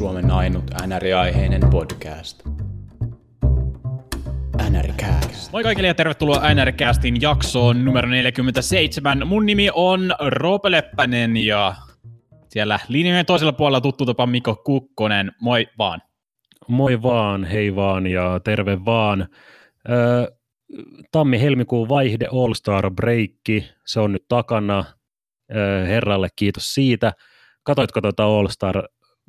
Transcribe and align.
Suomen 0.00 0.30
ainut 0.30 0.64
NR-aiheinen 0.86 1.70
podcast. 1.70 2.42
NRCast. 4.70 5.52
Moi 5.52 5.62
kaikille 5.62 5.88
ja 5.88 5.94
tervetuloa 5.94 6.54
NRCastin 6.54 7.20
jaksoon 7.20 7.84
numero 7.84 8.08
47. 8.08 9.28
Mun 9.28 9.46
nimi 9.46 9.68
on 9.74 10.14
Roope 10.26 10.70
Leppänen 10.70 11.36
ja 11.36 11.74
siellä 12.48 12.78
linjojen 12.88 13.26
toisella 13.26 13.52
puolella 13.52 13.80
tuttu 13.80 14.06
tapa 14.06 14.26
Mikko 14.26 14.56
Kukkonen. 14.64 15.32
Moi 15.40 15.66
vaan. 15.78 16.02
Moi 16.68 17.02
vaan, 17.02 17.44
hei 17.44 17.76
vaan 17.76 18.06
ja 18.06 18.40
terve 18.44 18.84
vaan. 18.84 19.28
Öö, 19.90 20.26
Tammi-helmikuun 21.12 21.88
vaihde 21.88 22.26
All 22.32 22.54
Star 22.54 22.90
Breakki, 22.90 23.68
se 23.86 24.00
on 24.00 24.12
nyt 24.12 24.24
takana. 24.28 24.84
Öö, 25.54 25.86
herralle 25.86 26.28
kiitos 26.36 26.74
siitä. 26.74 27.12
Katoitko 27.62 28.00
tuota 28.00 28.24
All 28.24 28.48
Star 28.48 28.82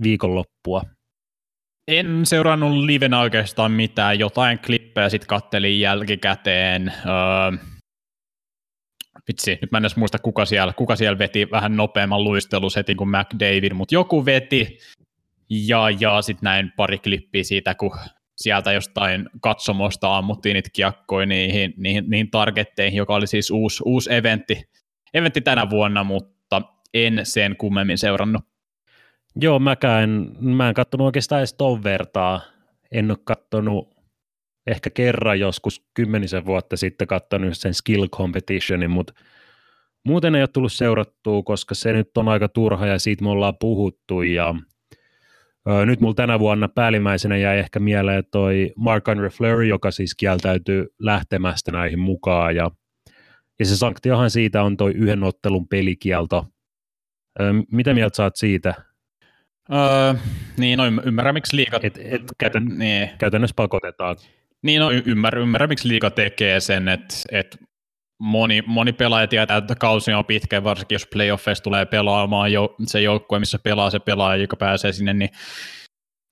viikonloppua? 0.04 0.82
En 1.88 2.26
seurannut 2.26 2.74
livenä 2.78 3.20
oikeastaan 3.20 3.72
mitään, 3.72 4.20
jotain 4.20 4.60
klippejä 4.60 5.10
sitten 5.10 5.28
kattelin 5.28 5.80
jälkikäteen. 5.80 6.94
Öö, 7.06 7.58
vitsi, 9.28 9.58
nyt 9.62 9.72
mä 9.72 9.78
en 9.78 9.84
edes 9.84 9.96
muista 9.96 10.20
kuka 10.20 10.46
siellä, 10.46 10.74
kuka 10.74 10.96
siellä 10.96 11.20
veti 11.20 11.52
vähän 11.52 11.78
nopeamman 11.78 12.24
luistelusetin 12.24 12.98
kuin 12.98 13.10
McDavid, 13.10 13.74
mutta 13.74 13.96
joku 13.96 14.26
veti, 14.26 14.78
ja, 15.50 15.90
ja 16.00 16.22
sitten 16.22 16.44
näin 16.44 16.72
pari 16.76 17.00
klippiä 17.00 17.44
siitä, 17.44 17.76
kun 17.76 17.92
sieltä 18.38 18.72
jostain 18.72 19.30
katsomosta 19.42 20.18
ammuttiin 20.18 20.54
niitä 20.54 20.70
kiekkoja 20.74 21.26
niihin, 21.26 21.74
niihin, 21.78 22.06
niihin 22.08 22.32
targetteihin, 22.32 22.98
joka 22.98 23.16
oli 23.16 23.28
siis 23.28 23.52
uusi, 23.52 23.84
uusi 23.86 24.14
eventti, 24.14 24.64
eventti 25.14 25.42
tänä 25.42 25.70
vuonna, 25.70 26.04
mutta 26.04 26.62
en 26.94 27.20
sen 27.24 27.56
kummemmin 27.58 27.98
seurannut. 27.98 28.51
Joo, 29.36 29.60
mäkään, 29.60 30.32
mä 30.40 30.68
en 30.70 30.74
katsonut 30.74 31.06
oikeastaan 31.06 31.40
edes 31.40 31.54
ton 31.54 31.84
vertaa. 31.84 32.42
En 32.92 33.12
ole 33.12 33.18
katsonut 33.24 33.90
ehkä 34.68 34.90
kerran 34.90 35.40
joskus 35.40 35.86
kymmenisen 35.94 36.46
vuotta 36.46 36.78
sitten 36.78 37.08
katsonut 37.08 37.58
sen 37.58 37.74
skill 37.74 38.08
competitionin, 38.08 38.92
mutta 38.92 39.14
muuten 40.06 40.36
ei 40.36 40.42
ole 40.42 40.48
tullut 40.48 40.74
seurattua, 40.74 41.44
koska 41.44 41.76
se 41.76 41.94
nyt 41.94 42.18
on 42.18 42.28
aika 42.28 42.50
turha 42.50 42.86
ja 42.86 43.00
siitä 43.00 43.24
me 43.24 43.30
ollaan 43.30 43.58
puhuttu 43.60 44.22
ja 44.22 44.56
ö, 45.70 45.86
nyt 45.86 46.02
mulla 46.02 46.14
tänä 46.14 46.40
vuonna 46.40 46.68
päällimmäisenä 46.68 47.38
jäi 47.38 47.60
ehkä 47.60 47.80
mieleen 47.80 48.24
toi 48.32 48.74
Mark 48.76 49.10
Andre 49.10 49.30
Fleury, 49.30 49.66
joka 49.66 49.92
siis 49.92 50.16
kieltäytyy 50.16 50.88
lähtemästä 51.00 51.72
näihin 51.72 52.00
mukaan 52.00 52.56
ja, 52.56 52.72
ja 53.60 53.66
se 53.66 53.78
sanktiohan 53.78 54.30
siitä 54.30 54.64
on 54.64 54.78
toi 54.78 54.92
yhden 54.92 55.24
ottelun 55.24 55.68
pelikielto. 55.68 56.46
Ö, 57.40 57.44
mitä 57.72 57.94
mieltä 57.94 58.16
saat 58.16 58.36
siitä? 58.36 58.91
Öö, 59.74 60.14
niin, 60.58 60.78
no 60.78 60.84
ymmärrän, 61.06 61.34
miksi 61.34 61.56
liikat... 61.56 61.86
Et, 61.86 62.00
et 62.04 62.22
käytän, 62.38 62.66
niin. 62.66 63.10
Käytännössä 63.18 63.54
pakotetaan. 63.56 64.16
Niin, 64.64 64.80
no 64.80 64.92
ymmärrän, 64.92 65.44
ymmärrän 65.44 65.70
miksi 65.70 65.88
liiga 65.88 66.10
tekee 66.10 66.60
sen, 66.60 66.88
että, 66.88 67.16
että 67.32 67.58
moni, 68.20 68.64
moni 68.66 68.94
pelaaja 68.94 69.28
tietää, 69.28 69.58
että 69.58 69.76
kausi 69.76 70.14
on 70.14 70.26
pitkä, 70.26 70.64
varsinkin 70.64 70.96
jos 70.96 71.08
playoffeissa 71.14 71.64
tulee 71.64 71.86
pelaamaan 71.86 72.54
jo, 72.54 72.76
se 72.84 73.02
joukkue, 73.02 73.40
missä 73.40 73.60
pelaa 73.60 73.90
se 73.90 74.00
pelaaja, 74.00 74.42
joka 74.42 74.56
pääsee 74.56 74.92
sinne, 74.92 75.14
niin 75.14 75.30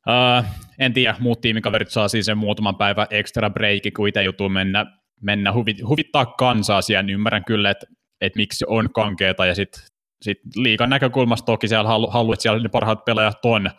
uh, 0.08 0.46
en 0.80 0.94
tiedä, 0.94 1.16
muut 1.20 1.42
tiimikaverit 1.42 1.90
saa 1.90 2.08
siis 2.08 2.26
sen 2.26 2.38
muutaman 2.38 2.76
päivän 2.76 3.08
extra 3.10 3.50
breaki, 3.50 3.92
kun 3.92 4.08
itse 4.08 4.24
joutuu 4.24 4.50
mennä, 4.50 4.86
mennä 5.22 5.54
huvit, 5.54 5.78
huvittaa 5.88 6.26
kansaa 6.26 6.82
siellä, 6.82 7.04
niin 7.04 7.14
ymmärrän 7.14 7.46
kyllä, 7.46 7.70
että, 7.70 7.86
että 8.22 8.38
miksi 8.38 8.66
on 8.68 8.94
kankeeta, 8.94 9.46
ja 9.46 9.56
sitten 9.56 9.82
sit 10.22 10.40
liikan 10.56 10.90
näkökulmasta 10.90 11.46
toki 11.46 11.68
siellä 11.68 11.90
halu, 11.90 12.10
halu 12.10 12.34
että 12.34 12.44
siellä 12.44 12.60
ne 12.60 12.70
parhaat 12.70 13.06
pelaajat 13.06 13.46
on, 13.46 13.72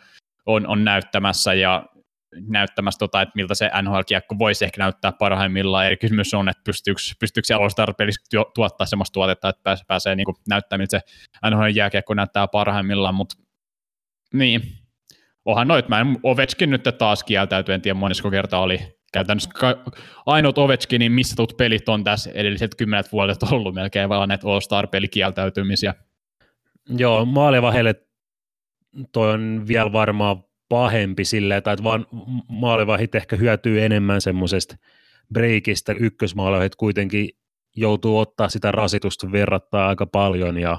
on, 0.45 0.67
on 0.67 0.83
näyttämässä, 0.83 1.53
ja 1.53 1.85
näyttämässä, 2.47 2.99
tota, 2.99 3.21
että 3.21 3.31
miltä 3.35 3.55
se 3.55 3.71
NHL-kiekko 3.81 4.39
voisi 4.39 4.65
ehkä 4.65 4.81
näyttää 4.81 5.11
parhaimmillaan. 5.11 5.85
Eri 5.85 5.97
kysymys 5.97 6.33
on, 6.33 6.49
että 6.49 6.61
pystyykö, 6.63 7.01
pystyykö 7.19 7.45
se 7.45 7.53
all 7.53 7.93
pelissä 7.97 8.21
tuottaa 8.55 8.87
sellaista 8.87 9.13
tuotetta, 9.13 9.49
että 9.49 9.61
pääsee, 9.63 9.83
pääsee 9.87 10.15
niin 10.15 10.25
näyttämään, 10.49 10.81
miltä 10.81 10.99
se 10.99 11.49
NHL-jääkiekko 11.49 12.13
näyttää 12.13 12.47
parhaimmillaan, 12.47 13.15
mutta 13.15 13.35
niin, 14.33 14.61
onhan 15.45 15.67
noit, 15.67 15.89
mä 15.89 15.99
en 15.99 16.17
Ovechkin 16.23 16.69
nyt 16.69 16.83
taas 16.97 17.23
kieltäytyy, 17.23 17.75
en 17.75 17.81
tiedä 17.81 17.99
monesko 17.99 18.31
kerta 18.31 18.59
oli 18.59 18.79
käytännössä 19.13 19.49
ainoat 20.25 20.57
Ovechkinin 20.57 21.11
missä 21.11 21.35
tuut 21.35 21.57
pelit 21.57 21.89
on 21.89 22.03
tässä 22.03 22.31
edelliset 22.33 22.75
kymmenet 22.75 23.11
vuodet 23.11 23.43
ollut 23.51 23.75
melkein 23.75 24.09
vaan 24.09 24.29
näitä 24.29 24.47
All-Star-pelikieltäytymisiä. 24.47 25.93
Joo, 26.97 27.25
maalivahelle 27.25 27.95
toi 29.11 29.31
on 29.33 29.63
vielä 29.67 29.91
varmaan 29.91 30.43
pahempi 30.69 31.25
silleen, 31.25 31.57
että 31.57 31.75
vaan 31.83 32.05
maalivahit 32.47 33.15
ehkä 33.15 33.35
hyötyy 33.35 33.81
enemmän 33.81 34.21
semmoisesta 34.21 34.75
breikistä. 35.33 35.93
Ykkösmaalivahit 35.99 36.75
kuitenkin 36.75 37.29
joutuu 37.75 38.17
ottaa 38.17 38.49
sitä 38.49 38.71
rasitusta 38.71 39.31
verrattaa 39.31 39.87
aika 39.87 40.05
paljon 40.05 40.57
ja 40.57 40.77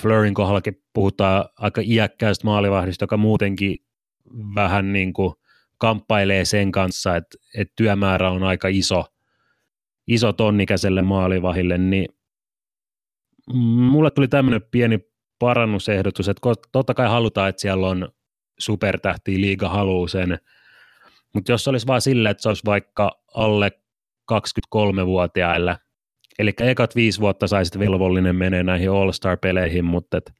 Fleurin 0.00 0.34
kohdallakin 0.34 0.82
puhutaan 0.92 1.44
aika 1.58 1.80
iäkkäästä 1.84 2.46
maalivahdista, 2.46 3.02
joka 3.02 3.16
muutenkin 3.16 3.76
vähän 4.54 4.92
niin 4.92 5.12
kuin 5.12 5.34
kamppailee 5.78 6.44
sen 6.44 6.72
kanssa, 6.72 7.16
että, 7.16 7.38
että 7.58 7.72
työmäärä 7.76 8.30
on 8.30 8.42
aika 8.42 8.68
iso, 8.68 9.04
iso 10.06 10.32
tonnikäiselle 10.32 11.02
maalivahille, 11.02 11.78
niin 11.78 12.08
mulle 13.52 14.10
tuli 14.10 14.28
tämmöinen 14.28 14.62
pieni 14.70 14.98
parannusehdotus, 15.38 16.28
että 16.28 16.50
totta 16.72 16.94
kai 16.94 17.08
halutaan, 17.08 17.48
että 17.48 17.60
siellä 17.60 17.88
on 17.88 18.08
supertähti, 18.58 19.40
liiga 19.40 19.68
haluaa 19.68 20.08
sen, 20.08 20.38
mutta 21.34 21.52
jos 21.52 21.68
olisi 21.68 21.86
vaan 21.86 22.00
sillä, 22.00 22.30
että 22.30 22.42
se 22.42 22.48
olisi 22.48 22.62
vaikka 22.64 23.22
alle 23.34 23.72
23-vuotiaille, 24.32 25.76
eli 26.38 26.52
ekat 26.60 26.96
viisi 26.96 27.20
vuotta 27.20 27.46
saisit 27.46 27.78
velvollinen 27.78 28.36
menee 28.36 28.62
näihin 28.62 28.90
All-Star-peleihin, 28.90 29.84
mutta 29.84 30.16
et 30.16 30.32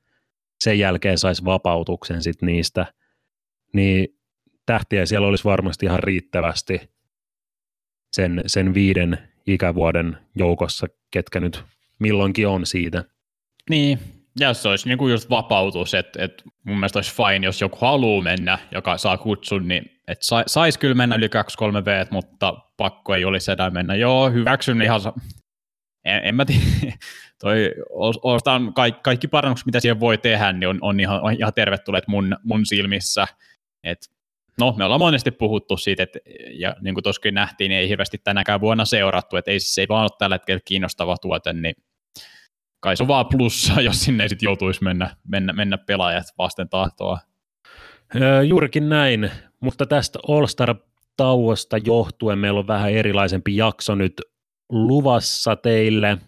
sen 0.65 0.79
jälkeen 0.79 1.19
saisi 1.19 1.45
vapautuksen 1.45 2.23
sit 2.23 2.43
niistä, 2.43 2.87
niin 3.73 4.09
tähtiä 4.67 5.07
siellä 5.07 5.29
olisi 5.29 5.45
varmasti 5.45 5.87
ihan 5.87 6.03
riittävästi 6.03 6.81
sen, 8.13 8.43
sen 8.47 8.75
viiden 8.75 9.19
ikävuoden 9.47 10.19
joukossa, 10.37 10.87
ketkä 11.11 11.41
nyt 11.41 11.65
milloinkin 11.99 12.49
on 12.49 12.67
siitä. 12.67 13.05
Niin, 13.71 13.99
ja 14.41 14.55
se 14.55 14.69
olisi 14.69 14.89
niin 14.89 14.99
kuin 14.99 15.13
just 15.13 15.31
vapautus, 15.31 15.95
että, 15.95 16.25
että 16.25 16.45
mun 16.67 16.77
mielestä 16.77 16.99
olisi 16.99 17.15
fine, 17.15 17.47
jos 17.47 17.61
joku 17.61 17.79
haluaa 17.81 18.23
mennä, 18.23 18.59
joka 18.73 18.99
saa 18.99 19.19
kutsun, 19.19 19.69
niin 19.69 19.95
että 20.09 20.25
saisi 20.47 20.79
kyllä 20.79 20.95
mennä 20.95 21.17
yli 21.17 21.27
2-3 21.27 21.85
V, 21.85 22.07
mutta 22.11 22.55
pakko 22.77 23.15
ei 23.15 23.25
olisi 23.25 23.53
enää 23.53 23.71
mennä. 23.71 23.95
Joo, 23.95 24.31
hyväksyn 24.31 24.83
ihan, 24.83 25.01
en, 26.05 26.21
en 26.25 26.35
mä 26.35 26.45
tiedä, 26.45 26.63
toi, 27.41 27.75
oikeastaan 28.23 28.75
kaikki, 28.75 29.01
kaikki 29.03 29.29
parannukset, 29.29 29.67
mitä 29.67 29.81
siihen 29.81 30.01
voi 30.01 30.19
tehdä, 30.19 30.53
niin 30.53 30.69
on, 30.69 30.79
on 30.81 31.01
ihan, 31.01 31.21
ihan 31.39 31.53
tervetulleet 31.55 32.09
mun, 32.09 32.37
mun 32.43 32.67
silmissä. 32.67 33.27
Et, 33.85 33.99
no, 34.61 34.75
me 34.79 34.85
ollaan 34.85 35.01
monesti 35.01 35.31
puhuttu 35.31 35.77
siitä, 35.77 36.03
että, 36.03 36.19
ja 36.53 36.77
niin 36.81 36.95
kuin 36.95 37.03
tuossakin 37.03 37.35
nähtiin, 37.35 37.69
niin 37.69 37.79
ei 37.79 37.89
hirveästi 37.89 38.19
tänäkään 38.19 38.61
vuonna 38.61 38.85
seurattu, 38.85 39.37
että 39.37 39.51
ei, 39.51 39.61
se 39.61 39.81
ei 39.81 39.89
vaan 39.89 40.03
ole 40.03 40.11
tällä 40.19 40.35
hetkellä 40.35 40.61
kiinnostava 40.65 41.17
tuote, 41.17 41.53
niin 41.53 41.75
kai 42.81 42.97
se 42.97 43.03
on 43.03 43.09
vaan 43.09 43.27
plussa, 43.27 43.81
jos 43.81 44.05
sinne 44.05 44.29
sitten 44.29 44.47
joutuisi 44.47 44.85
mennä, 44.85 45.17
mennä, 45.29 45.53
mennä 45.53 45.79
pelaajat 45.79 46.25
vasten 46.39 46.69
tahtoa. 46.69 47.19
Juurikin 48.47 48.89
näin, 48.89 49.31
mutta 49.61 49.87
tästä 49.87 50.19
All-Star-tauosta 50.29 51.79
johtuen 51.79 52.39
meillä 52.39 52.61
on 52.61 52.67
vähän 52.67 52.93
erilaisempi 52.93 53.57
jakso 53.57 53.95
nyt 53.95 54.21
luvassa 54.69 55.57
teille. 55.57 56.19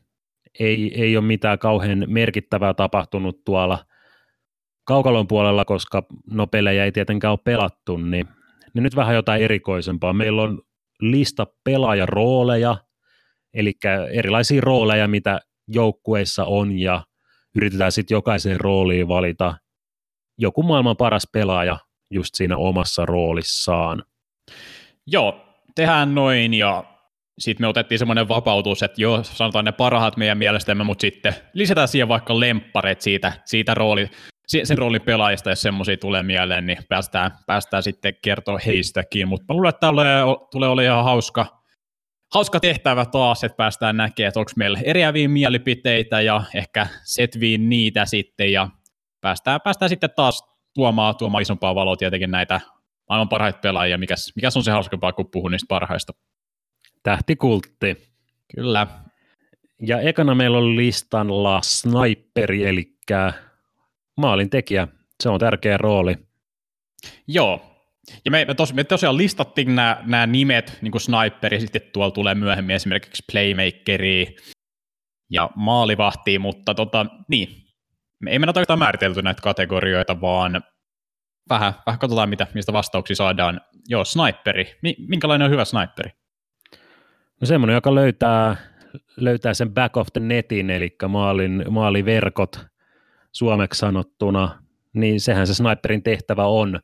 Ei, 0.58 1.02
ei 1.02 1.16
ole 1.16 1.24
mitään 1.24 1.58
kauhean 1.58 2.04
merkittävää 2.06 2.74
tapahtunut 2.74 3.44
tuolla 3.44 3.85
kaukalon 4.86 5.28
puolella, 5.28 5.64
koska 5.64 6.02
no 6.30 6.46
pelejä 6.46 6.84
ei 6.84 6.92
tietenkään 6.92 7.32
ole 7.32 7.38
pelattu, 7.44 7.96
niin, 7.96 8.26
niin 8.74 8.82
nyt 8.82 8.96
vähän 8.96 9.14
jotain 9.14 9.42
erikoisempaa. 9.42 10.12
Meillä 10.12 10.42
on 10.42 10.62
lista 11.00 11.46
pelaajarooleja, 11.64 12.76
eli 13.54 13.72
erilaisia 14.10 14.60
rooleja, 14.60 15.08
mitä 15.08 15.40
joukkueissa 15.68 16.44
on 16.44 16.78
ja 16.78 17.04
yritetään 17.56 17.92
sitten 17.92 18.14
jokaiseen 18.14 18.60
rooliin 18.60 19.08
valita 19.08 19.54
joku 20.38 20.62
maailman 20.62 20.96
paras 20.96 21.28
pelaaja 21.32 21.78
just 22.10 22.34
siinä 22.34 22.56
omassa 22.56 23.06
roolissaan. 23.06 24.02
Joo, 25.06 25.40
tehdään 25.74 26.14
noin 26.14 26.54
ja 26.54 26.84
sitten 27.38 27.64
me 27.64 27.68
otettiin 27.68 27.98
semmoinen 27.98 28.28
vapautus, 28.28 28.82
että 28.82 29.02
joo, 29.02 29.22
sanotaan 29.22 29.64
ne 29.64 29.72
parhaat 29.72 30.16
meidän 30.16 30.38
mielestämme, 30.38 30.84
mutta 30.84 31.00
sitten 31.00 31.34
lisätään 31.52 31.88
siihen 31.88 32.08
vaikka 32.08 32.40
lemppareet 32.40 33.00
siitä, 33.00 33.32
siitä 33.44 33.74
rooli, 33.74 34.10
sen 34.46 34.78
roolin 34.78 35.02
pelaajista, 35.02 35.50
jos 35.50 35.62
semmoisia 35.62 35.96
tulee 35.96 36.22
mieleen, 36.22 36.66
niin 36.66 36.78
päästään, 36.88 37.30
päästään 37.46 37.82
sitten 37.82 38.14
kertoa 38.22 38.58
heistäkin, 38.66 39.28
mutta 39.28 39.54
luulen, 39.54 39.68
että 39.68 39.80
tämä 39.80 39.92
tulee 40.50 40.68
olemaan 40.68 40.84
ihan 40.84 41.04
hauska, 41.04 41.62
hauska 42.34 42.60
tehtävä 42.60 43.04
taas, 43.04 43.44
että 43.44 43.56
päästään 43.56 43.96
näkemään, 43.96 44.28
että 44.28 44.40
onko 44.40 44.52
meillä 44.56 44.80
eriäviä 44.84 45.28
mielipiteitä 45.28 46.20
ja 46.20 46.42
ehkä 46.54 46.86
setviin 47.04 47.68
niitä 47.68 48.04
sitten 48.04 48.52
ja 48.52 48.68
päästään, 49.20 49.60
päästään 49.60 49.88
sitten 49.88 50.10
taas, 50.16 50.42
tuomaan, 50.74 51.16
tuomaan 51.16 51.42
isompaa 51.42 51.74
valoa 51.74 51.96
tietenkin 51.96 52.30
näitä 52.30 52.60
maailman 53.08 53.28
parhaita 53.28 53.58
pelaajia. 53.58 53.98
Mikäs, 53.98 54.32
mikäs 54.36 54.56
on 54.56 54.64
se 54.64 54.70
hauskempaa, 54.70 55.12
kun 55.12 55.30
puhun 55.30 55.50
niistä 55.50 55.66
parhaista? 55.68 56.12
Tähtikultti. 57.02 57.96
Kyllä. 58.54 58.86
Ja 59.82 60.00
ekana 60.00 60.34
meillä 60.34 60.58
on 60.58 60.76
listalla 60.76 61.60
sniperi, 61.62 62.64
eli 62.64 62.96
maalin 64.16 64.50
tekijä. 64.50 64.88
Se 65.22 65.28
on 65.28 65.40
tärkeä 65.40 65.76
rooli. 65.76 66.16
Joo, 67.26 67.76
ja 68.24 68.30
me, 68.30 68.44
me, 68.44 68.54
tos, 68.54 68.74
me 68.74 68.84
tosiaan 68.84 69.16
listattiin 69.16 69.74
nämä, 69.74 70.02
nämä 70.06 70.26
nimet, 70.26 70.78
niin 70.82 70.92
kuin 70.92 71.02
sniperi, 71.02 71.60
sitten 71.60 71.82
tuolla 71.92 72.10
tulee 72.10 72.34
myöhemmin 72.34 72.76
esimerkiksi 72.76 73.24
playmakeri 73.32 74.36
ja 75.30 75.50
maalivahti, 75.54 76.38
mutta 76.38 76.74
tota, 76.74 77.06
niin, 77.28 77.48
me 78.20 78.30
ei 78.30 78.38
mennä 78.38 78.50
oikeastaan 78.50 78.78
määritelty 78.78 79.22
näitä 79.22 79.42
kategorioita, 79.42 80.20
vaan 80.20 80.62
vähän, 81.48 81.72
vähän 81.86 81.98
katsotaan, 81.98 82.28
mitä, 82.28 82.46
mistä 82.54 82.72
vastauksia 82.72 83.16
saadaan. 83.16 83.60
Joo, 83.88 84.04
sniperi. 84.04 84.78
Minkälainen 84.98 85.44
on 85.44 85.50
hyvä 85.50 85.64
sniperi? 85.64 86.10
No 87.40 87.46
semmoinen, 87.46 87.74
joka 87.74 87.94
löytää, 87.94 88.56
löytää 89.16 89.54
sen 89.54 89.74
back 89.74 89.96
of 89.96 90.08
the 90.12 90.20
netin, 90.20 90.70
eli 90.70 90.96
maalin, 91.08 91.64
maaliverkot 91.70 92.66
suomeksi 93.36 93.78
sanottuna, 93.78 94.62
niin 94.92 95.20
sehän 95.20 95.46
se 95.46 95.54
sniperin 95.54 96.02
tehtävä 96.02 96.46
on 96.46 96.80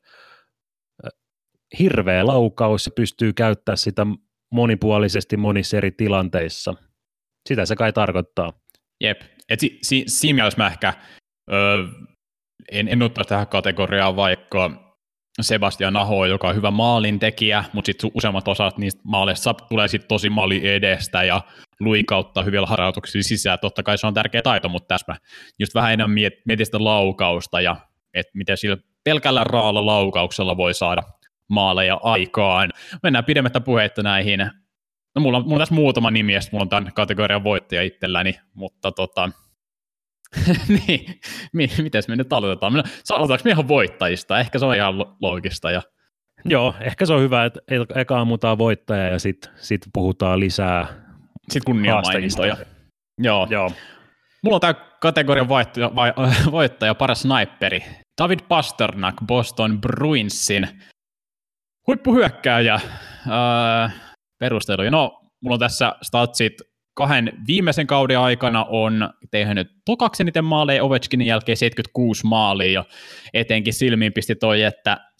hirveä 1.79 2.27
laukaus 2.27 2.87
ja 2.87 2.93
pystyy 2.97 3.33
käyttämään 3.33 3.79
sitä 3.79 4.07
monipuolisesti 4.51 5.37
monissa 5.37 5.77
eri 5.77 5.91
tilanteissa. 5.91 6.75
Sitä 7.49 7.67
se 7.67 7.77
kai 7.77 7.93
tarkoittaa. 7.93 8.53
Jep, 9.01 9.21
et 9.49 9.61
si, 9.61 9.79
si, 9.83 10.05
siinä 10.07 10.35
mielessä 10.35 10.63
mä 10.63 10.67
ehkä 10.67 10.95
öö, 11.53 11.85
en, 12.73 12.89
en 12.89 13.03
ottaa 13.03 13.25
tähän 13.25 13.49
kategoriaan 13.49 14.17
vaikka 14.17 14.92
Sebastian 15.41 15.97
Aho, 15.97 16.27
joka 16.27 16.49
on 16.49 16.55
hyvä 16.55 16.71
maalintekijä, 16.71 17.65
mutta 17.73 17.87
sitten 17.87 18.11
useammat 18.15 18.49
osat 18.49 18.79
niistä 18.79 19.01
maaleista 19.05 19.55
tulee 19.55 19.89
sitten 19.89 20.09
tosi 20.09 20.31
maali 20.31 20.69
edestä 20.69 21.25
ja 21.25 21.41
luikautta 21.81 22.43
hyvillä 22.43 22.67
harjoituksilla 22.67 23.23
sisään. 23.23 23.59
Totta 23.59 23.83
kai 23.83 23.99
se 23.99 24.07
on 24.07 24.15
tärkeä 24.15 24.43
taito, 24.43 24.69
mutta 24.69 24.89
tässä 24.89 25.13
mä 25.13 25.19
just 25.59 25.75
vähän 25.75 25.93
enemmän 25.93 26.19
mietin 26.47 26.67
sitä 26.67 26.85
laukausta 26.85 27.61
ja 27.61 27.77
että 28.15 28.33
miten 28.35 28.57
sillä 28.57 28.77
pelkällä 29.05 29.45
raalla 29.45 29.87
laukauksella 29.87 30.57
voi 30.57 30.75
saada 30.75 31.03
maaleja 31.49 32.01
aikaan. 32.03 32.71
Mennään 33.03 33.25
pidemmättä 33.25 33.61
puheitta 33.61 34.03
näihin. 34.03 34.51
No 35.15 35.23
mulla 35.23 35.39
on, 35.39 35.45
mulla 35.45 35.57
on 35.57 35.61
tässä 35.61 35.75
muutama 35.75 36.11
nimi, 36.11 36.35
ja 36.35 36.41
mulla 36.53 36.63
on 36.63 36.69
tämän 36.69 36.93
kategorian 36.95 37.45
voittaja 37.45 37.83
itselläni, 37.83 38.35
mutta 38.55 38.93
tota, 38.93 39.31
niin, 40.87 41.21
miten 41.53 42.03
me 42.09 42.17
nyt 42.17 42.33
aloitetaan? 42.33 42.73
Aloitetaanko 43.11 43.45
me 43.45 43.51
ihan 43.51 43.69
voittajista? 43.69 44.41
Ehkä 44.41 44.59
se 44.59 44.67
on 44.67 44.77
ihan 44.77 44.95
loogista. 45.21 45.71
Ja... 45.71 45.83
Joo, 46.45 46.75
ehkä 46.81 47.07
se 47.07 47.13
on 47.13 47.21
hyvä, 47.21 47.45
että 47.45 47.61
eka 47.95 48.21
ammutaan 48.21 48.59
voittaja 48.59 49.09
ja 49.09 49.19
sitten 49.19 49.51
sit 49.57 49.81
puhutaan 49.93 50.41
lisää 50.41 50.87
Sitten 51.51 51.63
kunniamainintoja. 51.67 52.57
Joo. 53.19 53.47
Joo. 53.51 53.73
Mulla 54.43 54.57
on 54.57 54.61
tämä 54.61 54.75
kategorian 55.01 55.49
voittaja, 55.49 55.91
voittaja, 56.51 56.95
paras 56.95 57.23
sniperi. 57.23 57.85
David 58.23 58.39
Pasternak 58.49 59.15
Boston 59.27 59.81
Bruinsin 59.81 60.69
Huippuhyökkääjä. 61.87 62.81
Öö, 63.27 63.89
perusteluja. 64.39 64.91
No, 64.91 65.21
mulla 65.41 65.55
on 65.55 65.61
tässä 65.61 65.95
statsit 66.03 66.53
kahden 66.95 67.33
viimeisen 67.47 67.87
kauden 67.87 68.19
aikana 68.19 68.65
on 68.65 69.11
tehnyt 69.31 69.71
tokaksi 69.85 70.23
eniten 70.23 70.45
maaleja 70.45 70.85
Ovechkinin 70.85 71.27
jälkeen 71.27 71.57
76 71.57 72.27
maalia, 72.27 72.73
ja 72.73 72.85
etenkin 73.35 73.73
silmiin 73.73 74.13
pisti 74.13 74.35
toi, 74.35 74.63
että 74.63 75.11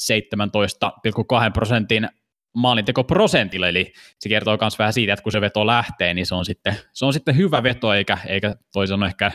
17,2 1.47 1.51
prosentin 1.53 2.09
maalintekoprosentilla, 2.55 3.69
eli 3.69 3.93
se 4.19 4.29
kertoo 4.29 4.59
myös 4.61 4.79
vähän 4.79 4.93
siitä, 4.93 5.13
että 5.13 5.23
kun 5.23 5.33
se 5.33 5.41
veto 5.41 5.67
lähtee, 5.67 6.15
niin 6.15 6.27
se 6.27 6.35
on 6.35 6.45
sitten, 6.45 6.77
se 6.93 7.05
on 7.05 7.13
sitten 7.13 7.37
hyvä 7.37 7.63
veto, 7.63 7.93
eikä, 7.93 8.19
eikä 8.27 8.55
toisaalta 8.73 9.07
ehkä 9.07 9.33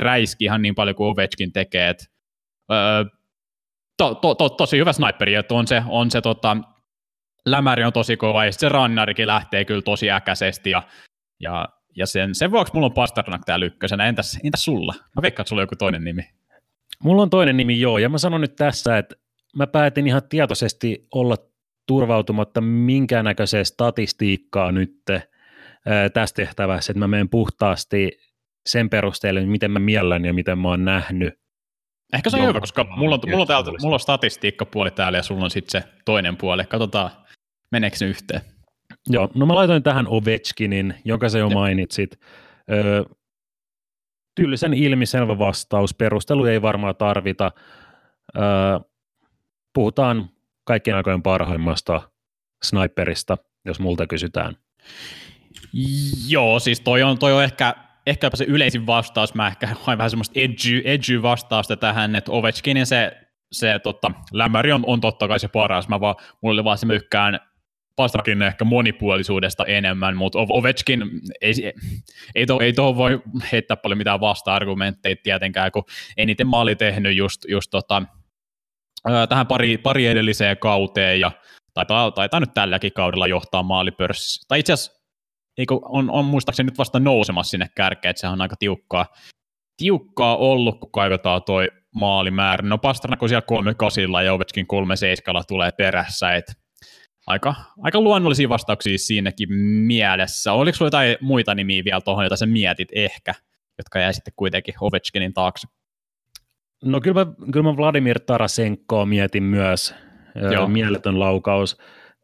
räiski 0.00 0.44
ihan 0.44 0.62
niin 0.62 0.74
paljon 0.74 0.96
kuin 0.96 1.10
Ovechkin 1.10 1.52
tekee, 1.52 1.88
että 1.88 2.04
öö, 2.72 3.04
to, 3.96 4.14
to, 4.14 4.34
to, 4.34 4.48
tosi 4.48 4.78
hyvä 4.78 4.92
sniperi, 4.92 5.34
että 5.34 5.54
on 5.54 5.66
se, 5.66 5.82
on 5.88 6.10
se 6.10 6.20
tota, 6.20 6.56
lämäri 7.46 7.84
on 7.84 7.92
tosi 7.92 8.16
kova, 8.16 8.44
ja 8.44 8.52
se 8.52 8.68
rannarikin 8.68 9.26
lähtee 9.26 9.64
kyllä 9.64 9.82
tosi 9.82 10.10
äkäisesti, 10.10 10.70
ja, 10.70 10.82
ja, 11.40 11.68
ja 11.96 12.06
sen, 12.06 12.34
sen 12.34 12.50
vuoksi 12.50 12.74
mulla 12.74 12.86
on 12.86 12.92
Pasternak 12.92 13.42
täällä 13.46 13.66
ykkösenä. 13.66 14.06
Entäs, 14.06 14.38
entäs 14.44 14.64
sulla? 14.64 14.94
Mä 15.16 15.22
veikkaan, 15.22 15.42
että 15.42 15.48
sulla 15.48 15.60
on 15.60 15.62
joku 15.62 15.76
toinen 15.76 16.04
nimi. 16.04 16.22
Mulla 17.04 17.22
on 17.22 17.30
toinen 17.30 17.56
nimi, 17.56 17.80
joo, 17.80 17.98
ja 17.98 18.08
mä 18.08 18.18
sanon 18.18 18.40
nyt 18.40 18.56
tässä, 18.56 18.98
että 18.98 19.16
mä 19.56 19.66
päätin 19.66 20.06
ihan 20.06 20.22
tietoisesti 20.28 21.06
olla 21.14 21.36
turvautumatta 21.86 22.60
minkäännäköiseen 22.60 23.64
statistiikkaa 23.64 24.72
nyt 24.72 24.94
tässä 26.14 26.34
tehtävässä, 26.34 26.92
että 26.92 26.98
mä 26.98 27.08
menen 27.08 27.28
puhtaasti 27.28 28.18
sen 28.66 28.90
perusteella, 28.90 29.40
miten 29.40 29.70
mä 29.70 29.78
miellän 29.78 30.24
ja 30.24 30.34
miten 30.34 30.58
mä 30.58 30.68
oon 30.68 30.84
nähnyt 30.84 31.40
Ehkä 32.12 32.30
se 32.30 32.36
on 32.36 32.48
hyvä, 32.48 32.60
koska 32.60 32.84
mulla 32.96 33.14
on, 33.14 33.20
mulla 33.30 33.42
on, 33.42 33.46
täältä, 33.46 33.70
mulla 33.82 33.96
on 33.96 34.00
statistiikkapuoli 34.00 34.90
täällä 34.90 35.18
ja 35.18 35.22
sulla 35.22 35.44
on 35.44 35.50
sitten 35.50 35.82
se 35.82 35.88
toinen 36.04 36.36
puoli. 36.36 36.64
Katsotaan, 36.64 37.10
meneekö 37.70 37.96
se 37.96 38.04
yhteen. 38.04 38.40
Joo, 39.08 39.30
no 39.34 39.46
mä 39.46 39.54
laitoin 39.54 39.82
tähän 39.82 40.06
Ovechkinin, 40.08 40.94
jonka 41.04 41.28
sä 41.28 41.38
jo 41.38 41.48
ja. 41.48 41.54
mainitsit. 41.54 42.20
Öö, 42.70 43.04
tyylisen 44.36 44.74
ilmiselvä 44.74 45.38
vastaus, 45.38 45.94
perustelu 45.94 46.44
ei 46.44 46.62
varmaan 46.62 46.96
tarvita. 46.96 47.52
Öö, 48.36 48.42
puhutaan 49.74 50.30
kaikkien 50.64 50.96
aikojen 50.96 51.22
parhaimmasta 51.22 52.10
sniperista, 52.62 53.36
jos 53.64 53.80
multa 53.80 54.06
kysytään. 54.06 54.56
Joo, 56.28 56.58
siis 56.58 56.80
toi 56.80 57.02
on, 57.02 57.18
toi 57.18 57.32
on 57.32 57.44
ehkä 57.44 57.74
ehkäpä 58.06 58.36
se 58.36 58.44
yleisin 58.44 58.86
vastaus, 58.86 59.34
mä 59.34 59.48
ehkä 59.48 59.68
hain 59.80 59.98
vähän 59.98 60.10
semmoista 60.10 60.40
edgy, 60.40 60.82
edgy 60.84 61.22
vastausta 61.22 61.76
tähän, 61.76 62.16
että 62.16 62.32
Ovechkinin 62.32 62.86
se, 62.86 63.20
se 63.52 63.78
tota, 63.78 64.10
lämmäri 64.32 64.72
on, 64.72 64.84
on 64.86 65.00
totta 65.00 65.28
kai 65.28 65.40
se 65.40 65.48
paras, 65.48 65.88
mä 65.88 66.00
vaan, 66.00 66.14
mulla 66.42 66.54
oli 66.54 66.64
vaan 66.64 66.78
se 66.78 66.86
mykkään 66.86 67.40
Pastrakin 67.96 68.42
ehkä 68.42 68.64
monipuolisuudesta 68.64 69.64
enemmän, 69.64 70.16
mutta 70.16 70.38
Ovechkin 70.38 71.02
ei, 71.40 71.52
ei, 72.34 72.46
to, 72.46 72.60
ei 72.60 72.72
tuohon 72.72 72.96
voi 72.96 73.22
heittää 73.52 73.76
paljon 73.76 73.98
mitään 73.98 74.20
vasta-argumentteja 74.20 75.16
tietenkään, 75.22 75.72
kun 75.72 75.84
eniten 76.16 76.46
maali 76.46 76.76
tehnyt 76.76 77.16
just, 77.16 77.44
just 77.48 77.70
tota, 77.70 78.02
tähän 79.28 79.46
pari, 79.46 79.78
pari 79.78 80.06
edelliseen 80.06 80.58
kauteen 80.58 81.20
ja 81.20 81.32
taitaa, 81.74 82.10
taitaa 82.10 82.40
nyt 82.40 82.54
tälläkin 82.54 82.92
kaudella 82.92 83.26
johtaa 83.26 83.62
maalipörssi. 83.62 84.40
Tai 84.48 84.60
itse 84.60 84.72
asiassa 84.72 85.00
on, 85.68 86.10
on 86.10 86.24
muistaakseni 86.24 86.66
nyt 86.66 86.78
vasta 86.78 87.00
nousemassa 87.00 87.50
sinne 87.50 87.66
kärkeen, 87.76 88.10
että 88.10 88.20
sehän 88.20 88.32
on 88.32 88.40
aika 88.40 88.56
tiukkaa, 88.58 89.06
tiukkaa 89.76 90.36
ollut, 90.36 90.80
kun 90.80 90.92
kaivetaan 90.92 91.42
toi 91.42 91.68
maalimäärä. 91.94 92.68
No 92.68 92.78
Pasternak 92.78 93.22
on 93.22 93.28
siellä 93.28 93.46
kolme 93.46 93.74
kasilla 93.74 94.22
ja 94.22 94.32
Ovechkin 94.32 94.66
kolme 94.66 94.96
seiskalla 94.96 95.44
tulee 95.44 95.72
perässä, 95.72 96.34
että 96.34 96.52
aika, 97.30 97.54
aika 97.82 98.00
luonnollisia 98.00 98.48
vastauksia 98.48 98.98
siinäkin 98.98 99.54
mielessä. 99.86 100.52
Oliko 100.52 100.76
sulla 100.76 100.86
jotain 100.86 101.16
muita 101.20 101.54
nimiä 101.54 101.84
vielä 101.84 102.00
tuohon, 102.00 102.24
joita 102.24 102.36
sä 102.36 102.46
mietit 102.46 102.88
ehkä, 102.92 103.34
jotka 103.78 103.98
jäi 103.98 104.14
sitten 104.14 104.32
kuitenkin 104.36 104.74
Ovechkinin 104.80 105.34
taakse? 105.34 105.68
No 106.84 107.00
kyllä 107.00 107.24
mä, 107.24 107.32
kyllä 107.52 107.70
mä 107.70 107.76
Vladimir 107.76 108.20
Tarasenkoa 108.20 109.06
mietin 109.06 109.42
myös, 109.42 109.94
Joo. 110.52 110.68
mieletön 110.68 111.20
laukaus. 111.20 111.76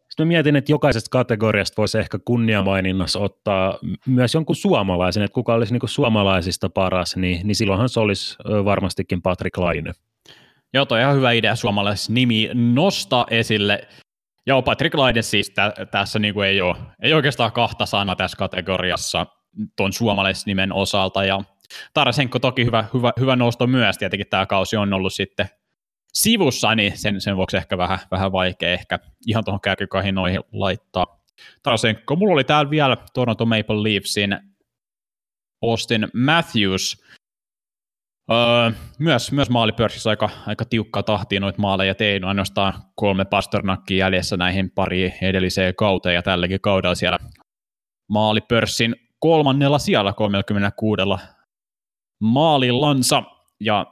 Sitten 0.08 0.26
mä 0.26 0.28
mietin, 0.28 0.56
että 0.56 0.72
jokaisesta 0.72 1.10
kategoriasta 1.10 1.74
voisi 1.76 1.98
ehkä 1.98 2.18
kunniamaininnassa 2.24 3.18
ottaa 3.18 3.78
myös 4.06 4.34
jonkun 4.34 4.56
suomalaisen, 4.56 5.22
että 5.22 5.34
kuka 5.34 5.54
olisi 5.54 5.72
niin 5.72 5.88
suomalaisista 5.88 6.68
paras, 6.68 7.16
niin, 7.16 7.46
niin 7.46 7.54
silloinhan 7.54 7.88
se 7.88 8.00
olisi 8.00 8.36
varmastikin 8.64 9.22
Patrick 9.22 9.58
Laine. 9.58 9.92
Joo, 10.74 10.84
toi 10.84 10.98
on 10.98 11.02
ihan 11.02 11.16
hyvä 11.16 11.32
idea 11.32 11.56
suomalaisen 11.56 12.14
nimi 12.14 12.50
nostaa 12.54 13.26
esille. 13.30 13.88
Joo, 14.46 14.62
Patrick 14.62 14.94
Laine 14.94 15.22
siis 15.22 15.50
tä- 15.50 15.74
tässä 15.90 16.18
niin 16.18 16.34
kuin 16.34 16.48
ei, 16.48 16.60
ole, 16.60 16.76
ei 17.02 17.12
oikeastaan 17.12 17.52
kahta 17.52 17.86
sanaa 17.86 18.16
tässä 18.16 18.36
kategoriassa 18.36 19.26
tuon 19.76 19.92
suomalaisnimen 19.92 20.72
osalta, 20.72 21.24
ja 21.24 21.42
Tarasenko 21.94 22.38
toki 22.38 22.64
hyvä, 22.64 22.84
hyvä, 22.94 23.12
hyvä 23.20 23.36
nosto 23.36 23.66
myös, 23.66 23.98
tietenkin 23.98 24.26
tämä 24.30 24.46
kausi 24.46 24.76
on 24.76 24.92
ollut 24.92 25.12
sitten 25.12 25.48
sivussa, 26.12 26.74
niin 26.74 26.98
sen, 26.98 27.20
sen 27.20 27.36
vuoksi 27.36 27.56
ehkä 27.56 27.78
vähän, 27.78 27.98
vähän 28.10 28.32
vaikea 28.32 28.72
ehkä 28.72 28.98
ihan 29.26 29.44
tuohon 29.44 29.60
kärkikahinoihin 29.60 30.40
laittaa. 30.52 31.20
Tarasenko, 31.62 32.16
mulla 32.16 32.32
oli 32.32 32.44
täällä 32.44 32.70
vielä 32.70 32.96
Toronto 33.14 33.46
Maple 33.46 33.82
Leafsin 33.82 34.38
Austin 35.62 36.08
Matthews, 36.14 37.04
Öö, 38.32 38.70
myös, 38.98 39.32
myös 39.32 39.50
maalipörssissä 39.50 40.10
aika, 40.10 40.30
aika 40.46 40.64
tiukka 40.64 41.02
tahtiin 41.02 41.42
noita 41.42 41.58
maaleja 41.58 41.94
tein, 41.94 42.24
ainoastaan 42.24 42.74
kolme 42.94 43.24
Pasternakkia 43.24 44.06
jäljessä 44.06 44.36
näihin 44.36 44.70
pari 44.70 45.12
edelliseen 45.22 45.74
kauteen, 45.74 46.14
ja 46.14 46.22
tälläkin 46.22 46.60
kaudella 46.60 46.94
siellä 46.94 47.18
maalipörssin 48.08 48.96
kolmannella 49.18 49.78
sijalla 49.78 50.12
36 50.12 51.02
maalillansa, 52.20 53.22
ja 53.60 53.86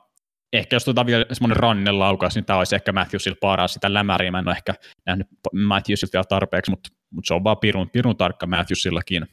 ehkä 0.52 0.76
jos 0.76 0.84
tuota 0.84 1.06
vielä 1.06 1.24
semmoinen 1.32 1.56
rannelaukaus, 1.56 2.34
niin 2.34 2.44
tämä 2.44 2.58
olisi 2.58 2.74
ehkä 2.74 2.92
Matthewsilla 2.92 3.36
paras 3.40 3.74
sitä 3.74 3.94
lämäriä. 3.94 4.30
Mä 4.30 4.38
en 4.38 4.48
ole 4.48 4.56
ehkä 4.56 4.74
nähnyt 5.06 5.26
Matthewsilta 5.52 6.12
vielä 6.12 6.24
tarpeeksi, 6.24 6.70
mutta, 6.70 6.90
mutta 7.10 7.28
se 7.28 7.34
on 7.34 7.44
vaan 7.44 7.58
pirun, 7.58 7.90
pirun 7.90 8.16
tarkka 8.16 8.46
Matthewsillakin. 8.46 9.26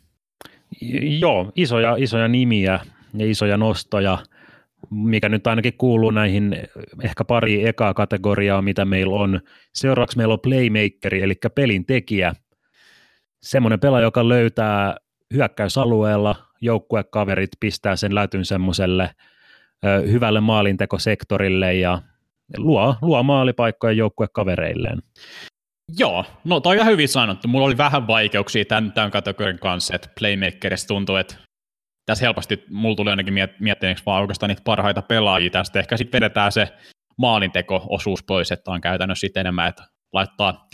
Joo, 1.20 1.52
isoja, 1.56 1.96
isoja 1.98 2.28
nimiä 2.28 2.80
ja 3.18 3.30
isoja 3.32 3.58
nostoja, 3.58 4.18
mikä 4.90 5.30
nyt 5.30 5.48
ainakin 5.48 5.78
kuuluu 5.78 6.12
näihin 6.12 6.58
ehkä 7.04 7.26
pari 7.26 7.68
ekaa 7.68 7.94
kategoriaa, 7.94 8.62
mitä 8.62 8.86
meillä 8.86 9.16
on. 9.16 9.42
Seuraavaksi 9.74 10.18
meillä 10.18 10.34
on 10.34 10.40
playmakeri, 10.40 11.22
eli 11.22 11.34
pelin 11.56 11.86
tekijä. 11.86 12.34
Semmoinen 13.42 13.80
pelaaja, 13.80 14.04
joka 14.04 14.30
löytää 14.30 14.98
hyökkäysalueella 15.34 16.36
joukkuekaverit, 16.62 17.50
pistää 17.60 17.96
sen 17.96 18.16
lätyn 18.16 18.46
semmoiselle 18.46 19.10
hyvälle 20.12 20.42
maalintekosektorille 20.42 21.74
ja 21.74 22.02
luo, 22.58 22.96
luo 23.02 23.24
maalipaikkoja 23.24 23.94
joukkuekavereilleen. 23.94 25.00
Joo, 25.98 26.26
no 26.44 26.60
toi 26.60 26.80
on 26.80 26.86
hyvin 26.86 27.08
sanottu. 27.08 27.48
Mulla 27.48 27.66
oli 27.66 27.78
vähän 27.78 28.08
vaikeuksia 28.08 28.66
tämän, 28.66 28.92
tämän 28.92 29.12
kategorian 29.12 29.60
kanssa, 29.60 29.96
että 29.96 30.10
Playmakerista 30.20 30.88
tuntuu, 30.88 31.16
että 31.16 31.36
tässä 32.12 32.26
helposti 32.26 32.64
mulla 32.70 32.96
tuli 32.96 33.10
ainakin 33.10 33.34
miet- 33.34 33.56
miettineeksi 33.60 34.06
vaan 34.06 34.22
oikeastaan 34.22 34.48
niitä 34.48 34.62
parhaita 34.66 35.02
pelaajia 35.02 35.50
tästä. 35.50 35.80
Ehkä 35.80 35.98
sitten 35.98 36.22
vedetään 36.22 36.52
se 36.52 36.68
maalinteko-osuus 37.18 38.24
pois, 38.24 38.52
että 38.52 38.72
on 38.72 38.82
käytännössä 38.82 39.22
sitten 39.22 39.42
enemmän, 39.42 39.70
että 39.70 39.84
laittaa, 40.14 40.68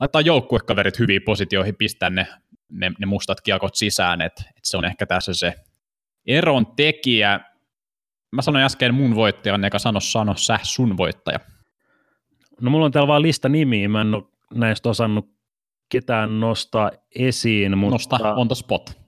laittaa 0.00 0.20
joukkuekaverit 0.20 0.98
hyviin 0.98 1.22
positioihin, 1.22 1.76
pistää 1.76 2.10
ne, 2.10 2.26
ne, 2.70 2.92
ne 2.98 3.06
mustat 3.06 3.40
kiekot 3.40 3.74
sisään, 3.74 4.20
että, 4.20 4.42
että 4.48 4.60
se 4.62 4.76
on 4.76 4.84
ehkä 4.84 5.06
tässä 5.06 5.34
se 5.34 5.54
eron 6.26 6.66
tekijä. 6.76 7.40
Mä 8.32 8.42
sanoin 8.42 8.64
äsken 8.64 8.94
mun 8.94 9.14
voittaja, 9.14 9.58
eikä 9.64 9.78
sano, 9.78 10.00
sano 10.00 10.34
sä 10.36 10.58
sun 10.62 10.96
voittaja. 10.96 11.40
No 12.60 12.70
mulla 12.70 12.86
on 12.86 12.92
täällä 12.92 13.08
vaan 13.08 13.22
lista 13.22 13.48
nimiä, 13.48 13.88
mä 13.88 14.00
en 14.00 14.14
ole 14.14 14.24
näistä 14.54 14.88
osannut 14.88 15.28
ketään 15.88 16.40
nostaa 16.40 16.90
esiin. 17.14 17.78
Mutta... 17.78 17.94
Nosta 17.94 18.34
on 18.34 18.48
the 18.48 18.54
spot. 18.54 19.07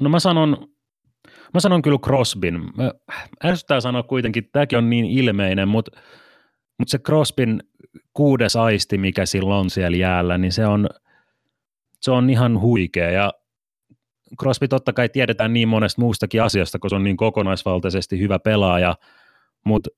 No 0.00 0.08
mä 0.08 0.18
sanon, 0.20 0.68
mä 1.54 1.60
sanon 1.60 1.82
kyllä 1.82 1.98
Crosbyn. 1.98 2.62
ärsyttää 3.44 3.80
sanoa 3.80 4.02
kuitenkin, 4.02 4.48
tämäkin 4.52 4.78
on 4.78 4.90
niin 4.90 5.04
ilmeinen, 5.04 5.68
mutta, 5.68 6.00
mutta 6.78 6.90
se 6.90 6.98
Crosbyn 6.98 7.62
kuudes 8.12 8.56
aisti, 8.56 8.98
mikä 8.98 9.26
sillä 9.26 9.56
on 9.56 9.70
siellä 9.70 9.96
jäällä, 9.96 10.38
niin 10.38 10.52
se 10.52 10.66
on, 10.66 10.88
se 12.00 12.10
on 12.10 12.30
ihan 12.30 12.60
huikea. 12.60 13.10
Ja 13.10 13.32
Crosby 14.40 14.68
totta 14.68 14.92
kai 14.92 15.08
tiedetään 15.08 15.52
niin 15.52 15.68
monesta 15.68 16.00
muustakin 16.00 16.42
asiasta, 16.42 16.78
kun 16.78 16.90
se 16.90 16.96
on 16.96 17.04
niin 17.04 17.16
kokonaisvaltaisesti 17.16 18.18
hyvä 18.18 18.38
pelaaja, 18.38 18.96
mutta 19.64 19.90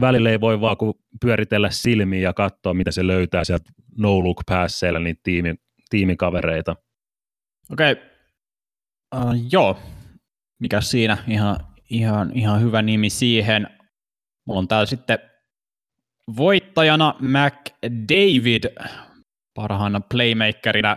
välillä 0.00 0.30
ei 0.30 0.40
voi 0.40 0.60
vaan 0.60 0.76
pyöritellä 1.20 1.70
silmiä 1.70 2.20
ja 2.20 2.32
katsoa, 2.32 2.74
mitä 2.74 2.90
se 2.90 3.06
löytää 3.06 3.44
sieltä 3.44 3.70
no 3.98 4.24
look 4.24 4.42
passeilla 4.48 4.98
niitä 4.98 5.20
tiimi, 5.22 5.54
tiimikavereita. 5.90 6.76
Okei, 7.72 7.92
okay. 7.92 8.11
Uh, 9.14 9.34
joo, 9.52 9.78
mikä 10.60 10.80
siinä, 10.80 11.18
ihan, 11.28 11.56
ihan, 11.90 12.32
ihan 12.34 12.60
hyvä 12.60 12.82
nimi 12.82 13.10
siihen. 13.10 13.66
Mulla 14.46 14.58
on 14.58 14.68
täällä 14.68 14.86
sitten 14.86 15.18
voittajana 16.36 17.14
McDavid 17.20 18.64
parhaana 19.54 20.00
playmakerina, 20.00 20.96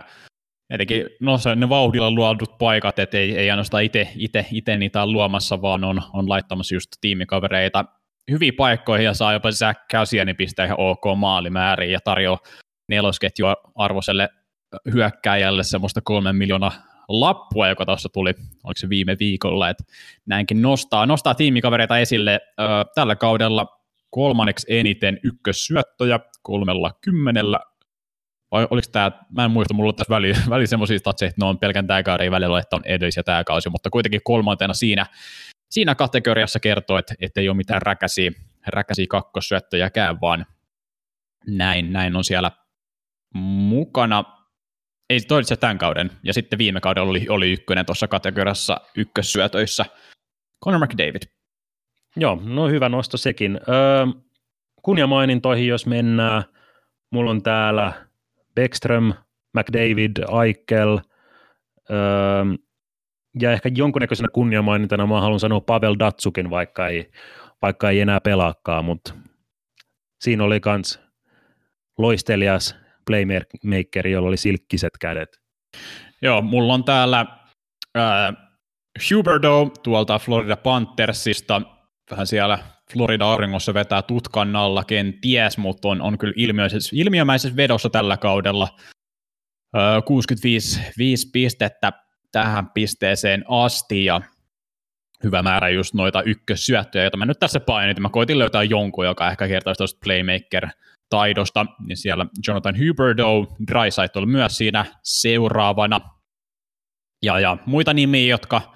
etenkin 0.70 1.06
no, 1.20 1.38
se, 1.38 1.54
ne 1.54 1.68
vauhdilla 1.68 2.10
luodut 2.10 2.58
paikat, 2.58 2.98
että 2.98 3.18
ei, 3.18 3.38
ei 3.38 3.50
ainoastaan 3.50 3.82
itse 4.16 4.76
niitä 4.76 5.02
on 5.02 5.12
luomassa, 5.12 5.62
vaan 5.62 5.84
on, 5.84 6.02
on 6.12 6.28
laittamassa 6.28 6.74
just 6.74 6.90
tiimikavereita 7.00 7.84
hyviä 8.30 8.52
paikkoihin 8.56 9.04
ja 9.04 9.14
saa 9.14 9.32
jopa 9.32 9.52
Zach 9.52 9.80
Cassiani 9.92 10.34
pistää 10.34 10.66
ihan 10.66 10.80
ok 10.80 11.04
maalimääriin 11.16 11.92
ja 11.92 12.00
tarjoaa 12.04 12.38
nelosketjua 12.88 13.56
arvoiselle 13.74 14.28
hyökkäjälle 14.92 15.64
semmoista 15.64 16.00
kolmen 16.00 16.36
miljoonaa 16.36 16.72
lappua, 17.08 17.68
joka 17.68 17.86
tuossa 17.86 18.08
tuli, 18.08 18.30
oliko 18.64 18.78
se 18.78 18.88
viime 18.88 19.16
viikolla, 19.20 19.68
että 19.68 19.84
näinkin 20.26 20.62
nostaa, 20.62 21.06
nostaa 21.06 21.34
tiimikavereita 21.34 21.98
esille 21.98 22.40
ö, 22.60 22.62
tällä 22.94 23.16
kaudella 23.16 23.66
kolmanneksi 24.10 24.66
eniten 24.70 25.20
ykkössyöttöjä 25.22 26.20
kolmella 26.42 26.90
kymmenellä, 27.00 27.60
vai 28.50 28.66
oliko 28.70 28.88
tämä, 28.92 29.10
mä 29.36 29.44
en 29.44 29.50
muista, 29.50 29.74
mulla 29.74 29.88
on 29.88 29.94
tässä 29.94 30.14
väli, 30.14 30.32
väli 30.50 30.66
semmoisia 30.66 30.98
statseja, 30.98 31.28
että 31.28 31.44
ne 31.44 31.48
on 31.48 31.58
pelkän 31.58 31.86
tämä 31.86 32.02
kauden 32.02 32.30
välillä, 32.30 32.58
että 32.58 32.76
on 32.76 32.82
edellis 32.84 33.16
ja 33.16 33.24
tämä 33.24 33.44
kausi, 33.44 33.68
mutta 33.68 33.90
kuitenkin 33.90 34.20
kolmantena 34.24 34.74
siinä 34.74 35.06
siinä 35.70 35.94
kategoriassa 35.94 36.60
kertoo, 36.60 36.98
että, 36.98 37.14
että 37.20 37.40
ei 37.40 37.48
ole 37.48 37.56
mitään 37.56 37.82
räkäsiä, 37.82 38.32
räkäsiä 38.66 39.06
kakkossyöttöjäkään, 39.08 40.20
vaan 40.20 40.46
näin, 41.46 41.92
näin 41.92 42.16
on 42.16 42.24
siellä 42.24 42.50
mukana. 43.34 44.35
Ei 45.10 45.20
toivottavasti 45.20 45.60
tämän 45.60 45.78
kauden, 45.78 46.10
ja 46.22 46.32
sitten 46.32 46.58
viime 46.58 46.80
kaudella 46.80 47.10
oli, 47.10 47.26
oli 47.28 47.52
ykkönen 47.52 47.86
tuossa 47.86 48.08
kategoriassa 48.08 48.80
ykkössyötöissä. 48.96 49.84
Conor 50.64 50.80
McDavid. 50.80 51.22
Joo, 52.16 52.42
no 52.44 52.68
hyvä 52.68 52.88
nosto 52.88 53.16
sekin. 53.16 53.60
Öö, 53.68 54.06
kunniamainintoihin, 54.82 55.68
jos 55.68 55.86
mennään, 55.86 56.42
mulla 57.10 57.30
on 57.30 57.42
täällä 57.42 57.92
Beckström, 58.54 59.12
McDavid, 59.54 60.16
Aikel, 60.28 60.98
öö, 61.90 62.44
ja 63.40 63.52
ehkä 63.52 63.70
jonkunnäköisenä 63.76 64.28
kunniamainintana 64.32 65.06
mä 65.06 65.20
haluan 65.20 65.40
sanoa 65.40 65.60
Pavel 65.60 65.96
Datsukin, 65.98 66.50
vaikka 66.50 66.88
ei, 66.88 67.10
vaikka 67.62 67.90
ei 67.90 68.00
enää 68.00 68.20
pelaakaan, 68.20 68.84
mutta 68.84 69.14
siinä 70.20 70.44
oli 70.44 70.60
kans 70.60 71.00
loistelias 71.98 72.76
playmaker, 73.06 74.08
jolla 74.08 74.28
oli 74.28 74.36
silkkiset 74.36 74.92
kädet. 75.00 75.28
Joo, 76.22 76.42
mulla 76.42 76.74
on 76.74 76.84
täällä 76.84 77.26
äh, 77.98 78.36
Huberdo 79.10 79.70
tuolta 79.82 80.18
Florida 80.18 80.56
Panthersista, 80.56 81.62
vähän 82.10 82.26
siellä 82.26 82.58
Florida 82.92 83.24
auringossa 83.24 83.74
vetää 83.74 84.02
tutkan 84.02 84.56
alla, 84.56 84.84
ties, 85.20 85.58
mutta 85.58 85.88
on, 85.88 86.02
on 86.02 86.18
kyllä 86.18 86.34
ilmiömäisessä, 86.36 86.96
ilmiömäisessä 86.96 87.56
vedossa 87.56 87.90
tällä 87.90 88.16
kaudella. 88.16 88.68
Äh, 89.76 90.04
65 90.04 90.80
5 90.98 91.30
pistettä 91.32 91.92
tähän 92.32 92.70
pisteeseen 92.70 93.44
asti 93.48 94.04
ja 94.04 94.20
hyvä 95.24 95.42
määrä 95.42 95.68
just 95.68 95.94
noita 95.94 96.22
ykkössyöttöjä, 96.22 97.04
joita 97.04 97.16
mä 97.16 97.26
nyt 97.26 97.38
tässä 97.38 97.60
painotin. 97.60 98.02
Mä 98.02 98.08
koitin 98.08 98.38
löytää 98.38 98.62
jonkun, 98.62 99.06
joka 99.06 99.30
ehkä 99.30 99.48
kertoisi 99.48 99.78
tuosta 99.78 100.00
playmaker-taidosta, 101.10 101.66
niin 101.86 101.96
siellä 101.96 102.26
Jonathan 102.46 102.74
Huberdo, 102.78 103.46
Dreisaitl 103.66 104.26
myös 104.26 104.56
siinä 104.56 104.84
seuraavana. 105.02 106.00
Ja, 107.22 107.40
ja 107.40 107.56
muita 107.66 107.94
nimiä, 107.94 108.26
jotka 108.26 108.74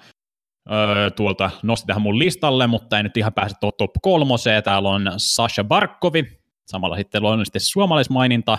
öö, 0.71 1.09
tuolta 1.09 1.51
nosti 1.63 1.87
tähän 1.87 2.01
mun 2.01 2.19
listalle, 2.19 2.67
mutta 2.67 2.97
ei 2.97 3.03
nyt 3.03 3.17
ihan 3.17 3.33
pääse 3.33 3.55
top 3.59 3.91
kolmoseen. 4.01 4.63
Täällä 4.63 4.89
on 4.89 5.11
Sasha 5.17 5.63
Barkovi, 5.63 6.39
samalla 6.67 6.97
sitten 6.97 7.21
luonnollisesti 7.21 7.59
suomalaismaininta, 7.59 8.57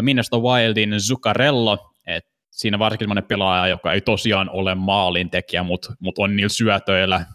Minnesota 0.00 0.38
Wildin 0.38 1.00
Zuccarello, 1.00 1.90
että 2.06 2.30
siinä 2.50 2.78
varsinkin 2.78 3.04
sellainen 3.04 3.28
pelaaja, 3.28 3.68
joka 3.68 3.92
ei 3.92 4.00
tosiaan 4.00 4.50
ole 4.50 4.74
maalintekijä, 4.74 5.62
mutta 5.62 5.94
mut 6.00 6.18
on 6.18 6.36
niillä 6.36 6.48
syötöillä, 6.48 7.26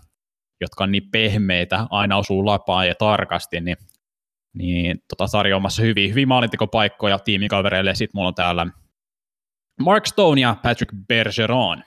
jotka 0.61 0.83
on 0.83 0.91
niin 0.91 1.11
pehmeitä, 1.11 1.87
aina 1.89 2.17
osuu 2.17 2.45
lapaan 2.45 2.87
ja 2.87 2.95
tarkasti, 2.95 3.61
niin, 3.61 3.77
niin 4.53 4.97
tota, 5.07 5.31
tarjoamassa 5.31 5.81
hyvin, 5.81 6.09
hyvin 6.09 6.27
maalintekopaikkoja 6.27 7.19
tiimikavereille. 7.19 7.95
Sitten 7.95 8.17
mulla 8.17 8.27
on 8.27 8.35
täällä 8.35 8.67
Mark 9.81 10.05
Stone 10.05 10.41
ja 10.41 10.55
Patrick 10.63 10.93
Bergeron. 11.07 11.83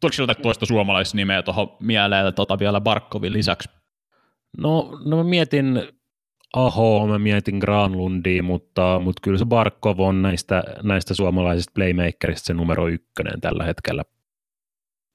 Tuliko 0.00 0.14
sieltä 0.14 0.34
toista 0.34 0.66
suomalaisnimeä 0.66 1.42
tuohon 1.42 1.76
mieleen 1.80 2.34
tota 2.34 2.58
vielä 2.58 2.80
Barkovin 2.80 3.32
lisäksi? 3.32 3.68
No, 4.58 4.90
no 5.04 5.16
mä 5.16 5.24
mietin 5.24 5.82
Aho, 6.52 7.06
mä 7.06 7.18
mietin 7.18 7.58
Granlundia, 7.58 8.42
mutta, 8.42 9.00
mutta 9.04 9.20
kyllä 9.22 9.38
se 9.38 9.44
Barkov 9.44 10.00
on 10.00 10.22
näistä, 10.22 10.62
näistä 10.82 11.14
suomalaisista 11.14 11.72
playmakerista 11.74 12.46
se 12.46 12.54
numero 12.54 12.88
ykkönen 12.88 13.40
tällä 13.40 13.64
hetkellä. 13.64 14.04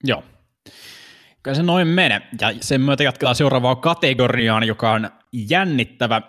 Joo. 0.03 0.24
Kyllä 1.43 1.55
se 1.55 1.63
noin 1.63 1.88
menee. 1.88 2.22
Ja 2.41 2.53
sen 2.62 2.82
myötä 2.82 3.03
jatketaan 3.03 3.36
seuraavaan 3.36 3.77
kategoriaan, 3.77 4.63
joka 4.63 4.91
on 4.91 5.10
jännittävä. 5.34 6.22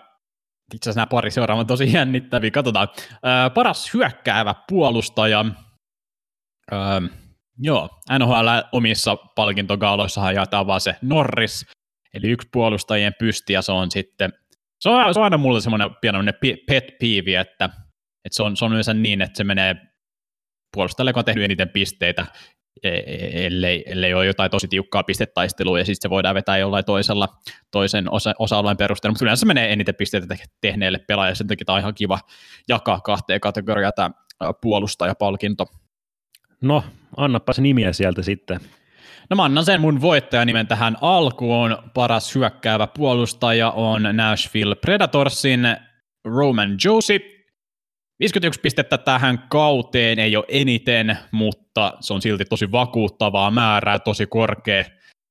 Itse 0.73 0.89
asiassa 0.89 0.99
nämä 0.99 1.07
pari 1.07 1.31
seuraavaa 1.31 1.59
on 1.59 1.67
tosi 1.67 1.93
jännittäviä. 1.93 2.51
Katsotaan. 2.51 2.87
Ää, 3.23 3.49
paras 3.49 3.93
hyökkäävä 3.93 4.55
puolustaja. 4.69 5.45
Ää, 6.71 7.01
joo, 7.57 7.89
NHL 8.19 8.47
omissa 8.71 9.15
palkintogaaloissahan 9.15 10.35
jaetaan 10.35 10.67
vaan 10.67 10.81
se 10.81 10.95
Norris, 11.01 11.65
eli 12.13 12.29
yksi 12.29 12.49
puolustajien 12.51 13.13
pysti, 13.19 13.53
ja 13.53 13.61
se 13.61 13.71
on 13.71 13.91
sitten– 13.91 14.33
se 14.79 14.89
on, 14.89 15.13
se 15.13 15.19
on 15.19 15.23
aina 15.23 15.37
mulle 15.37 15.61
semmoinen 15.61 15.95
pienoinen 16.01 16.33
pet 16.67 16.85
piivi, 16.99 17.35
että, 17.35 17.65
että 18.25 18.35
se, 18.35 18.43
on, 18.43 18.57
se 18.57 18.65
on 18.65 18.71
yleensä 18.71 18.93
niin, 18.93 19.21
että 19.21 19.37
se 19.37 19.43
menee 19.43 19.75
puolustajalle, 20.73 21.09
joka 21.09 21.19
on 21.19 21.25
tehnyt 21.25 21.43
eniten 21.43 21.69
pisteitä, 21.69 22.25
ellei, 22.83 23.83
ellei 23.87 24.13
ole 24.13 24.25
jotain 24.25 24.51
tosi 24.51 24.67
tiukkaa 24.67 25.03
pistetaistelua, 25.03 25.79
ja 25.79 25.85
sitten 25.85 26.01
se 26.01 26.09
voidaan 26.09 26.35
vetää 26.35 26.57
jollain 26.57 26.85
toisella, 26.85 27.27
toisen 27.71 28.11
osa, 28.11 28.33
osa-alueen 28.39 28.77
perusteella, 28.77 29.11
mutta 29.11 29.25
yleensä 29.25 29.45
menee 29.45 29.73
eniten 29.73 29.95
pisteitä 29.95 30.35
tehneelle 30.61 30.99
pelaajalle, 30.99 31.35
sen 31.35 31.47
takia 31.47 31.65
tämä 31.65 31.75
on 31.75 31.79
ihan 31.79 31.95
kiva 31.95 32.19
jakaa 32.67 32.99
kahteen 32.99 33.39
kategoriaan 33.39 33.93
tämä 33.95 34.11
puolustajapalkinto. 34.61 35.65
No, 36.61 36.83
annapas 37.17 37.59
nimiä 37.59 37.93
sieltä 37.93 38.21
sitten. 38.21 38.59
No 39.29 39.35
mä 39.35 39.43
annan 39.43 39.65
sen 39.65 39.81
mun 39.81 40.01
voittajanimen 40.01 40.67
tähän 40.67 40.97
alkuun. 41.01 41.77
Paras 41.93 42.35
hyökkäävä 42.35 42.87
puolustaja 42.87 43.71
on 43.71 44.03
Nashville 44.13 44.75
Predatorsin 44.75 45.77
Roman 46.25 46.77
Josie. 46.85 47.34
51 48.19 48.59
pistettä 48.61 48.97
tähän 48.97 49.43
kauteen 49.49 50.19
ei 50.19 50.35
ole 50.35 50.45
eniten, 50.47 51.17
mutta 51.31 51.93
se 51.99 52.13
on 52.13 52.21
silti 52.21 52.45
tosi 52.45 52.71
vakuuttavaa 52.71 53.51
määrää, 53.51 53.99
tosi 53.99 54.25
korkea 54.25 54.83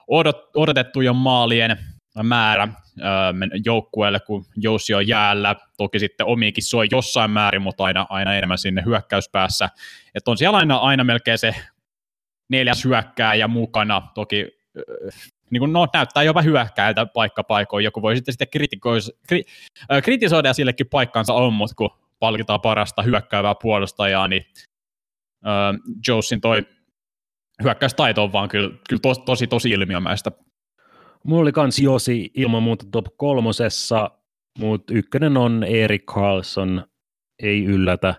odot, 0.07 0.51
odotettujen 0.57 1.17
maalien 1.17 1.79
määrä 2.23 2.69
joukkueelle, 3.65 4.21
kun 4.21 4.45
Josi 4.57 4.95
on 4.95 5.09
jäällä. 5.09 5.57
Toki 5.77 5.99
sitten 5.99 6.27
omiikin 6.27 6.65
soi 6.65 6.87
jossain 6.91 7.31
määrin, 7.31 7.63
mutta 7.63 7.85
aina, 7.85 8.07
aina 8.09 8.35
enemmän 8.35 8.59
sinne 8.59 8.83
hyökkäyspäässä. 8.87 9.69
Että 10.15 10.31
on 10.31 10.39
siellä 10.39 10.59
aina, 10.59 10.77
aina 10.77 11.05
melkein 11.05 11.39
se 11.39 11.55
neljäs 12.49 12.85
hyökkääjä 12.85 13.49
mukana. 13.49 14.03
Toki 14.15 14.49
niin 15.51 15.59
kuin, 15.59 15.73
no, 15.73 15.87
näyttää 15.95 16.23
jopa 16.23 16.43
hyökkäältä 16.43 17.07
paikkapaikoin. 17.07 17.85
Joku 17.85 18.03
voi 18.03 18.17
sitten, 18.17 18.33
sitten 18.33 18.49
kri, 19.27 19.43
äh, 19.93 20.03
kritisoida 20.03 20.49
ja 20.49 20.55
sillekin 20.55 20.87
paikkansa 20.87 21.33
on, 21.33 21.53
mutta 21.53 21.75
kun 21.77 21.91
palkitaan 22.25 22.61
parasta 22.61 23.03
hyökkäävää 23.03 23.55
puolustajaa, 23.63 24.29
niin 24.29 24.45
äh, 25.47 25.81
Josin 26.09 26.41
toi 26.41 26.67
hyökkäystaito 27.63 28.23
on 28.23 28.33
vaan 28.33 28.49
kyllä, 28.49 28.71
kyllä 28.89 29.01
tos, 29.01 29.19
tosi, 29.19 29.47
tosi 29.47 29.71
ilmiömäistä. 29.71 30.33
Mulla 31.25 31.43
oli 31.43 31.53
kans 31.53 31.79
Josi 31.79 32.31
ilman 32.35 32.63
muuta 32.63 32.87
top 32.93 33.07
kolmosessa, 33.17 34.11
mutta 34.59 34.95
ykkönen 34.95 35.37
on 35.37 35.65
Erik 35.65 36.05
Carlson, 36.05 36.85
ei 37.43 37.65
yllätä. 37.65 38.15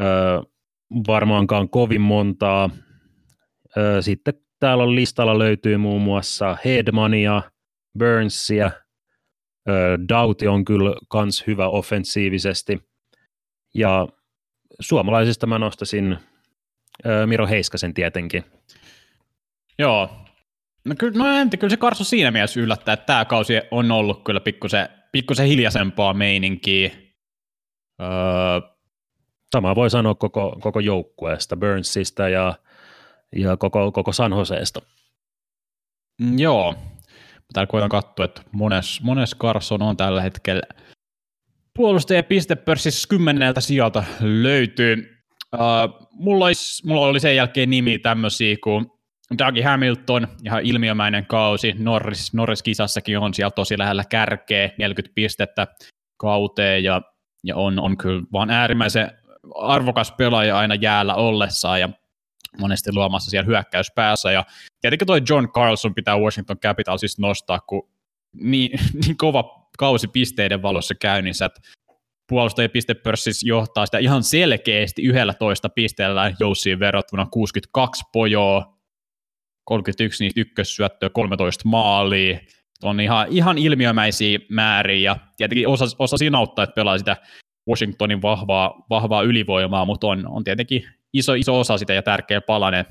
Öö, 0.00 0.40
varmaankaan 1.06 1.68
kovin 1.68 2.00
montaa. 2.00 2.70
Öö, 3.76 4.02
sitten 4.02 4.34
täällä 4.60 4.84
on 4.84 4.94
listalla 4.94 5.38
löytyy 5.38 5.76
muun 5.76 6.02
muassa 6.02 6.56
Hedmania, 6.64 7.42
Burnsia, 7.98 8.70
öö, 9.68 9.98
Dauti 10.08 10.48
on 10.48 10.64
kyllä 10.64 10.94
kans 11.08 11.44
hyvä 11.46 11.68
offensiivisesti. 11.68 12.87
Ja 13.78 14.08
suomalaisista 14.80 15.46
mä 15.46 15.58
nostasin 15.58 16.18
öö, 17.06 17.26
Miro 17.26 17.46
Heiskasen 17.46 17.94
tietenkin. 17.94 18.44
Joo, 19.78 20.10
No 20.88 20.94
kyllä, 20.98 21.18
no 21.18 21.38
en, 21.38 21.50
kyllä 21.50 21.70
se 21.70 21.76
Karso 21.76 22.04
siinä 22.04 22.30
mielessä 22.30 22.60
yllättää, 22.60 22.92
että 22.92 23.06
tämä 23.06 23.24
kausi 23.24 23.54
on 23.70 23.90
ollut 23.90 24.24
kyllä 24.24 24.40
pikkusen, 24.40 24.88
pikkusen 25.12 25.46
hiljaisempaa 25.46 26.14
meininkiä. 26.14 26.90
Öö... 28.00 28.08
Sama 29.52 29.74
voi 29.74 29.90
sanoa 29.90 30.14
koko, 30.14 30.56
koko 30.60 30.80
joukkueesta, 30.80 31.56
Burnsista 31.56 32.28
ja, 32.28 32.54
ja 33.36 33.56
koko, 33.56 33.92
koko 33.92 34.12
San 34.12 34.32
Joseesta. 34.32 34.80
Mm, 36.20 36.38
joo, 36.38 36.74
täällä 37.52 37.70
koitan 37.70 37.88
katsoa, 37.88 38.24
että 38.24 38.42
mones, 38.52 39.00
mones 39.02 39.36
Carson 39.36 39.82
on 39.82 39.96
tällä 39.96 40.22
hetkellä 40.22 40.62
puolustaja 41.78 42.22
pistepörssissä 42.22 43.08
kymmeneltä 43.08 43.60
sieltä 43.60 44.04
löytyy. 44.20 45.18
Uh, 45.54 46.08
mulla, 46.12 46.44
olisi, 46.44 46.86
mulla 46.86 47.06
oli 47.06 47.20
sen 47.20 47.36
jälkeen 47.36 47.70
nimi 47.70 47.98
tämmöisiä 47.98 48.56
kuin 48.64 48.86
Dougie 49.38 49.64
Hamilton, 49.64 50.28
ihan 50.44 50.62
ilmiömäinen 50.62 51.26
kausi, 51.26 51.74
Norris, 51.78 52.34
Norris-kisassakin 52.34 53.18
on 53.18 53.34
siellä 53.34 53.50
tosi 53.50 53.78
lähellä 53.78 54.04
kärkeä, 54.04 54.70
40 54.78 55.14
pistettä 55.14 55.66
kauteen, 56.16 56.84
ja, 56.84 57.02
ja 57.44 57.56
on, 57.56 57.78
on 57.78 57.96
kyllä 57.96 58.22
vaan 58.32 58.50
äärimmäisen 58.50 59.10
arvokas 59.54 60.12
pelaaja 60.12 60.58
aina 60.58 60.74
jäällä 60.74 61.14
ollessaan, 61.14 61.80
ja 61.80 61.88
monesti 62.60 62.92
luomassa 62.92 63.30
siellä 63.30 63.46
hyökkäyspäässä, 63.46 64.32
ja 64.32 64.44
tietenkin 64.80 65.06
toi 65.06 65.22
John 65.28 65.48
Carlson 65.48 65.94
pitää 65.94 66.18
Washington 66.18 66.58
Capitalsista 66.58 67.22
nostaa, 67.22 67.60
kun 67.60 67.88
niin, 68.32 68.70
niin 69.04 69.16
kova 69.16 69.67
kausi 69.78 70.08
pisteiden 70.08 70.62
valossa 70.62 70.94
käynnissä, 70.94 71.44
että 71.44 71.60
puolustaja 72.28 72.68
pistepörssissä 72.68 73.48
johtaa 73.48 73.86
sitä 73.86 73.98
ihan 73.98 74.22
selkeästi 74.22 75.02
11 75.02 75.68
pisteellä 75.68 76.32
Joussiin 76.40 76.80
verrattuna 76.80 77.26
62 77.30 78.04
pojoa, 78.12 78.78
31 79.64 80.24
niistä 80.24 80.40
ykkössyöttöä, 80.40 81.10
13 81.10 81.68
maalia, 81.68 82.38
on 82.82 83.00
ihan, 83.00 83.26
ihan 83.30 83.58
ilmiömäisiä 83.58 84.38
määriä, 84.48 85.10
ja 85.10 85.18
tietenkin 85.36 85.68
osa, 85.68 85.84
osa 85.98 86.16
siinä 86.16 86.38
auttaa, 86.38 86.62
että 86.62 86.74
pelaa 86.74 86.98
sitä 86.98 87.16
Washingtonin 87.68 88.22
vahvaa, 88.22 88.86
vahvaa 88.90 89.22
ylivoimaa, 89.22 89.84
mutta 89.84 90.06
on, 90.06 90.28
on 90.28 90.44
tietenkin 90.44 90.88
iso, 91.12 91.34
iso 91.34 91.60
osa 91.60 91.78
sitä 91.78 91.92
ja 91.92 92.02
tärkeä 92.02 92.40
palanen, 92.40 92.84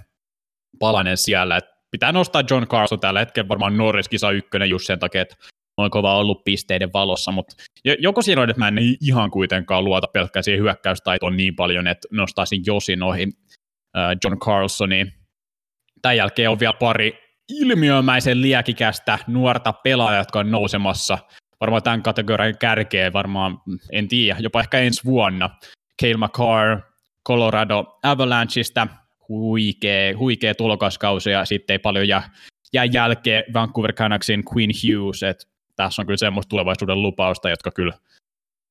palanen 0.79 1.17
siellä. 1.17 1.57
Et 1.57 1.65
pitää 1.91 2.11
nostaa 2.11 2.43
John 2.49 2.67
Carson 2.67 2.99
tällä 2.99 3.19
hetkellä 3.19 3.47
varmaan 3.47 3.77
Norris 3.77 4.09
kisa 4.09 4.31
ykkönen 4.31 4.69
just 4.69 4.85
sen 4.85 4.99
takia, 4.99 5.21
että 5.21 5.35
on 5.77 5.89
kova 5.89 6.17
ollut 6.17 6.43
pisteiden 6.43 6.93
valossa, 6.93 7.31
mutta 7.31 7.55
joko 7.99 8.21
siinä 8.21 8.41
on, 8.41 8.49
että 8.49 8.59
mä 8.59 8.67
en 8.67 8.77
ihan 9.01 9.31
kuitenkaan 9.31 9.83
luota 9.83 10.07
pelkkään 10.13 10.43
siihen 10.43 10.61
hyökkäystaitoon 10.63 11.37
niin 11.37 11.55
paljon, 11.55 11.87
että 11.87 12.07
nostaisin 12.11 12.63
Josin 12.65 13.03
ohi 13.03 13.27
John 14.23 14.39
Carlsonin, 14.39 15.13
Tämän 16.01 16.17
jälkeen 16.17 16.49
on 16.49 16.59
vielä 16.59 16.73
pari 16.73 17.19
ilmiömäisen 17.49 18.41
liekikästä 18.41 19.19
nuorta 19.27 19.73
pelaajaa, 19.73 20.21
jotka 20.21 20.39
on 20.39 20.51
nousemassa 20.51 21.17
varmaan 21.61 21.83
tämän 21.83 22.03
kategorian 22.03 22.57
kärkeen 22.57 23.13
varmaan, 23.13 23.57
en 23.91 24.07
tiedä, 24.07 24.39
jopa 24.39 24.59
ehkä 24.59 24.79
ensi 24.79 25.03
vuonna. 25.05 25.49
Cale 26.01 26.17
McCarr, 26.17 26.81
Colorado 27.27 27.99
Avalancheista, 28.03 28.87
huikea, 29.29 30.17
huikea 30.17 30.55
tulokaskausi 30.55 31.29
ja 31.29 31.45
sitten 31.45 31.73
ei 31.73 31.79
paljon 31.79 32.07
jää, 32.07 32.29
jää 32.73 32.85
jälkeen 32.85 33.43
Vancouver 33.53 33.93
Canucksin 33.93 34.43
Queen 34.53 34.69
Hughes, 34.83 35.23
että 35.23 35.45
tässä 35.77 36.01
on 36.01 36.05
kyllä 36.05 36.17
semmoista 36.17 36.49
tulevaisuuden 36.49 37.01
lupausta, 37.01 37.49
jotka 37.49 37.71
kyllä 37.71 37.93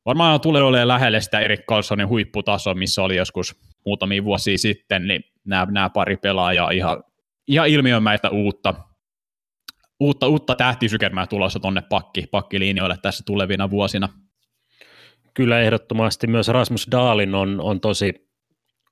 varmaan 0.05 0.41
tulee 0.41 0.63
olemaan 0.63 0.89
lähelle 0.89 1.21
sitä 1.21 1.41
Erik 1.41 1.67
Carlsonin 1.67 2.09
huipputasoa, 2.09 2.75
missä 2.75 3.03
oli 3.03 3.17
joskus 3.17 3.57
muutamia 3.87 4.25
vuosia 4.25 4.59
sitten, 4.59 5.07
niin 5.09 5.25
nämä, 5.45 5.67
nämä 5.71 5.91
pari 5.91 6.17
pelaajaa 6.17 6.71
ihan 6.71 7.03
ihan 7.49 7.69
ilmiömäistä 7.69 8.31
uutta, 8.31 8.75
uutta, 10.01 10.29
uutta 10.29 10.55
tähtisykermää 10.55 11.27
tulossa 11.27 11.61
tuonne 11.61 11.83
pakki, 11.89 12.25
pakkilinjoille 12.31 12.97
tässä 13.03 13.25
tulevina 13.27 13.71
vuosina. 13.71 14.09
Kyllä 15.35 15.61
ehdottomasti 15.61 16.27
myös 16.27 16.49
Rasmus 16.49 16.89
Daalin 16.91 17.35
on, 17.35 17.61
on 17.61 17.81
tosi 17.81 18.29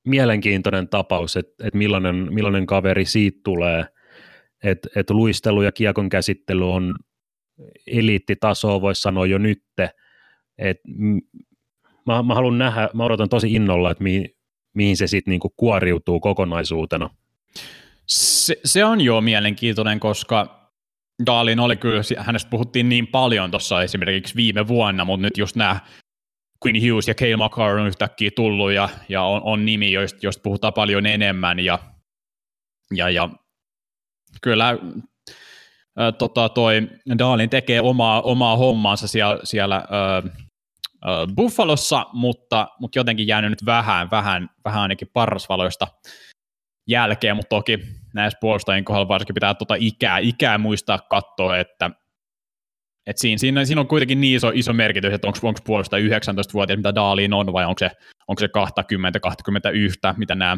mielenkiintoinen 0.05 0.89
tapaus, 0.89 1.37
että 1.37 1.67
et 1.67 1.75
millainen, 1.75 2.35
millainen 2.35 2.67
kaveri 2.67 3.05
siitä 3.05 3.41
tulee, 3.45 3.87
että 4.65 4.89
et 4.97 5.11
luistelu 5.11 5.63
ja 5.63 5.73
kiekon 5.73 6.09
käsittely 6.09 6.73
on 6.73 6.95
eliittitasoa, 7.87 8.81
voisi 8.81 9.03
sanoa 9.03 9.27
jo 9.27 9.39
nytte, 9.39 9.91
et 10.59 10.81
mä, 12.07 12.23
mä 12.23 12.35
haluan 12.35 12.59
nähdä, 12.59 12.89
mä 12.95 13.05
odotan 13.05 13.29
tosi 13.29 13.55
innolla, 13.55 13.91
että 13.91 14.05
mi, 14.05 14.37
mihin 14.75 14.97
se 14.97 15.07
sitten 15.07 15.31
niinku 15.31 15.55
kuoriutuu 15.57 16.21
kokonaisuutena. 16.21 17.11
Se, 18.07 18.57
se 18.65 18.85
on 18.85 19.01
jo 19.01 19.21
mielenkiintoinen, 19.21 20.01
koska 20.01 20.71
Daalin 21.27 21.61
oli 21.61 21.77
kyllä, 21.77 22.03
hänestä 22.19 22.51
puhuttiin 22.51 22.89
niin 22.89 23.07
paljon 23.07 23.51
tuossa 23.51 23.83
esimerkiksi 23.83 24.37
viime 24.37 24.69
vuonna, 24.69 25.05
mutta 25.05 25.23
nyt 25.23 25.39
just 25.39 25.57
nämä 25.57 25.81
Quinn 26.67 26.91
Hughes 26.91 27.09
ja 27.09 27.15
Cale 27.15 27.37
McCarr 27.37 27.79
on 27.79 27.87
yhtäkkiä 27.87 28.31
tullut 28.37 28.73
ja, 28.73 28.89
ja 29.09 29.23
on, 29.23 29.41
on 29.45 29.65
nimi, 29.65 29.93
joista, 29.93 30.19
joista 30.23 30.43
puhutaan 30.43 30.73
paljon 30.73 31.07
enemmän 31.07 31.61
ja, 31.61 31.79
ja, 32.95 33.11
ja 33.11 33.29
kyllä 34.43 34.79
tota, 36.19 36.49
toi 36.49 36.89
Daalin 37.19 37.51
tekee 37.51 37.81
omaa, 37.81 38.23
omaa 38.23 38.57
hommaansa 38.57 39.09
siellä, 39.09 39.39
siellä 39.45 39.77
ä, 39.77 40.17
ä, 40.17 40.23
Buffalossa, 41.37 42.07
mutta, 42.13 42.69
mutta 42.81 42.99
jotenkin 42.99 43.27
jäänyt 43.27 43.51
nyt 43.51 43.67
vähän, 43.67 44.11
vähän, 44.11 44.49
vähän 44.65 44.83
ainakin 44.83 45.09
parrasvaloista 45.13 45.87
jälkeen, 46.89 47.37
mutta 47.37 47.49
toki 47.49 47.79
näissä 48.15 48.39
puolustajien 48.41 48.85
kohdalla 48.85 49.09
varsinkin 49.09 49.35
pitää 49.35 49.55
tuota 49.55 49.75
ikää, 49.79 50.19
ikää 50.19 50.59
muistaa 50.59 50.99
katsoa, 50.99 51.59
että 51.59 51.91
et 53.07 53.19
siinä, 53.19 53.39
siinä, 53.39 53.65
siinä, 53.65 53.81
on 53.81 53.89
kuitenkin 53.89 54.21
niin 54.21 54.37
iso, 54.37 54.51
iso 54.55 54.73
merkitys, 54.73 55.13
että 55.13 55.27
onko, 55.27 55.61
puolustaja 55.65 56.19
19-vuotias, 56.19 56.77
mitä 56.77 56.95
Daaliin 56.95 57.33
on, 57.33 57.53
vai 57.53 57.65
onko 57.65 57.79
se, 57.79 57.91
onko 58.29 58.41
se 58.41 58.47
20-21, 60.13 60.15
mitä 60.17 60.35
nämä 60.35 60.57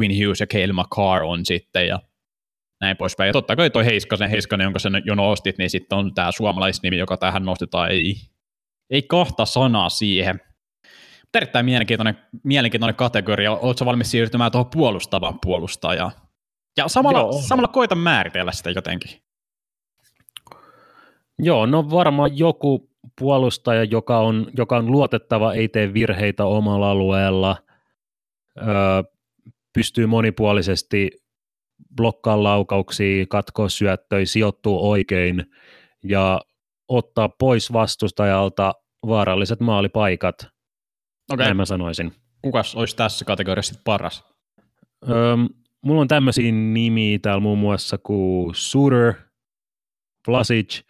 Queen 0.00 0.12
Hughes 0.18 0.40
ja 0.40 0.46
Cale 0.46 0.72
McCarr 0.72 1.22
on 1.24 1.46
sitten, 1.46 1.88
ja 1.88 2.00
näin 2.80 2.96
poispäin. 2.96 3.26
Ja 3.26 3.32
totta 3.32 3.56
kai 3.56 3.70
toi 3.70 3.84
Heiskanen, 3.84 4.30
Heiskanen 4.30 4.64
jonka 4.64 4.78
sen 4.78 5.02
jo 5.04 5.14
nostit, 5.14 5.58
niin 5.58 5.70
sitten 5.70 5.98
on 5.98 6.14
tämä 6.14 6.32
suomalaisnimi, 6.32 6.98
joka 6.98 7.16
tähän 7.16 7.44
nostetaan, 7.44 7.90
ei, 7.90 8.14
ei 8.90 9.02
kahta 9.02 9.44
sanaa 9.44 9.88
siihen. 9.88 10.40
erittäin 11.34 11.64
mielenkiintoinen, 11.64 12.18
mielenkiintoinen 12.44 12.96
kategoria. 12.96 13.52
Oletko 13.52 13.84
valmis 13.84 14.10
siirtymään 14.10 14.52
tuohon 14.52 14.70
puolustavaan 14.70 15.38
puolustajaan? 15.42 16.12
Ja 16.76 16.88
samalla, 16.88 17.18
Joo. 17.18 17.32
samalla 17.32 17.68
koita 17.68 17.94
määritellä 17.94 18.52
sitä 18.52 18.70
jotenkin. 18.70 19.10
Joo, 21.38 21.66
no 21.66 21.90
varmaan 21.90 22.38
joku 22.38 22.90
puolustaja, 23.18 23.84
joka 23.84 24.18
on, 24.18 24.46
joka 24.56 24.76
on 24.76 24.92
luotettava, 24.92 25.52
ei 25.52 25.68
tee 25.68 25.94
virheitä 25.94 26.44
omalla 26.44 26.90
alueella, 26.90 27.56
öö, 28.58 28.66
pystyy 29.72 30.06
monipuolisesti 30.06 31.10
blokkaa 31.96 32.42
laukauksia, 32.42 33.26
katkoa 33.26 33.68
syöttöjä, 33.68 34.26
sijoittuu 34.26 34.90
oikein 34.90 35.46
ja 36.04 36.40
ottaa 36.88 37.28
pois 37.28 37.72
vastustajalta 37.72 38.74
vaaralliset 39.06 39.60
maalipaikat. 39.60 40.34
Okay. 41.32 41.44
Näin 41.44 41.56
mä 41.56 41.64
sanoisin. 41.64 42.12
Kukas 42.42 42.74
olisi 42.74 42.96
tässä 42.96 43.24
kategoriassa 43.24 43.80
paras? 43.84 44.24
Öö, 45.08 45.36
mulla 45.82 46.00
on 46.00 46.08
tämmöisiä 46.08 46.52
nimiä 46.52 47.18
täällä 47.18 47.40
muun 47.40 47.58
muassa 47.58 47.98
kuin 47.98 48.54
Suter, 48.54 49.14
Vlasic, 50.28 50.80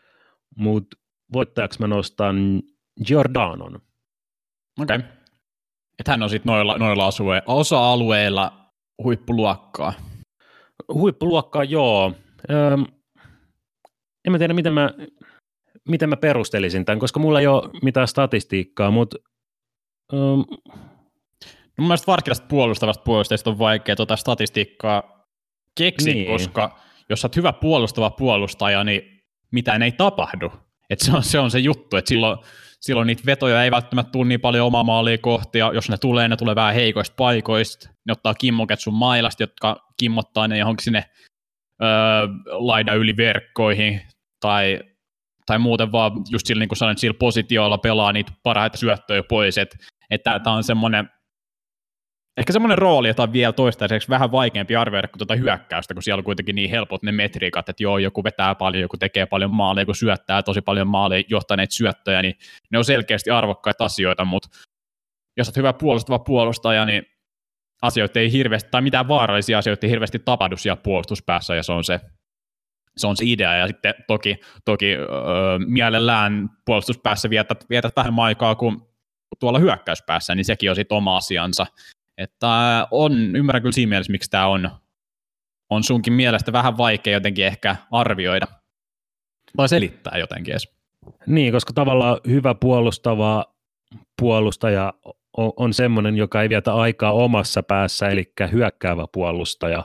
mutta 0.56 0.96
voittajaksi 1.32 1.80
mä 1.80 1.86
nostan 1.86 2.62
Giordanon. 3.06 3.80
Okei. 4.80 4.96
Okay. 4.96 5.08
Että 5.98 6.12
hän 6.12 6.22
on 6.22 6.30
sitten 6.30 6.50
noilla, 6.50 6.78
noilla 6.78 7.10
asue- 7.10 7.42
osa-alueilla 7.46 8.52
huippuluokkaa. 9.02 9.92
Huippuluokkaa, 10.94 11.64
joo. 11.64 12.12
Öm, 12.50 12.84
en 14.24 14.32
mä 14.32 14.38
tiedä, 14.38 14.54
miten 14.54 14.72
mä, 14.72 14.90
miten 15.88 16.08
mä 16.08 16.16
perustelisin 16.16 16.84
tämän, 16.84 16.98
koska 16.98 17.20
mulla 17.20 17.40
ei 17.40 17.46
ole 17.46 17.70
mitään 17.82 18.08
statistiikkaa, 18.08 18.90
mutta 18.90 19.16
öm, 20.12 20.44
No 21.78 21.82
mun 21.82 21.88
mielestä 21.88 22.06
varsinkin 22.06 22.48
puolustavasta 22.48 23.02
puolustajasta 23.02 23.50
on 23.50 23.58
vaikea 23.58 23.96
tuota 23.96 24.16
statistiikkaa 24.16 25.26
keksiä, 25.78 26.14
niin. 26.14 26.26
koska 26.26 26.78
jos 27.08 27.20
sä 27.20 27.26
oot 27.26 27.36
hyvä 27.36 27.52
puolustava 27.52 28.10
puolustaja, 28.10 28.84
niin 28.84 29.22
mitään 29.52 29.82
ei 29.82 29.92
tapahdu. 29.92 30.52
Et 30.90 31.00
se, 31.00 31.12
on, 31.12 31.22
se 31.22 31.38
on 31.38 31.50
se 31.50 31.58
juttu, 31.58 31.96
että 31.96 32.08
silloin, 32.08 32.38
silloin 32.80 33.06
niitä 33.06 33.22
vetoja 33.26 33.64
ei 33.64 33.70
välttämättä 33.70 34.12
tule 34.12 34.26
niin 34.28 34.40
paljon 34.40 34.66
omaa 34.66 34.84
maalia 34.84 35.18
kohti, 35.18 35.58
ja 35.58 35.70
jos 35.74 35.88
ne 35.88 35.98
tulee, 35.98 36.28
ne 36.28 36.36
tulee 36.36 36.54
vähän 36.54 36.74
heikoista 36.74 37.14
paikoista, 37.16 37.88
ne 38.06 38.12
ottaa 38.12 38.34
kimmoket 38.34 38.80
sun 38.80 38.94
mailasta, 38.94 39.42
jotka 39.42 39.85
kimmottaa 39.96 40.48
ne 40.48 40.58
johonkin 40.58 40.84
sinne 40.84 41.04
öö, 41.82 41.88
laida 42.46 42.94
yli 42.94 43.16
verkkoihin, 43.16 44.00
tai, 44.40 44.80
tai 45.46 45.58
muuten 45.58 45.92
vaan 45.92 46.12
just 46.30 46.46
sillä, 46.46 46.60
niin 46.60 46.68
kuin 46.68 46.78
sanoin, 46.78 46.98
sillä 46.98 47.16
positiolla 47.18 47.78
pelaa 47.78 48.12
niitä 48.12 48.32
parhaita 48.42 48.76
syöttöjä 48.76 49.22
pois, 49.22 49.58
että 49.58 49.76
että 50.10 50.38
tämä 50.38 50.56
on 50.56 50.64
semmoinen 50.64 51.10
ehkä 52.36 52.52
semmoinen 52.52 52.78
rooli, 52.78 53.08
jota 53.08 53.22
on 53.22 53.32
vielä 53.32 53.52
toistaiseksi 53.52 54.08
vähän 54.08 54.32
vaikeampi 54.32 54.76
arvioida 54.76 55.08
kuin 55.08 55.18
tuota 55.18 55.34
hyökkäystä, 55.34 55.94
kun 55.94 56.02
siellä 56.02 56.20
on 56.20 56.24
kuitenkin 56.24 56.54
niin 56.54 56.70
helpot 56.70 57.02
ne 57.02 57.12
metriikat, 57.12 57.68
että 57.68 57.82
joo, 57.82 57.98
joku 57.98 58.24
vetää 58.24 58.54
paljon, 58.54 58.82
joku 58.82 58.96
tekee 58.96 59.26
paljon 59.26 59.54
maaleja, 59.54 59.82
joku 59.82 59.94
syöttää 59.94 60.42
tosi 60.42 60.60
paljon 60.60 60.88
maaleja, 60.88 61.24
johtaneet 61.28 61.70
syöttöjä, 61.70 62.22
niin 62.22 62.34
ne 62.70 62.78
on 62.78 62.84
selkeästi 62.84 63.30
arvokkaita 63.30 63.84
asioita, 63.84 64.24
mutta 64.24 64.48
jos 65.36 65.48
olet 65.48 65.56
hyvä 65.56 65.72
puolustava 65.72 66.18
puolustaja, 66.18 66.84
niin 66.84 67.06
asioita 67.82 68.20
ei 68.20 68.32
hirveästi, 68.32 68.70
tai 68.70 68.82
mitään 68.82 69.08
vaarallisia 69.08 69.58
asioita 69.58 69.86
ei 69.86 69.90
hirveästi 69.90 70.18
tapahdu 70.18 70.56
siellä 70.56 70.80
puolustuspäässä, 70.82 71.54
ja 71.54 71.62
se 71.62 71.72
on 71.72 71.84
se, 71.84 72.00
se 72.96 73.06
on 73.06 73.16
se 73.16 73.24
idea, 73.26 73.56
ja 73.56 73.66
sitten 73.66 73.94
toki, 74.06 74.36
toki 74.64 74.94
öö, 74.94 75.06
mielellään 75.66 76.50
puolustuspäässä 76.64 77.30
vietät, 77.30 77.64
vietät 77.70 77.96
vähän 77.96 78.18
aikaa 78.18 78.54
kuin 78.54 78.80
tuolla 79.40 79.58
hyökkäyspäässä, 79.58 80.34
niin 80.34 80.44
sekin 80.44 80.70
on 80.70 80.76
sitten 80.76 80.96
oma 80.96 81.16
asiansa, 81.16 81.66
että 82.18 82.48
on, 82.90 83.36
ymmärrän 83.36 83.62
kyllä 83.62 83.72
siinä 83.72 83.90
mielessä, 83.90 84.12
miksi 84.12 84.30
tämä 84.30 84.46
on, 84.46 84.70
on 85.70 85.84
sunkin 85.84 86.12
mielestä 86.12 86.52
vähän 86.52 86.78
vaikea 86.78 87.12
jotenkin 87.12 87.46
ehkä 87.46 87.76
arvioida. 87.90 88.46
Tai 89.56 89.68
selittää 89.68 90.18
jotenkin 90.18 90.52
edes. 90.52 90.76
Niin, 91.26 91.52
koska 91.52 91.72
tavallaan 91.72 92.20
hyvä 92.28 92.54
puolustava 92.54 93.44
puolustaja 94.20 94.92
on, 95.36 95.52
on 95.56 95.74
semmoinen, 95.74 96.16
joka 96.16 96.42
ei 96.42 96.48
vietä 96.48 96.74
aikaa 96.74 97.12
omassa 97.12 97.62
päässä, 97.62 98.08
eli 98.08 98.32
hyökkäävä 98.52 99.06
puolustaja 99.12 99.84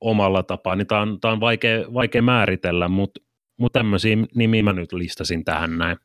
omalla 0.00 0.42
tapaa, 0.42 0.76
niin 0.76 0.86
tämä 0.86 1.00
on, 1.00 1.20
tää 1.20 1.32
on 1.32 1.40
vaikea, 1.40 1.94
vaikea 1.94 2.22
määritellä, 2.22 2.88
mutta 2.88 3.20
mut 3.58 3.72
tämmöisiä 3.72 4.16
nimiä 4.34 4.62
mä 4.62 4.72
nyt 4.72 4.92
listasin 4.92 5.44
tähän 5.44 5.78
näin. 5.78 5.96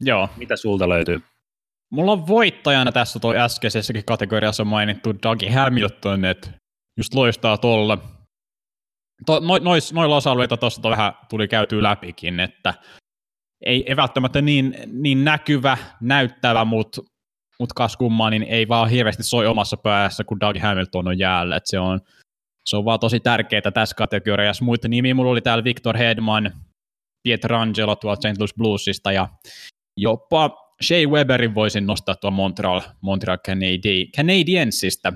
Joo. 0.00 0.28
Mitä 0.36 0.56
sulta 0.56 0.88
löytyy? 0.88 1.22
Mulla 1.90 2.12
on 2.12 2.26
voittajana 2.26 2.92
tässä 2.92 3.18
toi 3.18 3.38
äskeisessäkin 3.38 4.04
kategoriassa 4.04 4.64
mainittu 4.64 5.14
Dougie 5.22 5.50
Hamilton, 5.50 6.24
että 6.24 6.50
just 6.96 7.14
loistaa 7.14 7.58
tuolla. 7.58 7.98
To, 9.26 9.40
no, 9.40 9.58
nois, 9.58 9.92
noilla 9.92 10.16
osa-alueilla 10.16 10.56
tuossa 10.56 10.90
vähän 10.90 11.12
tuli 11.28 11.48
käytyä 11.48 11.82
läpikin, 11.82 12.40
että 12.40 12.74
ei, 13.66 13.84
ei 13.88 13.96
välttämättä 13.96 14.42
niin, 14.42 14.76
niin 14.86 15.24
näkyvä, 15.24 15.78
näyttävä, 16.00 16.64
mutta 16.64 17.02
mut 17.60 17.72
kas 17.72 17.96
kummaa, 17.96 18.30
niin 18.30 18.42
ei 18.42 18.68
vaan 18.68 18.90
hirveästi 18.90 19.22
soi 19.22 19.46
omassa 19.46 19.76
päässä, 19.76 20.24
kun 20.24 20.40
Doug 20.40 20.56
Hamilton 20.58 21.08
on 21.08 21.18
jäällä. 21.18 21.56
Et 21.56 21.66
se, 21.66 21.78
on, 21.78 22.00
se 22.66 22.76
on 22.76 22.84
vaan 22.84 23.00
tosi 23.00 23.20
tärkeää 23.20 23.70
tässä 23.74 23.96
kategoriassa. 23.96 24.64
Muita 24.64 24.88
nimiä 24.88 25.14
mulla 25.14 25.30
oli 25.30 25.40
täällä 25.40 25.64
Victor 25.64 25.96
Hedman, 25.96 26.52
Pietrangelo 27.22 27.96
tuolta 27.96 28.28
St. 28.28 28.38
Louis 28.38 28.54
Bluesista 28.54 29.12
ja 29.12 29.28
jopa 29.96 30.66
Shea 30.82 31.08
Weberin 31.08 31.54
voisin 31.54 31.86
nostaa 31.86 32.14
tuon 32.14 32.32
Montreal, 32.32 32.80
Montreal 33.00 33.38
Canadi, 33.38 34.06
Canadiensista. 34.16 35.12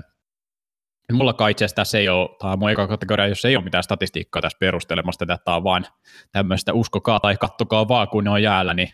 Mulla 1.11 1.47
itse 1.49 1.65
asiassa 1.65 1.97
ei 1.97 2.09
ole, 2.09 2.29
tämä 2.39 2.53
on 2.53 2.59
mun 2.59 2.69
eka 2.69 2.87
kategoria, 2.87 3.27
jos 3.27 3.45
ei 3.45 3.55
ole 3.55 3.63
mitään 3.63 3.83
statistiikkaa 3.83 4.41
tässä 4.41 4.57
perustelemasta, 4.59 5.23
että 5.23 5.37
tämä 5.45 5.57
on 5.57 5.63
vaan 5.63 5.85
tämmöistä 6.31 6.73
uskokaa 6.73 7.19
tai 7.19 7.37
kattokaa 7.37 7.87
vaan, 7.87 8.07
kun 8.07 8.23
ne 8.23 8.29
on 8.29 8.43
jäällä, 8.43 8.73
niin 8.73 8.89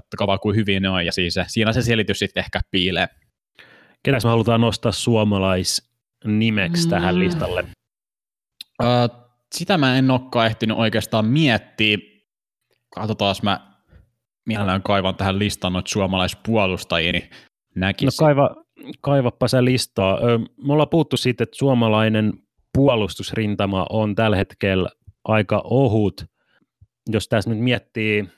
kattokaa 0.00 0.26
vaan, 0.26 0.40
kuin 0.40 0.56
hyvin 0.56 0.82
ne 0.82 0.88
on, 0.88 1.06
ja 1.06 1.12
siis 1.12 1.34
se, 1.34 1.44
siinä 1.46 1.72
se 1.72 1.82
selitys 1.82 2.18
sitten 2.18 2.40
ehkä 2.40 2.60
piilee. 2.70 3.08
Ketäs 4.02 4.24
me 4.24 4.30
halutaan 4.30 4.60
nostaa 4.60 4.92
suomalaisnimeksi 4.92 6.84
mm. 6.84 6.90
tähän 6.90 7.18
listalle? 7.18 7.64
Uh, 8.82 9.26
sitä 9.54 9.78
mä 9.78 9.98
en 9.98 10.10
olekaan 10.10 10.46
ehtinyt 10.46 10.76
oikeastaan 10.76 11.26
miettiä. 11.26 11.98
Katsotaan, 12.94 13.34
mä 13.42 13.60
mielellään 14.46 14.82
kaivan 14.82 15.14
tähän 15.14 15.38
listaan 15.38 15.72
noita 15.72 15.88
suomalaispuolustajia, 15.88 17.12
niin 17.12 17.30
näkisin. 17.74 18.06
No 18.06 18.26
kaiva, 18.26 18.56
kaivappa 19.00 19.48
se 19.48 19.64
listaa. 19.64 20.18
Me 20.66 20.72
ollaan 20.72 20.88
puhuttu 20.88 21.16
siitä, 21.16 21.44
että 21.44 21.56
suomalainen 21.56 22.32
puolustusrintama 22.72 23.86
on 23.90 24.14
tällä 24.14 24.36
hetkellä 24.36 24.88
aika 25.24 25.60
ohut. 25.64 26.24
Jos 27.10 27.28
tässä 27.28 27.50
nyt 27.50 27.58
miettii, 27.58 28.28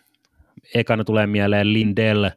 ekana 0.74 1.04
tulee 1.04 1.26
mieleen 1.26 1.72
Lindell. 1.72 2.28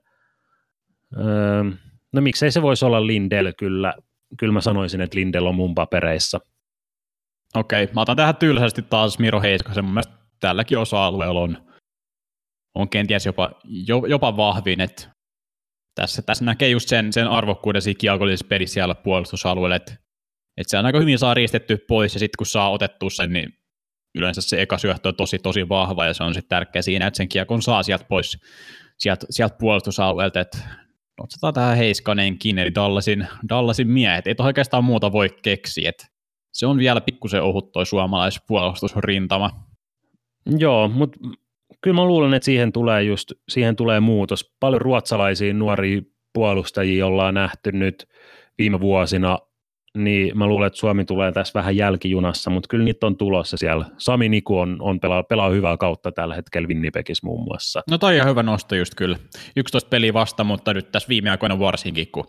No 2.13 2.21
miksei 2.21 2.51
se 2.51 2.61
voisi 2.61 2.85
olla 2.85 3.07
Lindell, 3.07 3.51
kyllä, 3.57 3.93
kyllä 4.37 4.53
mä 4.53 4.61
sanoisin, 4.61 5.01
että 5.01 5.17
Lindell 5.17 5.45
on 5.45 5.55
mun 5.55 5.75
papereissa. 5.75 6.39
Okei, 7.55 7.89
mä 7.95 8.01
otan 8.01 8.17
tähän 8.17 8.35
tylsästi 8.35 8.81
taas 8.81 9.19
Miro 9.19 9.41
Heiskasen. 9.41 9.85
Mun 9.85 9.93
mielestä 9.93 10.13
tälläkin 10.39 10.77
osa-alueella 10.77 11.41
on 11.41 11.71
on 12.75 12.89
kenties 12.89 13.25
jopa, 13.25 13.51
jopa 14.07 14.37
vahvin, 14.37 14.81
että 14.81 15.11
tässä, 15.95 16.21
tässä 16.21 16.45
näkee 16.45 16.69
just 16.69 16.89
sen, 16.89 17.13
sen 17.13 17.27
arvokkuuden 17.27 17.81
siinä 17.81 17.97
kiekollisessa 17.97 18.47
pelissä 18.47 18.73
siellä 18.73 18.95
puolustusalueella, 18.95 19.75
että, 19.75 19.91
että 20.57 20.71
se 20.71 20.77
on 20.77 20.85
aika 20.85 20.99
hyvin 20.99 21.19
saa 21.19 21.33
riistetty 21.33 21.77
pois, 21.87 22.13
ja 22.13 22.19
sitten 22.19 22.37
kun 22.37 22.47
saa 22.47 22.71
otettua 22.71 23.09
sen, 23.09 23.33
niin 23.33 23.53
yleensä 24.15 24.41
se 24.41 24.61
eka 24.61 24.77
syöttö 24.77 25.09
on 25.09 25.15
tosi, 25.15 25.39
tosi 25.39 25.69
vahva, 25.69 26.05
ja 26.05 26.13
se 26.13 26.23
on 26.23 26.33
sitten 26.33 26.49
tärkeä 26.49 26.81
siinä, 26.81 27.07
että 27.07 27.17
sen 27.17 27.29
kiekon 27.29 27.61
saa 27.61 27.83
sieltä 27.83 28.05
pois, 28.09 28.37
sieltä, 28.97 29.25
sieltä 29.29 29.55
puolustusalueelta, 29.59 30.39
että 30.39 30.57
otetaan 31.19 31.53
tähän 31.53 31.77
Heiskanenkin, 31.77 32.59
eli 32.59 32.75
Dallasin, 32.75 33.27
Dallasin 33.49 33.87
miehet, 33.87 34.27
ei 34.27 34.35
oikeastaan 34.39 34.83
muuta 34.83 35.11
voi 35.11 35.29
keksiä, 35.41 35.89
että 35.89 36.07
se 36.51 36.65
on 36.65 36.77
vielä 36.77 37.01
pikkusen 37.01 37.41
ohut 37.41 37.71
toi 37.71 37.85
suomalaispuolustusrintama. 37.85 39.49
Joo, 40.57 40.87
mutta 40.87 41.19
kyllä 41.81 41.95
mä 41.95 42.05
luulen, 42.05 42.33
että 42.33 42.45
siihen 42.45 42.71
tulee 42.71 43.03
just, 43.03 43.31
siihen 43.49 43.75
tulee 43.75 43.99
muutos. 43.99 44.55
Paljon 44.59 44.81
ruotsalaisia 44.81 45.53
nuoria 45.53 46.01
puolustajia 46.33 47.05
ollaan 47.07 47.33
nähty 47.33 47.71
nyt 47.71 48.09
viime 48.57 48.79
vuosina, 48.79 49.39
niin 49.97 50.37
mä 50.37 50.47
luulen, 50.47 50.67
että 50.67 50.79
Suomi 50.79 51.05
tulee 51.05 51.31
tässä 51.31 51.59
vähän 51.59 51.75
jälkijunassa, 51.75 52.49
mutta 52.49 52.67
kyllä 52.67 52.83
niitä 52.83 53.07
on 53.07 53.17
tulossa 53.17 53.57
siellä. 53.57 53.85
Sami 53.97 54.29
Niku 54.29 54.59
on, 54.59 54.77
on 54.81 54.99
pelaa, 54.99 55.23
pelaa 55.23 55.49
hyvää 55.49 55.77
kautta 55.77 56.11
tällä 56.11 56.35
hetkellä 56.35 56.67
Winnipegissä 56.67 57.27
muun 57.27 57.43
muassa. 57.43 57.81
No 57.89 57.97
toi 57.97 58.21
on 58.21 58.27
hyvä 58.27 58.43
nosto 58.43 58.75
just 58.75 58.95
kyllä. 58.95 59.17
11 59.55 59.89
peliä 59.89 60.13
vasta, 60.13 60.43
mutta 60.43 60.73
nyt 60.73 60.91
tässä 60.91 61.09
viime 61.09 61.29
aikoina 61.29 61.59
varsinkin, 61.59 62.07
kun 62.11 62.27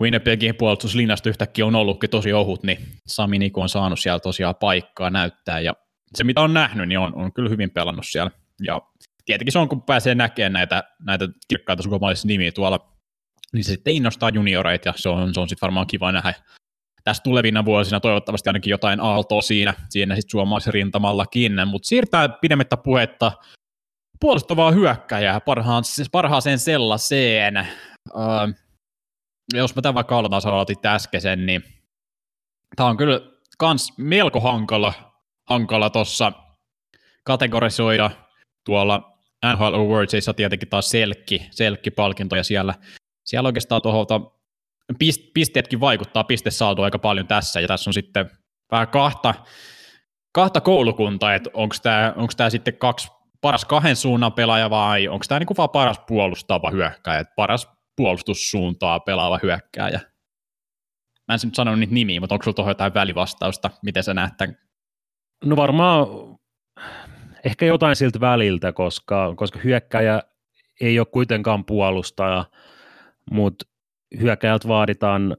Winnipegin 0.00 0.54
puolustuslinjasta 0.54 1.28
yhtäkkiä 1.28 1.66
on 1.66 1.74
ollutkin 1.74 2.10
tosi 2.10 2.32
ohut, 2.32 2.62
niin 2.62 2.78
Sami 3.06 3.38
Niku 3.38 3.60
on 3.60 3.68
saanut 3.68 3.98
siellä 3.98 4.20
tosiaan 4.20 4.54
paikkaa 4.60 5.10
näyttää, 5.10 5.60
ja 5.60 5.74
se 6.14 6.24
mitä 6.24 6.40
on 6.40 6.54
nähnyt, 6.54 6.88
niin 6.88 6.98
on, 6.98 7.14
on 7.14 7.32
kyllä 7.32 7.50
hyvin 7.50 7.70
pelannut 7.70 8.04
siellä 8.06 8.30
ja 8.62 8.82
tietenkin 9.24 9.52
se 9.52 9.58
on, 9.58 9.68
kun 9.68 9.82
pääsee 9.82 10.14
näkemään 10.14 10.52
näitä, 10.52 10.84
näitä 11.06 11.28
kirkkaita 11.48 11.82
suomalaisia 11.82 12.28
nimiä 12.28 12.52
tuolla 12.52 12.98
niin 13.52 13.64
se 13.64 13.68
sitten 13.68 13.94
innostaa 13.94 14.28
junioreita 14.28 14.88
ja 14.88 14.94
se 14.96 15.08
on, 15.08 15.34
se 15.34 15.40
on 15.40 15.48
sitten 15.48 15.66
varmaan 15.66 15.86
kiva 15.86 16.12
nähdä 16.12 16.34
tässä 17.04 17.22
tulevina 17.22 17.64
vuosina 17.64 18.00
toivottavasti 18.00 18.48
ainakin 18.48 18.70
jotain 18.70 19.00
aaltoa 19.00 19.42
siinä, 19.42 19.74
siinä 19.88 20.14
sitten 20.14 20.30
suomalaisen 20.30 20.74
rintamallakin, 20.74 21.52
mutta 21.66 21.88
siirtää 21.88 22.28
pidemmittä 22.28 22.76
puhetta 22.76 23.32
puolustavaa 24.20 24.70
hyökkäjää 24.70 25.40
parhaan, 25.40 25.84
parhaaseen 26.12 26.58
sellaiseen. 26.58 27.56
Öö, 27.56 28.48
jos 29.54 29.76
mä 29.76 29.82
tämän 29.82 29.94
vaikka 29.94 30.18
aloitan, 30.18 30.52
aloitit 30.52 30.86
äskeisen, 30.86 31.46
niin 31.46 31.64
tämä 32.76 32.88
on 32.88 32.96
kyllä 32.96 33.20
kans 33.58 33.92
melko 33.98 34.40
hankala, 34.40 34.92
hankala 35.48 35.90
tuossa 35.90 36.32
kategorisoida 37.24 38.10
tuolla 38.64 39.18
NHL 39.54 39.74
Awardsissa 39.74 40.34
tietenkin 40.34 40.68
taas 40.68 40.90
selkki, 40.90 41.48
selkki-palkinto, 41.50 42.36
ja 42.36 42.44
siellä, 42.44 42.74
siellä 43.24 43.46
oikeastaan 43.46 43.82
tuohon 43.82 44.06
pisteetkin 45.34 45.80
vaikuttaa 45.80 46.24
pistesaatu 46.24 46.82
aika 46.82 46.98
paljon 46.98 47.26
tässä, 47.26 47.60
ja 47.60 47.68
tässä 47.68 47.90
on 47.90 47.94
sitten 47.94 48.30
vähän 48.70 48.88
kahta, 48.88 49.34
kahta 50.32 50.60
koulukuntaa, 50.60 51.34
että 51.34 51.50
onko 51.54 51.76
tämä, 51.82 52.12
onko 52.16 52.32
tämä 52.36 52.50
sitten 52.50 52.76
kaksi 52.76 53.08
paras 53.40 53.64
kahden 53.64 53.96
suunnan 53.96 54.32
pelaaja 54.32 54.70
vai 54.70 55.08
onko 55.08 55.24
tämä 55.28 55.38
niinku 55.38 55.54
vaan 55.56 55.70
paras 55.70 55.98
puolustava 56.06 56.70
hyökkäjä, 56.70 57.24
paras 57.36 57.68
puolustussuuntaa 57.96 59.00
pelaava 59.00 59.38
hyökkääjä. 59.42 60.00
Mä 61.28 61.34
en 61.34 61.40
nyt 61.44 61.54
sanonut 61.54 61.80
niitä 61.80 61.94
nimiä, 61.94 62.20
mutta 62.20 62.34
onko 62.34 62.42
sulla 62.42 62.54
tuohon 62.54 62.70
jotain 62.70 62.94
välivastausta, 62.94 63.70
miten 63.82 64.02
sä 64.02 64.14
näet 64.14 64.36
tämän? 64.36 64.56
No 65.44 65.56
varmaan 65.56 66.06
ehkä 67.44 67.66
jotain 67.66 67.96
siltä 67.96 68.20
väliltä, 68.20 68.72
koska, 68.72 69.34
koska 69.36 69.58
hyökkäjä 69.64 70.22
ei 70.80 70.98
ole 70.98 71.06
kuitenkaan 71.06 71.64
puolustaja, 71.64 72.44
mutta 73.30 73.64
hyökkäjältä 74.20 74.68
vaaditaan, 74.68 75.36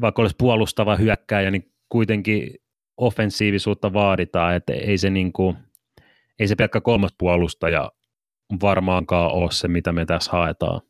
vaikka 0.00 0.22
olisi 0.22 0.36
puolustava 0.38 0.96
hyökkäjä, 0.96 1.50
niin 1.50 1.72
kuitenkin 1.88 2.54
offensiivisuutta 2.96 3.92
vaaditaan, 3.92 4.54
että 4.54 4.72
ei 4.72 4.98
se, 4.98 5.10
niin 5.10 5.32
kuin, 5.32 5.56
ei 6.38 6.48
se 6.48 6.54
pelkkä 6.56 6.80
kolmas 6.80 7.14
puolustaja 7.18 7.90
varmaankaan 8.62 9.32
ole 9.32 9.50
se, 9.50 9.68
mitä 9.68 9.92
me 9.92 10.06
tässä 10.06 10.32
haetaan. 10.32 10.80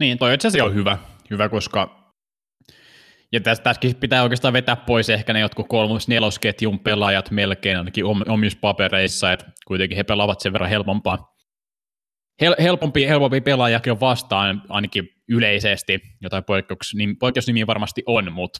Niin, 0.00 0.18
toi 0.18 0.34
itse 0.34 0.48
asiassa 0.48 0.64
on 0.64 0.74
hyvä, 0.74 0.98
hyvä 1.30 1.48
koska 1.48 2.04
ja 3.34 3.40
tästä, 3.40 3.64
tässäkin 3.64 3.96
pitää 3.96 4.22
oikeastaan 4.22 4.54
vetää 4.54 4.76
pois 4.76 5.10
ehkä 5.10 5.32
ne 5.32 5.40
jotkut 5.40 5.68
kolmos 5.68 6.08
nelosketjun 6.08 6.78
pelaajat 6.78 7.30
melkein 7.30 7.78
ainakin 7.78 8.04
omissa 8.28 8.58
papereissa, 8.60 9.32
että 9.32 9.46
kuitenkin 9.66 9.96
he 9.96 10.02
pelaavat 10.02 10.40
sen 10.40 10.52
verran 10.52 10.70
helpompaa. 10.70 11.33
Hel- 12.42 12.62
helpompi, 12.62 13.08
helpompi 13.08 13.40
pelaajakin 13.40 13.92
on 13.92 14.00
vastaan 14.00 14.62
ainakin 14.68 15.08
yleisesti, 15.28 16.00
jotain 16.20 16.44
poikkeusnimiä, 16.44 17.14
poikkeusnimiä 17.20 17.66
varmasti 17.66 18.02
on, 18.06 18.32
mutta 18.32 18.58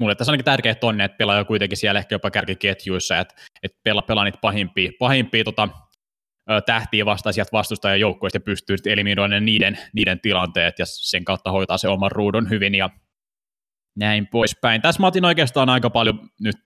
mulle 0.00 0.14
tässä 0.14 0.30
on 0.30 0.32
ainakin 0.32 0.44
tärkeää 0.44 0.76
on, 0.82 1.00
että 1.00 1.16
pelaaja 1.16 1.44
kuitenkin 1.44 1.78
siellä 1.78 1.98
ehkä 1.98 2.14
jopa 2.14 2.30
kärkiketjuissa, 2.30 3.18
että, 3.18 3.34
että 3.62 3.78
pelaa, 3.82 4.02
pelaa 4.02 4.24
niitä 4.24 4.38
pahimpia, 4.42 4.92
pahimpia 4.98 5.44
tota, 5.44 5.68
tähtiä 6.66 7.06
vastaan 7.06 7.34
sieltä 7.34 7.52
vastustajan 7.52 8.00
joukkueesta 8.00 8.36
ja 8.36 8.40
pystyy 8.40 8.76
eliminoimaan 8.86 9.44
niiden, 9.44 9.78
niiden 9.92 10.20
tilanteet 10.20 10.78
ja 10.78 10.86
sen 10.88 11.24
kautta 11.24 11.50
hoitaa 11.50 11.78
se 11.78 11.88
oman 11.88 12.12
ruudun 12.12 12.50
hyvin 12.50 12.74
ja 12.74 12.90
näin 13.96 14.26
poispäin. 14.26 14.82
Tässä 14.82 15.00
mä 15.00 15.06
otin 15.06 15.24
oikeastaan 15.24 15.68
aika 15.68 15.90
paljon 15.90 16.30
nyt 16.40 16.56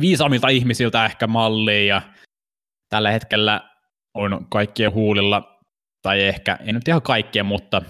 viisaamilta 0.00 0.48
ihmisiltä 0.48 1.04
ehkä 1.04 1.26
mallia 1.26 1.84
ja 1.84 2.02
tällä 2.88 3.10
hetkellä 3.10 3.69
on 4.14 4.46
kaikkien 4.50 4.92
huulilla, 4.92 5.60
tai 6.02 6.22
ehkä, 6.22 6.58
ei 6.66 6.72
nyt 6.72 6.88
ihan 6.88 7.02
kaikkien, 7.02 7.46
mutta 7.46 7.82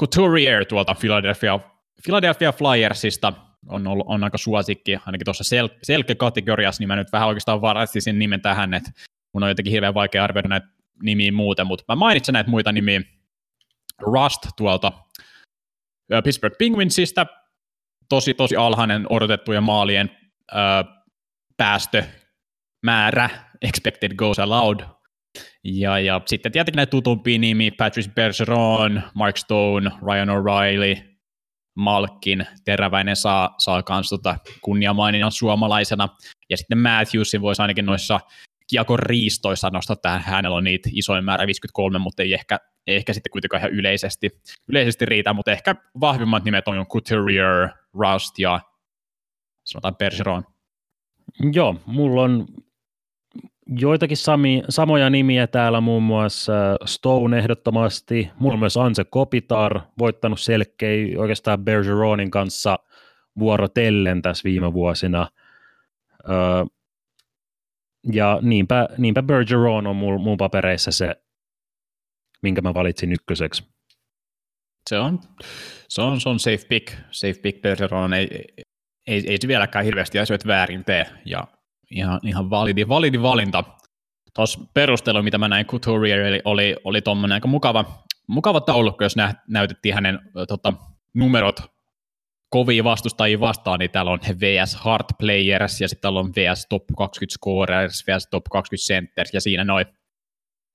Couturier 0.00 0.64
tuolta 0.64 0.94
Philadelphia, 1.00 1.60
Philadelphia 2.04 2.52
Flyersista 2.52 3.32
on, 3.68 3.86
ollut, 3.86 4.06
on 4.08 4.24
aika 4.24 4.38
suosikki, 4.38 4.98
ainakin 5.06 5.24
tuossa 5.24 5.56
sel- 5.56 5.78
selkeä-kategoriassa, 5.82 6.80
niin 6.80 6.88
mä 6.88 6.96
nyt 6.96 7.12
vähän 7.12 7.28
oikeastaan 7.28 7.60
varastin 7.60 8.02
sen 8.02 8.18
nimen 8.18 8.40
tähän, 8.40 8.74
että 8.74 8.90
mun 9.34 9.42
on 9.42 9.48
jotenkin 9.48 9.72
hirveän 9.72 9.94
vaikea 9.94 10.24
arvioida 10.24 10.48
näitä 10.48 10.66
nimiä 11.02 11.32
muuten, 11.32 11.66
mutta 11.66 11.84
mä 11.88 11.96
mainitsen 11.96 12.32
näitä 12.32 12.50
muita 12.50 12.72
nimiä. 12.72 13.00
Rust 13.98 14.46
tuolta 14.56 14.92
Pittsburgh 16.24 16.56
Penguinsista, 16.58 17.26
tosi, 18.08 18.34
tosi 18.34 18.56
alhainen 18.56 19.06
odotettujen 19.10 19.62
maalien 19.62 20.18
ö, 20.52 20.56
päästömäärä, 21.56 23.30
expected 23.62 24.14
goals 24.14 24.38
allowed. 24.38 24.80
Ja, 25.64 25.98
ja 25.98 26.20
sitten 26.26 26.52
tietenkin 26.52 26.76
näitä 26.76 26.90
tutumpia 26.90 27.38
nimiä, 27.38 27.70
Patrice 27.78 28.10
Bergeron, 28.14 29.02
Mark 29.14 29.36
Stone, 29.36 29.90
Ryan 30.06 30.28
O'Reilly, 30.28 31.12
Malkin, 31.74 32.46
Teräväinen 32.64 33.16
saa, 33.16 33.54
saa 33.58 33.82
kans 33.82 34.08
tota 34.08 34.36
kunniamaininnan 34.62 35.32
suomalaisena, 35.32 36.08
ja 36.50 36.56
sitten 36.56 36.78
Matthewsin 36.78 37.40
voisi 37.40 37.62
ainakin 37.62 37.86
noissa 37.86 38.20
kiekon 38.70 38.98
riistoissa 38.98 39.70
nostaa 39.70 39.96
tähän, 39.96 40.20
hänellä 40.20 40.56
on 40.56 40.64
niitä 40.64 40.88
isoin 40.92 41.24
määrä 41.24 41.46
53, 41.46 41.98
mutta 41.98 42.22
ei 42.22 42.34
ehkä, 42.34 42.58
ehkä 42.86 43.12
sitten 43.12 43.30
kuitenkaan 43.30 43.60
ihan 43.60 43.72
yleisesti, 43.72 44.30
yleisesti 44.68 45.06
riitä, 45.06 45.32
mutta 45.32 45.52
ehkä 45.52 45.74
vahvimmat 46.00 46.44
nimet 46.44 46.68
on 46.68 46.86
Couturier, 46.86 47.68
Rust 47.94 48.38
ja 48.38 48.60
sanotaan 49.64 49.96
Bergeron. 49.96 50.44
Joo, 51.52 51.80
mulla 51.86 52.22
on 52.22 52.46
joitakin 53.78 54.16
sami, 54.16 54.62
samoja 54.68 55.10
nimiä 55.10 55.46
täällä, 55.46 55.80
muun 55.80 56.02
muassa 56.02 56.52
Stone 56.84 57.38
ehdottomasti, 57.38 58.30
mulla 58.38 58.54
on 58.54 58.60
myös 58.60 58.76
Anse 58.76 59.04
Kopitar, 59.04 59.80
voittanut 59.98 60.40
selkei 60.40 61.16
oikeastaan 61.16 61.64
Bergeronin 61.64 62.30
kanssa 62.30 62.78
vuorotellen 63.38 64.22
tässä 64.22 64.44
viime 64.44 64.72
vuosina. 64.72 65.28
Öö, 66.28 66.64
ja 68.12 68.38
niinpä, 68.42 68.88
niinpä 68.98 69.22
Bergeron 69.22 69.86
on 69.86 69.96
mun, 69.96 70.20
mun 70.20 70.36
papereissa 70.36 70.90
se, 70.90 71.16
minkä 72.42 72.60
mä 72.60 72.74
valitsin 72.74 73.12
ykköseksi. 73.12 73.64
Se 74.90 74.98
on, 74.98 75.20
se 75.88 76.02
on, 76.02 76.20
se 76.20 76.28
on 76.28 76.38
safe 76.38 76.66
pick, 76.68 76.94
safe 77.10 77.40
pick 77.42 77.62
Bergeron, 77.62 78.12
ei, 78.12 78.44
ei, 79.06 79.24
ei 79.28 79.38
se 79.40 79.48
vieläkään 79.48 79.84
hirveästi 79.84 80.18
asioita 80.18 80.48
väärin 80.48 80.84
tee, 80.84 81.06
ja 81.24 81.44
ihan, 81.92 82.20
ihan 82.22 82.50
validi, 82.50 82.88
validi 82.88 83.22
valinta. 83.22 83.64
Tuossa 84.34 84.60
perustelu, 84.74 85.22
mitä 85.22 85.38
mä 85.38 85.48
näin 85.48 85.66
Couturier, 85.66 86.26
oli, 86.26 86.40
oli, 86.44 86.76
oli 86.84 87.02
tuommoinen 87.02 87.34
aika 87.34 87.48
mukava, 87.48 87.84
mukava 88.26 88.60
taulukko, 88.60 89.04
jos 89.04 89.16
nä, 89.16 89.34
näytettiin 89.48 89.94
hänen 89.94 90.20
tota, 90.48 90.72
numerot 91.14 91.60
kovia 92.50 92.84
vastustajia 92.84 93.40
vastaan, 93.40 93.78
niin 93.78 93.90
täällä 93.90 94.10
on 94.10 94.18
VS 94.40 94.74
Hard 94.74 95.04
Players 95.18 95.80
ja 95.80 95.88
sitten 95.88 96.02
täällä 96.02 96.20
on 96.20 96.32
VS 96.32 96.66
Top 96.68 96.84
20 96.96 97.34
Scorers, 97.38 98.04
VS 98.06 98.28
Top 98.30 98.44
20 98.44 98.86
Centers 98.86 99.34
ja 99.34 99.40
siinä 99.40 99.64
noin 99.64 99.86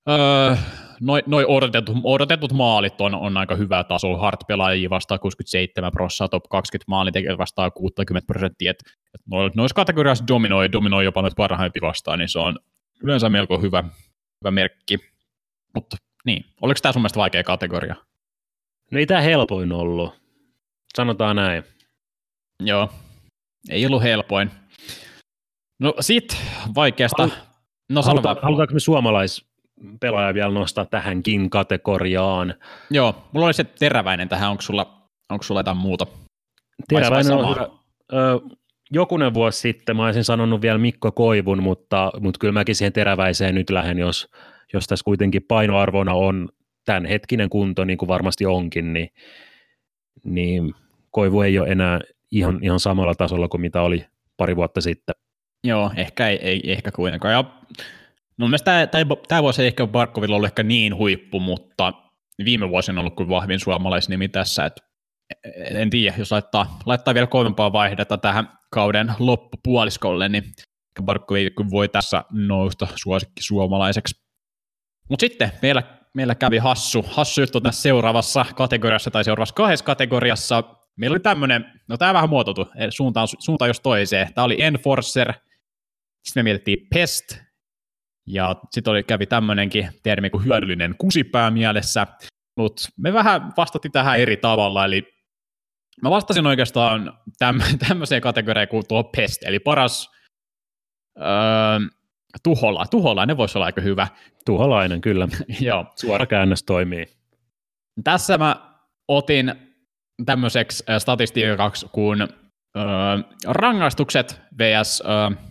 öö, 0.10 0.56
noi, 1.02 1.24
noi 1.26 1.46
odotetut, 1.46 1.98
odotetut, 2.04 2.54
maalit 2.54 3.02
on, 3.02 3.16
on 3.16 3.38
aika 3.38 3.56
hyvä 3.56 3.84
taso. 3.84 4.18
Hard 4.18 4.38
pelaajia 4.48 4.90
vastaa 4.90 5.18
67 5.18 5.92
prosenttia, 5.92 6.28
top 6.28 6.44
20 6.50 6.86
maalintekijät 6.88 7.38
vastaa 7.38 7.72
60 7.72 8.28
prosenttia. 8.28 8.74
Noissa 9.56 9.76
kategoriassa 9.76 10.28
dominoi, 10.28 10.72
dominoi 10.72 11.06
jopa 11.06 11.22
noita 11.22 11.36
parhaimpi 11.36 11.82
vastaan, 11.82 12.20
niin 12.20 12.30
se 12.30 12.40
on 12.40 12.60
yleensä 13.04 13.30
melko 13.30 13.60
hyvä, 13.60 13.84
hyvä 14.42 14.52
merkki. 14.52 14.98
Mutta 15.76 15.98
niin, 16.26 16.46
oliko 16.62 16.80
tämä 16.82 16.94
sun 16.94 17.02
mielestä 17.02 17.20
vaikea 17.20 17.44
kategoria? 17.44 17.96
No 18.92 19.00
ei 19.00 19.06
tämä 19.06 19.22
helpoin 19.22 19.72
ollut. 19.72 20.14
Sanotaan 20.96 21.36
näin. 21.36 21.64
Joo, 22.64 22.90
ei 23.70 23.86
ollut 23.86 24.04
helpoin. 24.04 24.52
No 25.80 25.94
sit 26.00 26.38
vaikeasta. 26.76 27.24
Hal- 27.28 27.38
no, 27.90 28.02
haluta, 28.02 28.36
halutaanko 28.42 28.74
me 28.74 28.80
suomalaispelaaja 29.78 30.34
vielä 30.34 30.52
nostaa 30.52 30.86
tähänkin 30.86 31.50
kategoriaan? 31.50 32.54
Joo, 32.90 33.16
mulla 33.32 33.46
oli 33.46 33.54
se 33.54 33.64
teräväinen 33.64 34.30
tähän, 34.30 34.52
onko 34.52 34.62
sulla, 34.62 35.10
onko 35.30 35.44
sulla 35.44 35.60
jotain 35.60 35.78
muuta? 35.78 36.08
Teräväinen 36.90 37.34
on 37.34 37.56
hyvä. 37.56 37.68
Ö, 38.14 38.40
jokunen 38.92 39.34
vuosi 39.34 39.60
sitten 39.60 39.96
mä 39.98 40.06
olisin 40.06 40.24
sanonut 40.24 40.62
vielä 40.62 40.78
Mikko 40.78 41.12
Koivun, 41.12 41.64
mutta, 41.64 42.12
mutta 42.20 42.40
kyllä 42.40 42.54
mäkin 42.54 42.76
siihen 42.76 42.94
teräväiseen 42.94 43.56
nyt 43.56 43.70
lähden, 43.70 43.98
jos, 43.98 44.28
jos 44.74 44.88
tässä 44.88 45.04
kuitenkin 45.04 45.44
painoarvona 45.48 46.14
on 46.14 46.50
tämän 46.86 47.06
hetkinen 47.06 47.50
kunto, 47.50 47.86
niin 47.86 47.98
kuin 47.98 48.10
varmasti 48.10 48.46
onkin, 48.46 48.94
niin, 48.94 49.10
niin 50.24 50.74
Koivu 51.12 51.42
ei 51.42 51.60
ole 51.60 51.68
enää 51.68 52.00
ihan, 52.32 52.60
ihan 52.62 52.80
samalla 52.80 53.16
tasolla 53.16 53.48
kuin 53.48 53.62
mitä 53.62 53.82
oli 53.82 54.06
pari 54.38 54.56
vuotta 54.56 54.82
sitten. 54.82 55.16
Joo, 55.64 55.92
ehkä 55.96 56.30
ei, 56.30 56.40
ei 56.42 56.72
ehkä 56.72 56.92
kuitenkaan. 56.92 57.34
Ja, 57.34 57.44
no 58.38 58.48
mielestäni 58.48 58.88
tämä, 59.28 59.42
vuosi 59.42 59.62
ei 59.62 59.68
ehkä 59.68 59.88
Barkovilla 59.88 60.36
ollut 60.36 60.48
ehkä 60.48 60.64
niin 60.64 60.96
huippu, 60.96 61.40
mutta 61.40 61.94
viime 62.46 62.70
vuosina 62.70 62.96
on 62.96 63.00
ollut 63.00 63.16
kuin 63.16 63.30
vahvin 63.30 63.60
suomalaisnimi 63.60 64.30
tässä, 64.30 64.66
että 64.66 64.82
en 65.64 65.90
tiedä, 65.90 66.16
jos 66.18 66.32
laittaa, 66.32 66.80
laittaa 66.86 67.14
vielä 67.14 67.28
kovempaa 67.28 67.74
vaihdetta 67.74 68.18
tähän 68.18 68.58
kauden 68.72 69.14
loppupuoliskolle, 69.20 70.30
niin 70.30 70.44
Barkovi 71.04 71.52
voi 71.72 71.90
tässä 71.90 72.24
nousta 72.32 72.88
suosikki 72.96 73.44
suomalaiseksi. 73.44 74.16
Mutta 75.10 75.22
sitten 75.22 75.52
meillä 75.62 75.84
meillä 76.18 76.36
kävi 76.36 76.58
hassu, 76.58 77.06
hassu 77.08 77.42
juttu 77.42 77.62
tässä 77.62 77.82
seuraavassa 77.82 78.46
kategoriassa 78.56 79.12
tai 79.12 79.24
seuraavassa 79.24 79.56
kahdessa 79.56 79.86
kategoriassa. 79.86 80.64
Meillä 80.98 81.14
oli 81.14 81.20
tämmöinen, 81.20 81.66
no 81.90 81.98
tämä 81.98 82.14
vähän 82.14 82.30
muotoiltu 82.30 82.68
suuntaan, 82.90 83.28
suuntaan 83.40 83.70
jos 83.70 83.80
toiseen. 83.80 84.34
Tämä 84.34 84.46
oli 84.46 84.62
Enforcer, 84.62 85.34
sitten 86.24 86.40
me 86.40 86.44
mietittiin 86.44 86.88
Pest, 86.94 87.38
ja 88.28 88.56
sitten 88.72 88.92
oli, 88.92 89.04
kävi 89.04 89.26
tämmöinenkin 89.26 89.90
termi 90.04 90.30
kuin 90.30 90.46
hyödyllinen 90.46 90.96
kusipää 90.98 91.52
mielessä, 91.52 92.08
mutta 92.58 92.90
me 92.98 93.14
vähän 93.14 93.54
vastattiin 93.58 93.92
tähän 93.92 94.20
eri 94.20 94.38
tavalla, 94.38 94.86
eli 94.86 95.18
mä 96.02 96.10
vastasin 96.10 96.48
oikeastaan 96.48 97.20
täm, 97.38 97.60
tämmöiseen 97.88 98.22
kategoriaan 98.22 98.68
kuin 98.68 98.88
tuo 98.88 99.04
Pest, 99.04 99.44
eli 99.44 99.60
paras 99.60 100.12
öö, 101.20 101.26
tuhola. 102.44 102.86
Tuholainen 102.92 103.38
voisi 103.38 103.58
olla 103.58 103.66
aika 103.66 103.82
hyvä. 103.82 104.08
Tuholainen, 104.46 105.02
kyllä. 105.02 105.28
Joo. 105.62 105.86
Suora 105.96 106.26
käännös 106.26 106.64
toimii. 106.64 107.08
Tässä 108.04 108.38
mä 108.38 108.78
otin 109.08 109.56
tämmöiseksi 110.26 110.84
statistiikaksi 111.00 111.88
kuin 111.92 112.22
öö, 112.22 112.28
rangaistukset 113.46 114.42
vs. 114.58 115.04
Öö, 115.06 115.47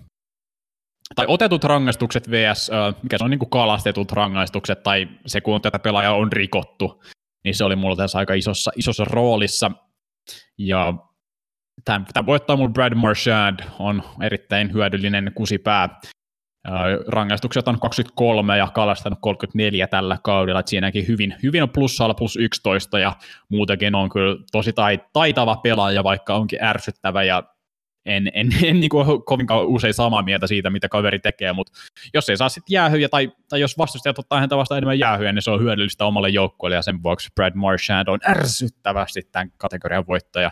tai 1.14 1.24
otetut 1.28 1.64
rangaistukset 1.64 2.30
vs. 2.30 2.70
Mikä 3.02 3.18
se 3.18 3.24
on 3.24 3.30
niin 3.30 3.38
kuin 3.38 3.50
kalastetut 3.50 4.12
rangaistukset, 4.12 4.82
tai 4.82 5.08
se 5.26 5.40
kun 5.40 5.62
tätä 5.62 5.78
pelaajaa 5.78 6.14
on 6.14 6.32
rikottu, 6.32 7.02
niin 7.44 7.54
se 7.54 7.64
oli 7.64 7.76
mulla 7.76 7.96
tässä 7.96 8.18
aika 8.18 8.34
isossa, 8.34 8.70
isossa 8.76 9.04
roolissa. 9.04 9.70
Ja 10.58 10.94
tämän 11.84 12.26
voittaa 12.26 12.56
mulla 12.56 12.70
Brad 12.70 12.94
Marchand, 12.94 13.60
on 13.78 14.02
erittäin 14.22 14.72
hyödyllinen 14.72 15.32
kusipää. 15.34 16.00
Rangaistukset 17.08 17.68
on 17.68 17.80
23 17.80 18.58
ja 18.58 18.68
kalastanut 18.74 19.18
34 19.22 19.86
tällä 19.86 20.18
kaudella, 20.22 20.60
että 20.60 20.70
siinäkin 20.70 21.08
hyvin, 21.08 21.34
hyvin 21.42 21.62
on 21.62 21.70
plussalla 21.70 22.14
plus 22.14 22.36
11 22.36 22.98
ja 22.98 23.12
muutenkin 23.48 23.94
on 23.94 24.08
kyllä 24.10 24.36
tosi 24.52 24.72
taitava 25.12 25.56
pelaaja, 25.56 26.04
vaikka 26.04 26.34
onkin 26.34 26.64
ärsyttävä 26.64 27.22
ja 27.22 27.42
en, 28.06 28.30
en, 28.34 28.48
en 28.64 28.80
niin 28.80 28.88
kuin 28.88 29.06
kovinkaan 29.24 29.66
usein 29.66 29.94
samaa 29.94 30.22
mieltä 30.22 30.46
siitä, 30.46 30.70
mitä 30.70 30.88
kaveri 30.88 31.18
tekee, 31.18 31.52
mutta 31.52 31.72
jos 32.14 32.28
ei 32.28 32.36
saa 32.36 32.48
sitten 32.48 32.74
jäähyjä 32.74 33.08
tai, 33.08 33.32
tai 33.48 33.60
jos 33.60 33.78
vastustajat 33.78 34.18
ottaa 34.18 34.40
häntä 34.40 34.56
vasta 34.56 34.76
enemmän 34.76 34.98
jäähyjä, 34.98 35.32
niin 35.32 35.42
se 35.42 35.50
on 35.50 35.60
hyödyllistä 35.60 36.04
omalle 36.04 36.28
joukkueelle 36.28 36.76
ja 36.76 36.82
sen 36.82 37.02
vuoksi 37.02 37.28
Brad 37.34 37.52
Marchand 37.54 38.08
on 38.08 38.18
ärsyttävästi 38.28 39.22
tämän 39.32 39.52
kategorian 39.56 40.06
voittaja. 40.06 40.50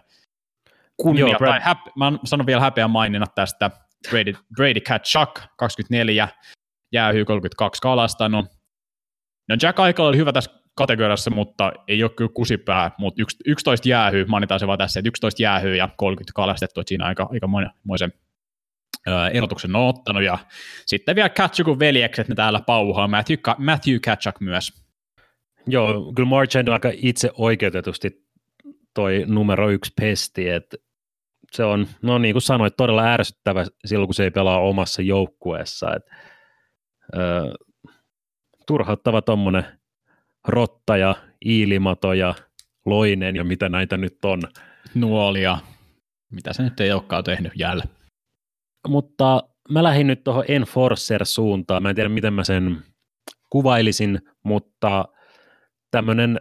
Kunnia, 0.96 1.26
Joo, 1.26 1.38
Brad... 1.38 1.50
tai 1.50 1.60
häp, 1.62 1.78
mä 1.96 2.12
sanon 2.24 2.46
vielä 2.46 2.60
häpeä 2.60 2.88
maininnat 2.88 3.34
tästä 3.34 3.70
Brady, 4.10 4.32
Brady 4.56 4.80
Chuck 5.04 5.42
24, 5.56 6.28
jäähyy 6.92 7.24
32 7.24 7.82
kalastanut. 7.82 8.46
No 9.48 9.56
Jack 9.62 9.78
Eichel 9.78 10.04
oli 10.04 10.16
hyvä 10.16 10.32
tässä 10.32 10.63
kategoriassa, 10.74 11.30
mutta 11.30 11.72
ei 11.88 12.02
ole 12.02 12.10
kyllä 12.10 12.30
kusipää, 12.34 12.90
mutta 12.98 13.22
11 13.46 13.88
jäähyy, 13.88 14.24
mainitaan 14.24 14.60
se 14.60 14.66
vaan 14.66 14.78
tässä, 14.78 15.00
että 15.00 15.08
11 15.08 15.42
jäähyy 15.42 15.76
ja 15.76 15.88
30 15.96 16.32
kalastettu, 16.34 16.80
että 16.80 16.88
siinä 16.88 17.04
aika, 17.04 17.28
aika 17.32 17.48
moisen 17.84 18.12
erotuksen 19.32 19.76
on 19.76 19.88
ottanut, 19.88 20.22
ja 20.22 20.38
sitten 20.86 21.16
vielä 21.16 21.28
Katchukun 21.28 21.78
veljekset, 21.78 22.28
ne 22.28 22.34
täällä 22.34 22.60
pauhaa, 22.60 23.08
Matthew, 23.08 23.38
Matthew 23.58 23.96
Katchuk 24.04 24.40
myös. 24.40 24.84
Joo, 25.66 26.12
kyllä 26.16 26.28
Marchand 26.28 26.68
aika 26.68 26.90
itse 26.94 27.30
oikeutetusti 27.34 28.24
toi 28.94 29.24
numero 29.26 29.70
yksi 29.70 29.92
pesti, 30.00 30.48
että 30.48 30.76
se 31.52 31.64
on, 31.64 31.86
no 32.02 32.18
niin 32.18 32.34
kuin 32.34 32.42
sanoit, 32.42 32.76
todella 32.76 33.04
ärsyttävä 33.04 33.66
silloin, 33.84 34.08
kun 34.08 34.14
se 34.14 34.24
ei 34.24 34.30
pelaa 34.30 34.60
omassa 34.60 35.02
joukkueessa. 35.02 35.94
Et, 35.96 36.02
ö, 37.14 37.54
turhauttava 38.66 39.22
tuommoinen 39.22 39.64
rotta 40.48 40.96
ja 40.96 41.14
iilimato 41.46 42.12
ja 42.12 42.34
loinen 42.86 43.36
ja 43.36 43.44
mitä 43.44 43.68
näitä 43.68 43.96
nyt 43.96 44.24
on. 44.24 44.42
Nuolia, 44.94 45.58
mitä 46.32 46.52
se 46.52 46.62
nyt 46.62 46.80
ei 46.80 46.92
olekaan 46.92 47.24
tehnyt 47.24 47.52
jälleen. 47.56 47.88
Mutta 48.88 49.42
mä 49.70 49.82
lähdin 49.82 50.06
nyt 50.06 50.24
tuohon 50.24 50.44
Enforcer-suuntaan. 50.48 51.82
Mä 51.82 51.88
en 51.88 51.94
tiedä, 51.94 52.08
miten 52.08 52.32
mä 52.32 52.44
sen 52.44 52.82
kuvailisin, 53.50 54.20
mutta 54.42 55.04
tämmöinen 55.90 56.40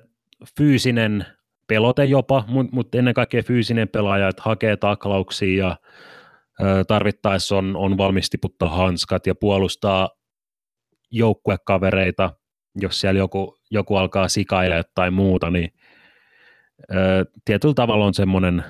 fyysinen 0.58 1.26
pelote 1.68 2.06
jopa, 2.06 2.46
mutta 2.72 2.98
ennen 2.98 3.13
kaikkea 3.13 3.44
fyysinen 3.44 3.89
pelaaja, 3.89 4.28
että 4.28 4.42
hakee 4.46 4.78
taklauksia 4.78 5.66
ja 5.66 5.78
tarvittaessa 6.88 7.58
on, 7.58 7.76
on 7.76 7.98
valmis 7.98 8.30
tiputtaa 8.30 8.70
hanskat 8.70 9.28
ja 9.28 9.36
puolustaa 9.36 10.10
joukkuekavereita, 11.12 12.32
jos 12.82 13.00
siellä 13.00 13.18
joku, 13.18 13.58
joku 13.74 13.96
alkaa 13.96 14.28
sikailla 14.28 14.84
tai 14.96 15.12
muuta, 15.12 15.50
niin 15.50 15.74
ö, 16.92 17.26
tietyllä 17.46 17.74
tavalla 17.74 18.06
on 18.06 18.14
semmoinen 18.14 18.64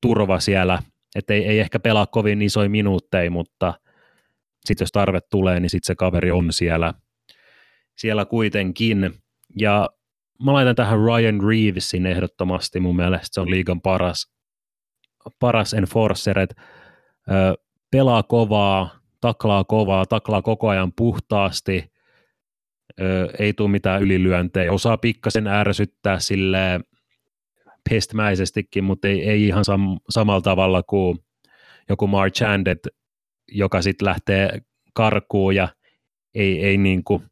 turva 0.00 0.40
siellä, 0.40 0.78
että 1.16 1.34
ei, 1.34 1.44
ei 1.46 1.58
ehkä 1.58 1.78
pelaa 1.78 2.06
kovin 2.06 2.42
isoja 2.42 2.68
minuutteja, 2.68 3.30
mutta 3.30 3.74
sitten 4.64 4.84
jos 4.84 4.92
tarve 4.92 5.20
tulee, 5.30 5.60
niin 5.60 5.70
sitten 5.70 5.86
se 5.86 5.94
kaveri 5.94 6.30
on 6.30 6.52
siellä, 6.52 6.94
siellä 7.96 8.24
kuitenkin. 8.24 9.10
Ja 9.60 9.88
mä 10.44 10.52
laitan 10.52 10.76
tähän 10.76 10.98
Ryan 10.98 11.40
Reevesin 11.48 12.06
ehdottomasti, 12.06 12.80
mun 12.80 12.96
mielestä 12.96 13.28
se 13.30 13.40
on 13.40 13.50
liigan 13.50 13.80
paras, 13.80 14.32
paras 15.38 15.74
enforcer, 15.74 16.38
että 16.38 16.62
pelaa 17.90 18.22
kovaa, 18.22 18.90
taklaa 19.20 19.64
kovaa, 19.64 20.06
taklaa 20.06 20.42
koko 20.42 20.68
ajan 20.68 20.92
puhtaasti, 20.96 21.92
ö, 23.00 23.28
ei 23.38 23.52
tule 23.52 23.70
mitään 23.70 24.02
ylilyöntejä, 24.02 24.72
osaa 24.72 24.96
pikkasen 24.96 25.46
ärsyttää 25.46 26.18
sille 26.18 26.80
pestmäisestikin, 27.90 28.84
mutta 28.84 29.08
ei, 29.08 29.28
ei 29.28 29.46
ihan 29.46 29.64
sam- 29.70 30.00
samalla 30.10 30.40
tavalla 30.40 30.82
kuin 30.82 31.18
joku 31.88 32.06
Marchand, 32.06 32.66
joka 33.52 33.82
sitten 33.82 34.06
lähtee 34.06 34.60
karkuun 34.94 35.54
ja 35.54 35.68
ei, 36.34 36.64
ei 36.64 36.78
niin 36.78 37.04
kuin 37.04 37.22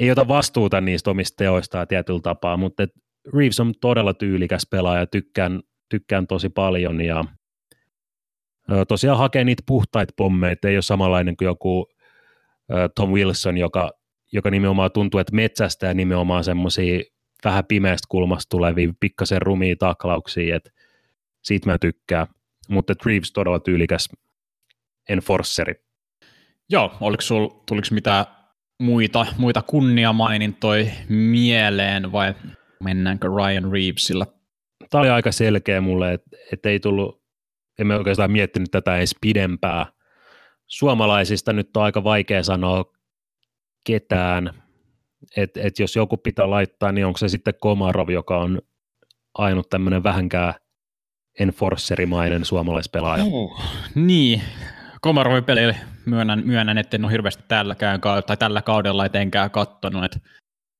ei 0.00 0.10
ota 0.10 0.28
vastuuta 0.28 0.80
niistä 0.80 1.10
omista 1.10 1.36
teoistaan 1.36 1.88
tietyllä 1.88 2.20
tapaa, 2.20 2.56
mutta 2.56 2.86
Reeves 3.34 3.60
on 3.60 3.74
todella 3.80 4.14
tyylikäs 4.14 4.66
pelaaja, 4.70 5.06
tykkään, 5.06 5.60
tykkään 5.88 6.26
tosi 6.26 6.48
paljon 6.48 7.00
ja 7.00 7.24
tosiaan 8.88 9.18
hakee 9.18 9.44
niitä 9.44 9.62
puhtaita 9.66 10.14
pommeja, 10.16 10.56
ei 10.64 10.76
ole 10.76 10.82
samanlainen 10.82 11.36
kuin 11.36 11.46
joku 11.46 11.86
Tom 12.94 13.10
Wilson, 13.10 13.58
joka, 13.58 13.90
joka 14.32 14.50
nimenomaan 14.50 14.92
tuntuu, 14.92 15.20
että 15.20 15.36
metsästä 15.36 15.86
ja 15.86 15.94
nimenomaan 15.94 16.44
semmoisia 16.44 17.00
vähän 17.44 17.64
pimeästä 17.64 18.06
kulmasta 18.08 18.48
tulevia 18.50 18.92
pikkasen 19.00 19.42
rumia 19.42 19.76
taklauksia, 19.78 20.56
että 20.56 20.70
siitä 21.42 21.70
mä 21.70 21.78
tykkään, 21.78 22.26
mutta 22.68 22.94
Reeves 23.06 23.32
todella 23.32 23.60
tyylikäs 23.60 24.08
enforceri. 25.08 25.74
Joo, 26.70 26.96
oliko 27.00 27.20
sul, 27.20 27.48
tuliko 27.68 27.88
mitään 27.90 28.24
muita, 28.80 29.26
muita 29.38 29.62
kunniamainintoja 29.62 30.90
mieleen 31.08 32.12
vai 32.12 32.34
mennäänkö 32.84 33.28
Ryan 33.28 33.72
Reevesillä? 33.72 34.26
Tämä 34.90 35.02
oli 35.02 35.10
aika 35.10 35.32
selkeä 35.32 35.80
mulle, 35.80 36.12
että 36.12 36.30
et 36.52 36.66
ei 36.66 36.80
tullut, 36.80 37.22
emme 37.78 37.96
oikeastaan 37.96 38.30
miettinyt 38.30 38.70
tätä 38.70 38.96
edes 38.96 39.16
pidempää. 39.20 39.86
Suomalaisista 40.66 41.52
nyt 41.52 41.76
on 41.76 41.82
aika 41.82 42.04
vaikea 42.04 42.42
sanoa 42.42 42.92
ketään, 43.84 44.62
että 45.36 45.60
et 45.62 45.78
jos 45.78 45.96
joku 45.96 46.16
pitää 46.16 46.50
laittaa, 46.50 46.92
niin 46.92 47.06
onko 47.06 47.18
se 47.18 47.28
sitten 47.28 47.54
Komarov, 47.60 48.08
joka 48.08 48.38
on 48.38 48.62
ainut 49.34 49.70
tämmöinen 49.70 50.02
vähänkään 50.02 50.54
enforcerimainen 51.40 52.44
suomalaispelaaja. 52.44 53.24
Oh, 53.24 53.62
niin, 53.94 54.42
Komarovin 55.00 55.44
peli 55.44 55.74
myönnän, 56.06 56.42
myönnän, 56.44 56.78
että 56.78 56.96
en 56.96 57.04
ole 57.04 57.12
hirveästi 57.12 57.44
tälläkään, 57.48 58.00
tai 58.26 58.36
tällä 58.36 58.62
kaudella 58.62 59.06
etenkään 59.06 59.50
kattonut, 59.50 60.04
että 60.04 60.18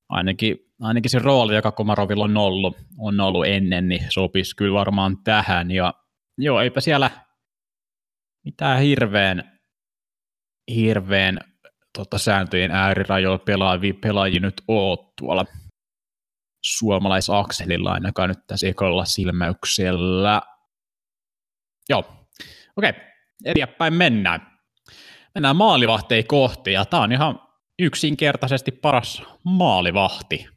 ainakin, 0.09 0.57
ainakin 0.81 1.11
se 1.11 1.19
rooli, 1.19 1.55
joka 1.55 1.73
Komarovilla 1.73 2.25
on 2.25 2.37
ollut, 2.37 2.77
on 2.99 3.21
ollut 3.21 3.47
ennen, 3.47 3.89
niin 3.89 4.07
sopisi 4.09 4.57
kyllä 4.57 4.75
varmaan 4.75 5.17
tähän, 5.25 5.71
ja 5.71 5.95
joo, 6.39 6.61
eipä 6.61 6.81
siellä 6.81 7.11
mitään 8.45 8.81
hirveän, 8.81 9.59
hirveän 10.75 11.39
tota, 11.99 12.19
sääntöjen 12.19 12.71
äärirajoilla 12.71 13.39
pelaavia 13.39 13.95
pelaajia 14.01 14.41
nyt 14.41 14.63
ole 14.69 14.99
tuolla 15.19 15.45
suomalaisakselilla 16.65 17.93
ainakaan 17.93 18.29
nyt 18.29 18.47
tässä 18.47 18.67
ekolla 18.67 19.05
silmäyksellä. 19.05 20.43
Joo, 21.89 22.27
okei, 22.77 22.91
okay 22.91 23.11
eteenpäin 23.45 23.95
mennään. 23.95 24.51
Mennään 25.35 25.57
maalivahteihin 25.57 26.27
kohti, 26.27 26.73
ja 26.73 26.85
tämä 26.85 27.03
on 27.03 27.13
ihan 27.13 27.41
yksinkertaisesti 27.79 28.71
paras 28.71 29.23
maalivahti. 29.45 30.49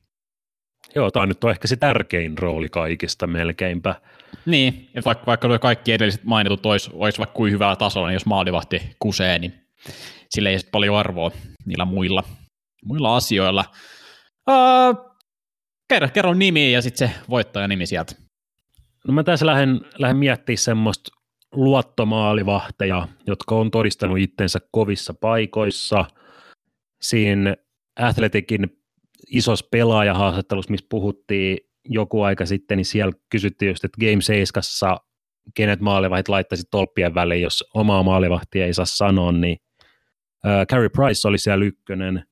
Joo, 0.96 1.12
tämä 1.12 1.26
nyt 1.26 1.44
on 1.44 1.52
ehkä 1.52 1.68
se 1.68 1.76
tärkein 1.76 2.38
rooli 2.38 2.70
kaikista 2.70 3.28
melkeinpä. 3.28 3.96
Niin, 4.46 4.90
vaikka, 5.06 5.26
vaikka 5.26 5.60
kaikki 5.60 5.92
edelliset 5.92 6.24
mainitut 6.24 6.66
olisi, 6.66 6.90
olisi 6.94 7.18
vaikka 7.18 7.34
kuin 7.34 7.52
hyvällä 7.52 7.76
tasolla, 7.76 8.08
niin 8.08 8.14
jos 8.14 8.26
maalivahti 8.26 8.96
kusee, 9.00 9.40
niin 9.40 9.54
sillä 10.36 10.50
ei 10.50 10.58
paljon 10.72 10.98
arvoa 10.98 11.32
niillä 11.66 11.86
muilla, 11.86 12.24
muilla 12.86 13.16
asioilla. 13.16 13.66
Uh, 14.50 15.16
kerro, 15.90 16.08
kerro 16.14 16.34
nimi 16.34 16.72
ja 16.72 16.82
sitten 16.82 17.10
se 17.10 17.16
voittaja 17.30 17.68
nimi 17.68 17.86
sieltä. 17.86 18.16
No 19.08 19.14
mä 19.14 19.24
tässä 19.24 19.46
lähden, 19.46 19.82
lähden 20.00 20.18
miettimään 20.18 20.58
semmoista 20.58 21.12
luottomaalivahteja, 21.52 23.08
jotka 23.28 23.56
on 23.56 23.72
todistanut 23.72 24.18
itsensä 24.18 24.60
kovissa 24.72 25.14
paikoissa. 25.14 26.06
Siinä 27.02 27.56
Athletikin 28.00 28.78
isossa 29.32 29.68
pelaajahaastattelussa, 29.72 30.72
missä 30.72 30.86
puhuttiin 30.90 31.58
joku 31.86 32.22
aika 32.22 32.46
sitten, 32.46 32.78
niin 32.78 32.86
siellä 32.86 33.14
kysyttiin 33.30 33.70
just, 33.70 33.84
että 33.86 33.98
Game 34.00 34.22
7 34.22 34.98
kenet 35.56 35.80
maalivahit 35.80 36.30
laittaisi 36.30 36.64
tolppien 36.72 37.16
väliin, 37.16 37.42
jos 37.42 37.64
omaa 37.74 38.04
maalivahtia 38.04 38.66
ei 38.66 38.74
saa 38.74 38.86
sanoa, 38.86 39.32
niin 39.32 39.58
äh, 40.48 40.68
Carey 40.68 40.90
Price 40.90 41.28
oli 41.28 41.38
siellä 41.38 41.66
ykkönen, 41.66 42.26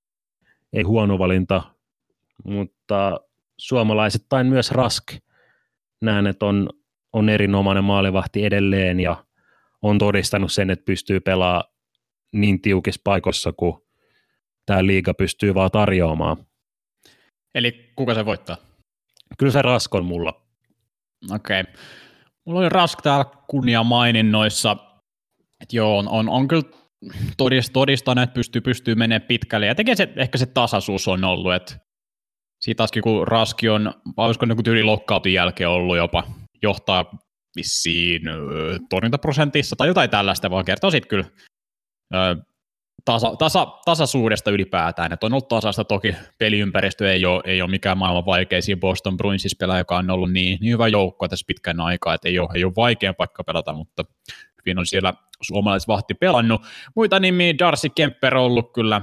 ei 0.73 0.83
huono 0.83 1.19
valinta, 1.19 1.61
mutta 2.43 3.19
suomalaisittain 3.57 4.47
myös 4.47 4.71
Rask 4.71 5.03
näen, 6.01 6.27
että 6.27 6.45
on, 6.45 6.69
on 7.13 7.29
erinomainen 7.29 7.83
maalivahti 7.83 8.45
edelleen 8.45 8.99
ja 8.99 9.25
on 9.81 9.97
todistanut 9.97 10.51
sen, 10.51 10.69
että 10.69 10.85
pystyy 10.85 11.19
pelaamaan 11.19 11.71
niin 12.33 12.61
tiukissa 12.61 13.01
paikoissa 13.03 13.53
kuin 13.53 13.73
tämä 14.65 14.85
liiga 14.85 15.13
pystyy 15.13 15.53
vaan 15.53 15.71
tarjoamaan. 15.71 16.37
Eli 17.55 17.91
kuka 17.95 18.13
se 18.13 18.25
voittaa? 18.25 18.57
Kyllä 19.37 19.51
se 19.51 19.61
Rask 19.61 19.95
on 19.95 20.05
mulla. 20.05 20.41
Okei. 21.31 21.61
Okay. 21.61 21.73
Mulla 22.45 22.59
oli 22.59 22.69
Rask 22.69 23.01
täällä 23.01 23.25
kunnia 23.47 23.83
maininnoissa, 23.83 24.77
että 25.61 25.75
joo, 25.75 25.97
on, 25.97 26.09
on, 26.09 26.29
on 26.29 26.47
kyllä 26.47 26.63
todistanut, 27.73 28.23
että 28.23 28.33
pystyy, 28.33 28.61
pystyy 28.61 28.95
menemään 28.95 29.27
pitkälle. 29.27 29.65
Ja 29.65 29.75
tekee 29.75 29.95
se, 29.95 30.09
ehkä 30.15 30.37
se 30.37 30.45
tasaisuus 30.45 31.07
on 31.07 31.23
ollut, 31.23 31.53
että 31.53 31.75
siitä 32.61 32.77
taaskin 32.77 33.03
kun 33.03 33.27
Raski 33.27 33.69
on, 33.69 33.93
olisiko 34.17 34.45
niin 34.45 34.63
tyyli 34.63 34.83
lokkautin 34.83 35.33
jälkeen 35.33 35.69
ollut 35.69 35.97
jopa, 35.97 36.23
johtaa 36.63 37.17
vissiin 37.55 38.21
torjuntaprosentissa 38.89 39.75
tai 39.75 39.87
jotain 39.87 40.09
tällaista, 40.09 40.49
vaan 40.49 40.65
kertoo 40.65 40.91
sitten 40.91 41.09
kyllä 41.09 41.25
tasa, 43.05 43.35
tasa, 43.35 43.67
tasaisuudesta 43.85 44.51
ylipäätään. 44.51 45.13
että 45.13 45.25
on 45.25 45.33
ollut 45.33 45.47
tasasta, 45.47 45.83
toki 45.83 46.15
peliympäristö 46.37 47.11
ei 47.11 47.25
ole, 47.25 47.41
ei 47.45 47.61
ole 47.61 47.69
mikään 47.69 47.97
maailman 47.97 48.25
vaikeisiin 48.25 48.79
Boston 48.79 49.17
Bruinsis 49.17 49.55
pelaaja, 49.59 49.79
joka 49.79 49.97
on 49.97 50.09
ollut 50.09 50.31
niin, 50.31 50.57
niin 50.61 50.73
hyvä 50.73 50.87
joukko 50.87 51.27
tässä 51.27 51.45
pitkän 51.47 51.79
aikaa, 51.79 52.13
että 52.13 52.29
ei 52.29 52.39
ole, 52.39 52.49
ei 52.55 52.63
ole 52.63 52.73
vaikea 52.75 53.13
paikka 53.13 53.43
pelata, 53.43 53.73
mutta 53.73 54.03
hyvin 54.65 54.79
on 54.79 54.85
siellä 54.85 55.13
suomalaisvahti 55.41 56.13
pelannut. 56.13 56.61
Muita 56.95 57.19
nimiä, 57.19 57.53
Darcy 57.59 57.89
Kemper 57.89 58.35
on 58.35 58.43
ollut 58.43 58.73
kyllä 58.73 59.01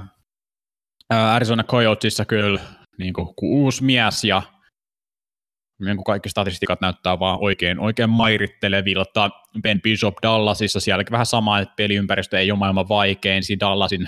Arizona 1.09 1.63
Coyotesissa 1.63 2.25
kyllä 2.25 2.59
niin 2.97 3.13
kuin, 3.13 3.27
uusi 3.41 3.83
mies 3.83 4.23
ja 4.23 4.41
niin 5.79 5.97
kuin 5.97 6.03
kaikki 6.03 6.29
statistikat 6.29 6.81
näyttää 6.81 7.19
vaan 7.19 7.37
oikein, 7.41 7.79
oikein 7.79 8.09
mairittelevilta. 8.09 9.29
Ben 9.61 9.81
Bishop 9.81 10.15
Dallasissa, 10.23 10.79
sielläkin 10.79 11.11
vähän 11.11 11.25
sama, 11.25 11.59
että 11.59 11.73
peliympäristö 11.77 12.39
ei 12.39 12.51
ole 12.51 12.59
maailman 12.59 12.89
vaikein. 12.89 13.43
Siinä 13.43 13.59
Dallasin, 13.59 14.07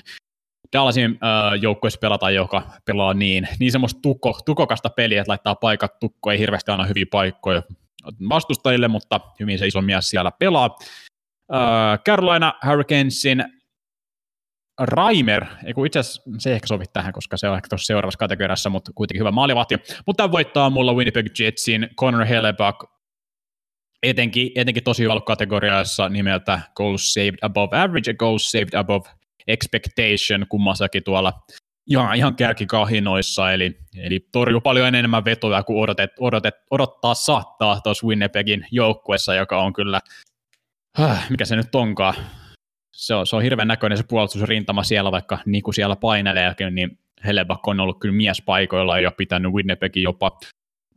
Dallasin 0.74 1.12
äh, 1.12 1.62
joukkueessa 1.62 1.99
pelataan, 1.99 2.36
joka 2.36 2.70
pelaa 2.86 3.14
niin, 3.14 3.47
niin 3.60 3.72
semmoista 3.72 3.99
tukko, 4.02 4.39
tukokasta 4.45 4.89
peliä, 4.89 5.22
että 5.22 5.32
laittaa 5.32 5.56
paikat 5.56 5.99
tukko, 5.99 6.32
ei 6.32 6.39
hirveästi 6.39 6.72
aina 6.72 6.86
hyviä 6.86 7.06
paikkoja 7.12 7.64
vastustajille, 8.30 8.88
mutta 8.88 9.20
hyvin 9.39 9.60
se 9.60 9.68
iso 9.68 9.82
mies 9.82 10.10
siellä 10.10 10.32
pelaa. 10.39 10.78
Carolina 12.06 12.54
Hurricanesin 12.68 13.43
Raimer, 14.80 15.45
itse 15.86 15.99
asiassa 15.99 16.22
se 16.38 16.49
ei 16.49 16.56
ehkä 16.56 16.68
sovi 16.68 16.86
tähän, 16.93 17.14
koska 17.14 17.38
se 17.38 17.49
on 17.49 17.56
ehkä 17.56 17.68
tuossa 17.70 17.86
seuraavassa 17.86 18.18
kategoriassa, 18.18 18.70
mutta 18.70 18.91
kuitenkin 18.95 19.20
hyvä 19.20 19.32
maalivahti. 19.32 19.76
Mutta 20.08 20.32
voittaa 20.32 20.70
mulla 20.70 20.93
Winnipeg 20.93 21.26
Jetsin 21.39 21.89
Connor 21.99 22.26
Hellebuck, 22.26 22.91
etenkin, 24.04 24.52
etenkin 24.56 24.84
tosi 24.84 25.04
hyvällä 25.04 25.22
kategoriassa 25.22 26.10
nimeltä 26.10 26.62
Goals 26.76 27.14
Saved 27.14 27.38
Above 27.41 27.78
Average 27.78 28.12
ja 28.12 28.16
Goals 28.16 28.52
Saved 28.52 28.74
Above 28.74 29.10
Expectation 29.47 30.45
kummassakin 30.49 31.04
tuolla 31.04 31.34
ihan, 31.88 32.16
ihan 32.16 32.36
kärkikahinoissa, 32.36 33.52
eli, 33.52 33.78
eli 33.97 34.28
torjuu 34.32 34.62
paljon 34.62 34.95
enemmän 34.95 35.26
vetoja 35.26 35.64
kuin 35.64 35.84
odotet, 35.84 36.12
odotet, 36.20 36.56
odottaa 36.72 37.14
saattaa 37.14 37.82
tuossa 37.82 38.08
Winnipegin 38.08 38.66
joukkuessa, 38.72 39.36
joka 39.36 39.62
on 39.62 39.74
kyllä, 39.74 39.99
mikä 41.30 41.46
se 41.46 41.56
nyt 41.56 41.76
onkaan, 41.76 42.14
se 42.94 43.16
on, 43.16 43.28
se 43.28 43.36
on 43.36 43.42
hirveän 43.42 43.68
näköinen 43.68 43.98
se 43.98 44.04
puolustusrintama 44.04 44.84
siellä, 44.84 45.12
vaikka 45.12 45.39
niin 45.46 45.64
kuin 45.64 45.76
siellä 45.76 45.96
paineleekin, 45.96 46.76
niin 46.76 47.00
Helleback 47.26 47.68
on 47.68 47.80
ollut 47.80 48.00
kyllä 48.00 48.16
miespaikoilla 48.16 49.00
ja 49.00 49.12
pitänyt 49.12 49.52
Winnipegin 49.52 50.04
jopa 50.04 50.39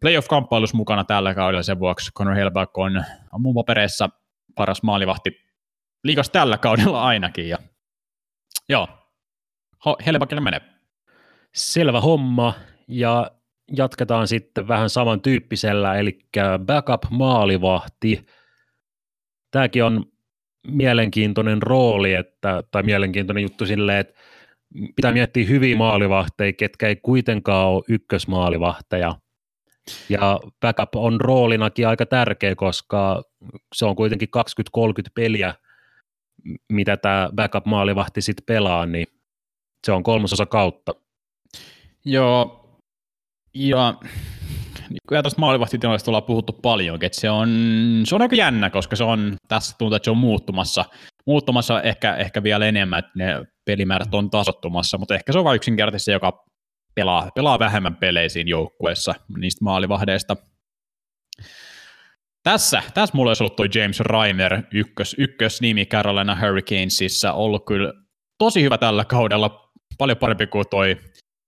playoff-kamppailussa 0.01 0.77
mukana 0.77 1.05
tällä 1.05 1.35
kaudella 1.35 1.63
sen 1.63 1.79
vuoksi. 1.79 2.13
Conor 2.13 2.35
Helleback 2.35 2.79
on, 2.79 3.05
on 3.33 3.43
mun 3.43 3.55
papereissa 3.55 4.09
paras 4.55 4.83
maalivahti 4.83 5.45
liikas 6.05 6.31
tällä 6.31 6.59
kaudella 6.59 7.03
ainakin. 7.05 7.49
Ja, 7.49 7.59
joo, 8.69 8.89
Hellebackille 10.07 10.41
menee. 10.41 10.61
Selvä 11.55 12.01
homma, 12.01 12.55
ja 12.89 13.31
jatketaan 13.77 14.29
sitten 14.29 14.69
vähän 14.69 14.91
samantyyppisellä, 14.91 15.95
eli 15.95 16.19
backup-maalivahti. 16.67 18.27
Tämäkin 19.55 19.85
on 19.85 20.05
mielenkiintoinen 20.67 21.63
rooli, 21.63 22.15
että, 22.15 22.63
tai 22.71 22.83
mielenkiintoinen 22.83 23.43
juttu 23.43 23.67
silleen, 23.67 23.99
että 23.99 24.21
pitää 24.97 25.13
miettiä 25.13 25.47
hyviä 25.47 25.77
maalivahteja, 25.77 26.53
ketkä 26.53 26.89
ei 26.89 26.97
kuitenkaan 26.97 27.69
ole 27.69 27.83
ykkösmaalivahteja. 27.89 29.15
Ja 30.09 30.41
backup 30.61 30.97
on 30.97 31.21
roolinakin 31.21 31.89
aika 31.89 32.07
tärkeä, 32.07 32.55
koska 32.55 33.23
se 33.75 33.85
on 33.85 33.97
kuitenkin 33.97 34.29
20-30 34.79 34.81
peliä, 35.15 35.55
mitä 36.73 36.97
tämä 36.97 37.29
backup-maalivahti 37.35 38.23
sitten 38.23 38.47
pelaa, 38.47 38.87
niin 38.87 39.07
se 39.87 39.93
on 39.93 40.03
kolmasosa 40.03 40.47
kautta. 40.47 40.95
Joo, 42.05 42.69
ja 43.55 43.95
niin 44.89 44.99
kuin 45.09 45.23
tuosta 45.23 45.41
maalivahtitilanteesta 45.41 46.11
ollaan 46.11 46.23
puhuttu 46.23 46.53
paljon, 46.53 46.99
että 47.03 47.21
se 47.21 47.31
on, 47.31 47.49
se 48.05 48.15
on 48.15 48.23
aika 48.23 48.37
jännä, 48.37 48.71
koska 48.71 48.97
se 48.97 49.05
on, 49.05 49.37
tässä 49.49 49.77
tuntuu, 49.79 49.97
että 49.97 50.05
se 50.05 50.11
on 50.11 50.17
muuttumassa, 50.17 50.85
muuttumassa 51.27 51.83
ehkä, 51.83 52.17
ehkä 52.17 52.43
vielä 52.43 52.67
enemmän, 52.67 52.99
että 52.99 53.11
ne 53.15 53.45
pelimäärät 53.65 54.15
on 54.15 54.31
tasottumassa, 54.31 54.99
mutta 54.99 55.15
ehkä 55.15 55.33
se 55.33 55.39
on 55.39 55.45
vain 55.45 55.57
yksinkertaisesti 55.57 56.05
se, 56.05 56.13
joka 56.13 56.45
pelaa, 56.95 57.31
pelaa 57.35 57.59
vähemmän 57.59 57.97
peleisiin 57.97 58.49
joukkueessa 58.49 59.15
niistä 59.39 59.65
maalivahdeista. 59.65 60.37
Tässä, 62.43 62.83
tässä 62.95 63.17
mulla 63.17 63.31
olisi 63.31 63.43
ollut 63.43 63.57
toi 63.57 63.69
James 63.75 64.01
Reimer, 64.01 64.63
ykkös, 64.73 65.15
ykkös 65.19 65.61
nimi 65.61 65.87
Carolina 65.87 66.39
Hurricanesissa, 66.41 67.33
ollut 67.33 67.67
kyllä 67.67 67.93
tosi 68.39 68.63
hyvä 68.63 68.79
tällä 68.79 69.05
kaudella, 69.05 69.71
paljon 69.99 70.19
parempi 70.19 70.47
kuin 70.47 70.65
toi 70.71 70.97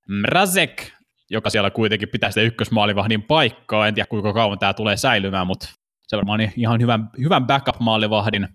Mrazek, 0.09 0.95
joka 1.31 1.51
siellä 1.51 1.70
kuitenkin 1.70 2.09
pitää 2.09 2.31
sitä 2.31 2.41
ykkösmaalivahdin 2.41 3.22
paikkaa. 3.22 3.89
En 3.89 3.95
tiedä, 3.95 4.07
kuinka 4.07 4.33
kauan 4.33 4.59
tämä 4.59 4.74
tulee 4.74 4.97
säilymään, 4.97 5.47
mutta 5.47 5.68
se 6.03 6.16
varmaan 6.16 6.53
ihan 6.57 6.81
hyvän, 6.81 7.11
hyvän 7.18 7.47
backup-maalivahdin 7.47 8.49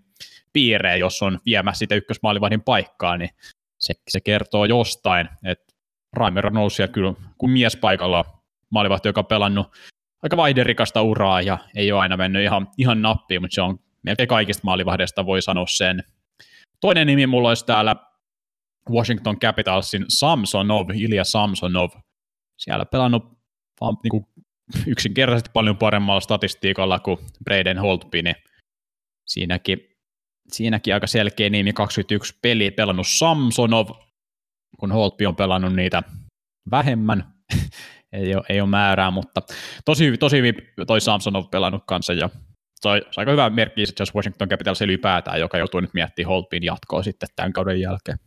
piireen, 0.52 1.00
jos 1.00 1.22
on 1.22 1.38
viemässä 1.46 1.78
sitä 1.78 1.94
ykkösmaalivahdin 1.94 2.62
paikkaa, 2.62 3.16
niin 3.16 3.30
se, 3.78 3.94
se 4.08 4.20
kertoo 4.20 4.64
jostain, 4.64 5.28
että 5.44 5.74
Raimer 6.12 6.50
noussut 6.50 6.90
kyllä 6.90 7.14
kuin 7.38 7.52
mies 7.52 7.76
paikalla 7.76 8.24
maalivahti, 8.70 9.08
joka 9.08 9.20
on 9.20 9.26
pelannut 9.26 9.66
aika 10.22 10.36
vaihderikasta 10.36 11.02
uraa 11.02 11.42
ja 11.42 11.58
ei 11.76 11.92
ole 11.92 12.00
aina 12.00 12.16
mennyt 12.16 12.42
ihan, 12.42 12.68
ihan 12.78 13.02
nappiin, 13.02 13.42
mutta 13.42 13.54
se 13.54 13.62
on 13.62 13.78
melkein 14.02 14.28
kaikista 14.28 14.60
maalivahdeista 14.64 15.26
voi 15.26 15.42
sanoa 15.42 15.66
sen. 15.66 16.04
Toinen 16.80 17.06
nimi 17.06 17.26
mulla 17.26 17.48
olisi 17.48 17.66
täällä 17.66 17.96
Washington 18.90 19.38
Capitalsin 19.38 20.04
Samsonov, 20.08 20.90
Ilja 20.90 21.24
Samsonov, 21.24 21.90
siellä 22.62 22.84
pelannut 22.84 23.38
vaan 23.80 23.96
niin 24.02 24.10
kuin 24.10 24.26
yksinkertaisesti 24.86 25.50
paljon 25.52 25.76
paremmalla 25.76 26.20
statistiikalla 26.20 26.98
kuin 26.98 27.18
Braden 27.44 27.78
Holtby, 27.78 28.22
niin 28.22 28.36
siinäkin, 29.26 29.78
siinäkin 30.48 30.94
aika 30.94 31.06
selkeä 31.06 31.50
nimi, 31.50 31.72
21 31.72 32.38
peliä 32.42 32.70
pelannut 32.72 33.06
Samsonov, 33.06 33.88
kun 34.78 34.92
Holtby 34.92 35.26
on 35.26 35.36
pelannut 35.36 35.74
niitä 35.74 36.02
vähemmän, 36.70 37.34
ei, 38.12 38.34
ole, 38.34 38.44
ei 38.48 38.60
ole 38.60 38.68
määrää, 38.68 39.10
mutta 39.10 39.42
tosi, 39.84 40.16
tosi 40.18 40.36
hyvin 40.36 40.54
toi 40.86 41.00
Samsonov 41.00 41.44
pelannut 41.50 41.82
kanssa, 41.86 42.12
ja 42.12 42.30
se 42.80 42.88
on, 42.88 43.00
aika 43.16 43.30
hyvä 43.30 43.50
merkki 43.50 43.80
jos 44.00 44.14
Washington 44.14 44.48
Capitals 44.48 44.82
ylipäätään, 44.82 45.40
joka 45.40 45.58
joutuu 45.58 45.80
nyt 45.80 45.94
miettimään 45.94 46.28
Holtbyn 46.28 46.62
jatkoa 46.62 47.02
sitten 47.02 47.28
tämän 47.36 47.52
kauden 47.52 47.80
jälkeen. 47.80 48.18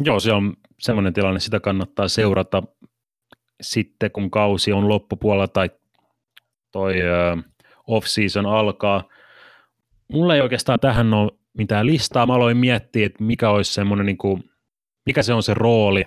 Joo, 0.00 0.20
se 0.20 0.32
on 0.32 0.56
semmoinen 0.80 1.12
tilanne, 1.12 1.40
sitä 1.40 1.60
kannattaa 1.60 2.08
seurata 2.08 2.62
sitten 3.60 4.10
kun 4.10 4.30
kausi 4.30 4.72
on 4.72 4.88
loppupuolella 4.88 5.48
tai 5.48 5.70
toi 6.72 6.94
off-season 7.86 8.46
alkaa. 8.46 9.08
Mulla 10.12 10.34
ei 10.34 10.40
oikeastaan 10.40 10.80
tähän 10.80 11.14
ole 11.14 11.32
mitään 11.58 11.86
listaa. 11.86 12.26
Mä 12.26 12.34
aloin 12.34 12.56
miettiä, 12.56 13.06
että 13.06 13.24
mikä 13.24 13.50
olisi 13.50 13.72
semmoinen, 13.72 14.06
niin 14.06 14.18
kuin, 14.18 14.50
mikä 15.06 15.22
se 15.22 15.34
on 15.34 15.42
se 15.42 15.54
rooli, 15.54 16.04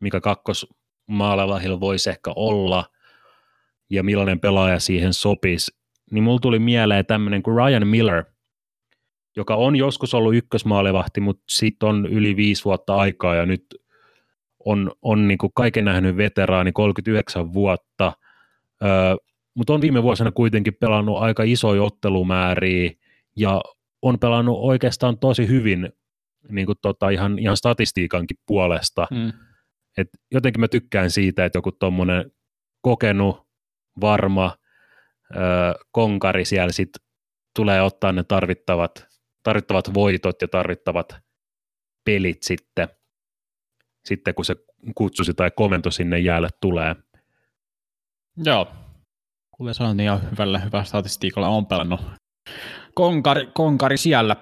mikä 0.00 0.20
kakkosmaalavahilla 0.20 1.80
voisi 1.80 2.10
ehkä 2.10 2.32
olla. 2.36 2.84
ja 3.90 4.02
millainen 4.02 4.40
pelaaja 4.40 4.80
siihen 4.80 5.12
sopisi, 5.12 5.76
niin 6.10 6.24
mulla 6.24 6.38
tuli 6.38 6.58
mieleen 6.58 7.06
tämmöinen 7.06 7.42
kuin 7.42 7.56
Ryan 7.56 7.86
Miller, 7.86 8.24
joka 9.36 9.54
on 9.54 9.76
joskus 9.76 10.14
ollut 10.14 10.34
ykkösmaalivahti, 10.34 11.20
mutta 11.20 11.44
sitten 11.48 11.88
on 11.88 12.06
yli 12.06 12.36
viisi 12.36 12.64
vuotta 12.64 12.96
aikaa 12.96 13.34
ja 13.34 13.46
nyt 13.46 13.66
on, 14.66 14.92
on 15.02 15.28
niin 15.28 15.38
kuin 15.38 15.52
kaiken 15.54 15.84
nähnyt 15.84 16.16
veteraani, 16.16 16.72
39 16.72 17.52
vuotta, 17.52 18.12
öö, 18.84 19.16
mutta 19.54 19.72
on 19.72 19.80
viime 19.80 20.02
vuosina 20.02 20.32
kuitenkin 20.32 20.74
pelannut 20.74 21.18
aika 21.18 21.42
isoja 21.42 21.82
ottelumääriä 21.82 22.90
ja 23.36 23.60
on 24.02 24.18
pelannut 24.18 24.58
oikeastaan 24.60 25.18
tosi 25.18 25.48
hyvin 25.48 25.92
niin 26.48 26.66
kuin 26.66 26.78
tota, 26.82 27.08
ihan, 27.08 27.38
ihan 27.38 27.56
statistiikankin 27.56 28.36
puolesta. 28.46 29.06
Mm. 29.10 29.32
Et 29.98 30.08
jotenkin 30.32 30.60
mä 30.60 30.68
tykkään 30.68 31.10
siitä, 31.10 31.44
että 31.44 31.56
joku 31.56 31.72
tuommoinen 31.72 32.30
kokenut, 32.80 33.46
varma 34.00 34.56
ö, 35.36 35.38
konkari 35.92 36.44
siellä 36.44 36.72
sit 36.72 36.90
tulee 37.56 37.82
ottaa 37.82 38.12
ne 38.12 38.24
tarvittavat, 38.24 39.06
tarvittavat 39.42 39.94
voitot 39.94 40.42
ja 40.42 40.48
tarvittavat 40.48 41.16
pelit 42.04 42.42
sitten, 42.42 42.88
sitten 44.06 44.34
kun 44.34 44.44
se 44.44 44.56
kutsusi 44.94 45.34
tai 45.34 45.50
komento 45.56 45.90
sinne 45.90 46.18
jäälle 46.18 46.48
tulee. 46.60 46.96
Joo, 48.44 48.68
kuten 49.56 49.74
sanoin, 49.74 49.96
niin 49.96 50.30
hyvällä, 50.30 50.58
hyvällä 50.58 50.84
statistiikalla 50.84 51.48
on 51.48 51.66
pelannut 51.66 52.00
konkari, 52.94 53.48
konkari 53.54 53.96
siellä. 53.96 54.36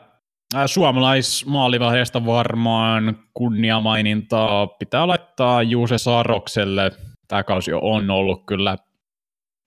Suomalaismaalivaiheesta 0.67 2.27
varmaan 2.27 3.19
kunniamainintaa 3.35 4.67
pitää 4.67 5.09
laittaa 5.09 5.63
Juuse 5.63 5.99
Sarokselle. 5.99 6.91
Tämä 7.29 7.43
kausi 7.43 7.73
on 7.73 8.11
ollut 8.11 8.47
kyllä 8.47 8.77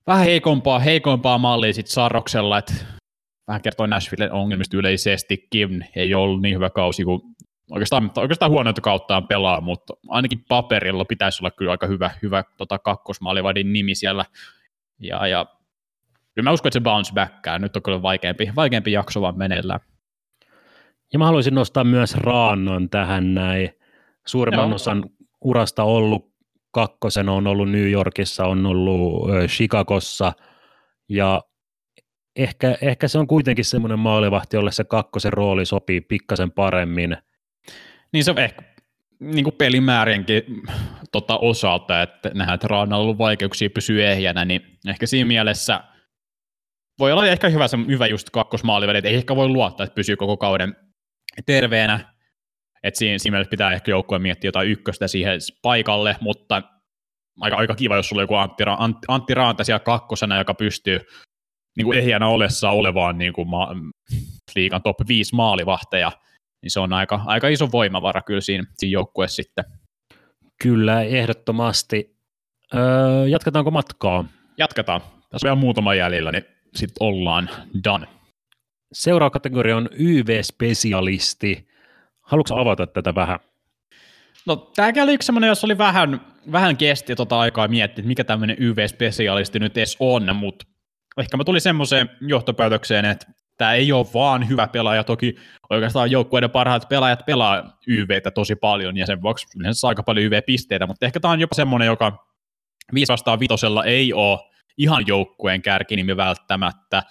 vähän 0.08 0.26
heikompaa, 0.26 0.80
heikompaa 0.80 1.38
mallia 1.38 1.74
sitten 1.74 1.94
Saroksella, 1.94 2.58
että 2.58 2.74
vähän 3.48 3.62
kertoo 3.62 3.86
Nashville 3.86 4.32
ongelmista 4.32 4.78
yleisestikin. 4.78 5.88
Ei 5.96 6.14
ollut 6.14 6.42
niin 6.42 6.56
hyvä 6.56 6.70
kausi 6.70 7.04
kuin 7.04 7.22
oikeastaan, 7.72 8.12
oikeastaan 8.18 8.52
huonointa 8.52 8.82
kauttaan 8.82 9.28
pelaa, 9.28 9.62
mutta 9.62 9.94
ainakin 10.08 10.46
paperilla 10.48 11.06
pitäisi 11.06 11.42
olla 11.42 11.52
kyllä 11.52 11.72
aika 11.72 11.88
hyvä, 11.88 12.12
hyvä 12.22 12.44
tota, 12.58 12.80
kakkosmaalivadin 12.80 13.74
nimi 13.74 13.96
siellä. 13.96 14.26
Ja, 15.00 15.28
ja 15.28 15.46
kyllä 16.34 16.50
mä 16.50 16.54
uskon, 16.54 16.70
että 16.70 16.80
se 16.80 16.84
bounce 16.84 17.14
backää. 17.14 17.60
Nyt 17.60 17.76
on 17.76 17.84
kyllä 17.84 18.02
vaikeampi, 18.02 18.52
vaikeampi 18.56 18.92
jakso 18.92 19.22
vaan 19.22 19.38
meneillään. 19.38 19.80
Ja 21.14 21.20
mä 21.20 21.26
haluaisin 21.26 21.56
nostaa 21.56 21.84
myös 21.84 22.16
Raannon 22.16 22.90
tähän 22.90 23.34
näin. 23.34 23.70
Suurimman 24.28 24.68
Joo. 24.70 24.76
osan 24.76 25.10
urasta 25.42 25.84
ollut 25.84 26.34
kakkosen, 26.72 27.30
on 27.30 27.48
ollut 27.48 27.72
New 27.72 27.92
Yorkissa, 27.92 28.46
on 28.46 28.66
ollut 28.66 29.30
Chicagossa 29.48 30.34
ja 31.10 31.42
ehkä, 32.36 32.78
ehkä 32.82 33.08
se 33.08 33.20
on 33.20 33.28
kuitenkin 33.28 33.66
semmoinen 33.66 34.00
maalivahti, 34.00 34.58
jolle 34.58 34.72
se 34.72 34.84
kakkosen 34.84 35.34
rooli 35.34 35.66
sopii 35.66 36.02
pikkasen 36.02 36.52
paremmin. 36.52 37.18
Niin 38.14 38.24
se 38.24 38.32
on 38.32 38.40
ehkä 38.40 38.62
niin 39.20 39.44
kuin 39.44 39.56
pelimäärienkin 39.56 40.44
tota, 41.12 41.38
osalta, 41.38 42.02
että 42.02 42.32
nähdään, 42.34 42.56
että 42.56 42.68
Raanalla 42.68 42.96
on 42.96 43.02
ollut 43.02 43.18
vaikeuksia 43.18 43.70
pysyä 43.70 44.12
ehjänä, 44.12 44.46
niin 44.46 44.62
ehkä 44.88 45.06
siinä 45.06 45.28
mielessä 45.28 45.84
voi 47.00 47.12
olla 47.12 47.28
ehkä 47.28 47.50
hyvä, 47.50 47.68
se, 47.68 47.78
hyvä 47.88 48.08
just 48.08 48.30
kakkosmaaliväli, 48.30 48.98
että 48.98 49.10
ei 49.10 49.16
ehkä 49.16 49.36
voi 49.36 49.48
luottaa, 49.48 49.84
että 49.84 49.96
pysyy 49.96 50.16
koko 50.16 50.38
kauden 50.38 50.76
terveenä, 51.46 52.14
että 52.84 52.98
siinä, 52.98 53.18
siinä 53.18 53.34
mielessä 53.34 53.50
pitää 53.50 53.72
ehkä 53.72 53.92
joukkueen 53.92 54.22
miettiä 54.22 54.48
jotain 54.48 54.70
ykköstä 54.70 55.08
siihen 55.08 55.40
paikalle, 55.62 56.16
mutta 56.22 56.62
aika, 57.42 57.58
aika 57.58 57.76
kiva, 57.76 57.96
jos 57.96 58.10
sulla 58.10 58.20
on 58.20 58.24
joku 58.24 58.36
Antti, 58.36 58.64
Antti, 58.78 59.06
Antti 59.08 59.34
Raanta 59.34 59.64
siellä 59.64 59.80
kakkosena, 59.80 60.38
joka 60.38 60.54
pystyy 60.54 61.00
niin 61.78 61.86
kuin 61.86 61.98
ehjänä 61.98 62.28
olessa 62.28 62.70
olevaan 62.70 63.18
niin 63.18 63.34
kuin 63.34 63.48
ma- 63.48 63.76
liikan 64.56 64.82
top 64.82 64.98
5 65.08 65.36
maalivahteja, 65.36 66.12
niin 66.68 66.72
se 66.72 66.80
on 66.80 66.94
aika, 66.94 67.22
aika 67.26 67.48
iso 67.48 67.72
voimavara 67.72 68.22
kyllä 68.22 68.42
siinä, 68.42 68.64
siinä 68.78 68.92
joukkueessa 68.92 69.36
sitten. 69.36 69.66
Kyllä, 70.62 71.02
ehdottomasti. 71.02 72.18
Öö, 72.76 73.28
jatketaanko 73.28 73.72
matkaa? 73.72 74.26
Jatketaan. 74.58 75.02
Tässä 75.02 75.36
on 75.36 75.42
vielä 75.44 75.56
muutama 75.56 75.96
jäljellä, 75.96 76.32
niin 76.32 76.46
sitten 76.76 76.98
ollaan 77.00 77.50
done. 77.84 78.08
Seuraava 78.94 79.30
kategoria 79.30 79.78
on 79.78 79.90
YV-spesialisti. 80.00 81.68
Haluatko 82.22 82.60
avata 82.60 82.88
tätä 82.88 83.16
vähän? 83.16 83.40
No 84.46 84.56
tämäkin 84.56 85.04
oli 85.04 85.14
yksi 85.14 85.26
semmoinen, 85.26 85.48
jos 85.48 85.64
oli 85.64 85.78
vähän, 85.78 86.22
vähän 86.52 86.78
kesti 86.78 87.16
tota 87.16 87.40
aikaa 87.40 87.68
miettiä, 87.68 88.02
että 88.02 88.08
mikä 88.08 88.24
tämmöinen 88.24 88.58
YV-spesialisti 88.60 89.60
nyt 89.60 89.78
edes 89.78 89.98
on, 90.00 90.36
mutta 90.36 90.66
ehkä 91.18 91.38
mä 91.38 91.44
tulin 91.44 91.62
semmoiseen 91.62 92.10
johtopäätökseen, 92.22 93.06
että 93.06 93.28
tämä 93.58 93.74
ei 93.74 93.92
ole 93.92 94.08
vaan 94.14 94.50
hyvä 94.50 94.68
pelaaja, 94.68 95.04
toki 95.04 95.36
oikeastaan 95.70 96.12
joukkueiden 96.12 96.50
parhaat 96.50 96.90
pelaajat 96.90 97.26
pelaa 97.26 97.78
YVtä 97.88 98.32
tosi 98.32 98.56
paljon, 98.56 98.98
ja 98.98 99.06
sen 99.06 99.22
vuoksi 99.22 99.48
yleensä 99.60 99.80
saa 99.80 99.90
aika 99.90 100.04
paljon 100.04 100.26
YV-pisteitä, 100.26 100.88
mutta 100.88 101.06
ehkä 101.06 101.20
tämä 101.20 101.32
on 101.32 101.40
jopa 101.40 101.56
semmoinen, 101.56 101.86
joka 101.86 102.28
5 102.94 103.12
vastaan 103.12 103.40
vitosella 103.40 103.86
ei 103.86 104.14
ole 104.14 104.40
ihan 104.78 105.08
joukkueen 105.08 105.62
kärkinimi 105.62 106.18
välttämättä, 106.18 107.04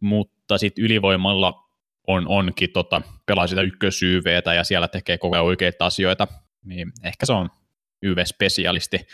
mutta 0.00 0.58
sitten 0.58 0.84
ylivoimalla 0.84 1.68
on, 2.06 2.28
onkin 2.28 2.72
tota, 2.72 3.02
pelaa 3.26 3.46
sitä 3.46 3.62
ykkösyyveetä 3.62 4.54
ja 4.54 4.64
siellä 4.64 4.88
tekee 4.88 5.18
koko 5.18 5.36
ajan 5.36 5.44
oikeita 5.44 5.86
asioita, 5.86 6.28
niin 6.64 6.92
ehkä 7.04 7.26
se 7.26 7.32
on 7.32 7.50
YV-spesialisti. 8.02 9.06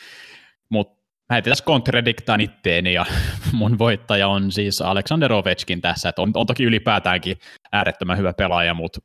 Mutta 0.69 0.98
mä 1.33 1.43
tässä 1.43 1.65
kontradiktaan 1.65 2.41
itteeni 2.41 2.93
ja 2.93 3.07
mun 3.53 3.79
voittaja 3.79 4.29
on 4.29 4.53
siis 4.53 4.83
Aleksander 4.83 5.33
Ovechkin 5.33 5.81
tässä, 5.81 6.09
että 6.09 6.23
on, 6.23 6.31
on 6.35 6.47
toki 6.47 6.65
ylipäätäänkin 6.65 7.37
äärettömän 7.73 8.19
hyvä 8.19 8.33
pelaaja, 8.33 8.75
mutta 8.75 9.01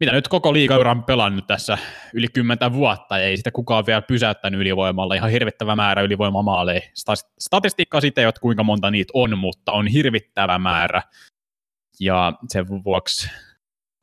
mitä 0.00 0.12
nyt 0.12 0.28
koko 0.28 0.52
liigauran 0.52 1.04
pelannut 1.04 1.46
tässä 1.46 1.78
yli 2.14 2.28
kymmentä 2.28 2.72
vuotta, 2.72 3.18
ja 3.18 3.24
ei 3.24 3.36
sitä 3.36 3.50
kukaan 3.50 3.86
vielä 3.86 4.02
pysäyttänyt 4.02 4.60
ylivoimalla, 4.60 5.14
ihan 5.14 5.30
hirvittävä 5.30 5.76
määrä 5.76 6.02
ylivoimamaaleja. 6.02 6.80
Statistiikkaa 7.38 8.00
sitten 8.00 8.22
ei 8.22 8.26
ole, 8.26 8.34
kuinka 8.40 8.62
monta 8.62 8.90
niitä 8.90 9.10
on, 9.14 9.38
mutta 9.38 9.72
on 9.72 9.86
hirvittävä 9.86 10.58
määrä, 10.58 11.02
ja 12.00 12.32
sen 12.48 12.66
vuoksi 12.68 13.30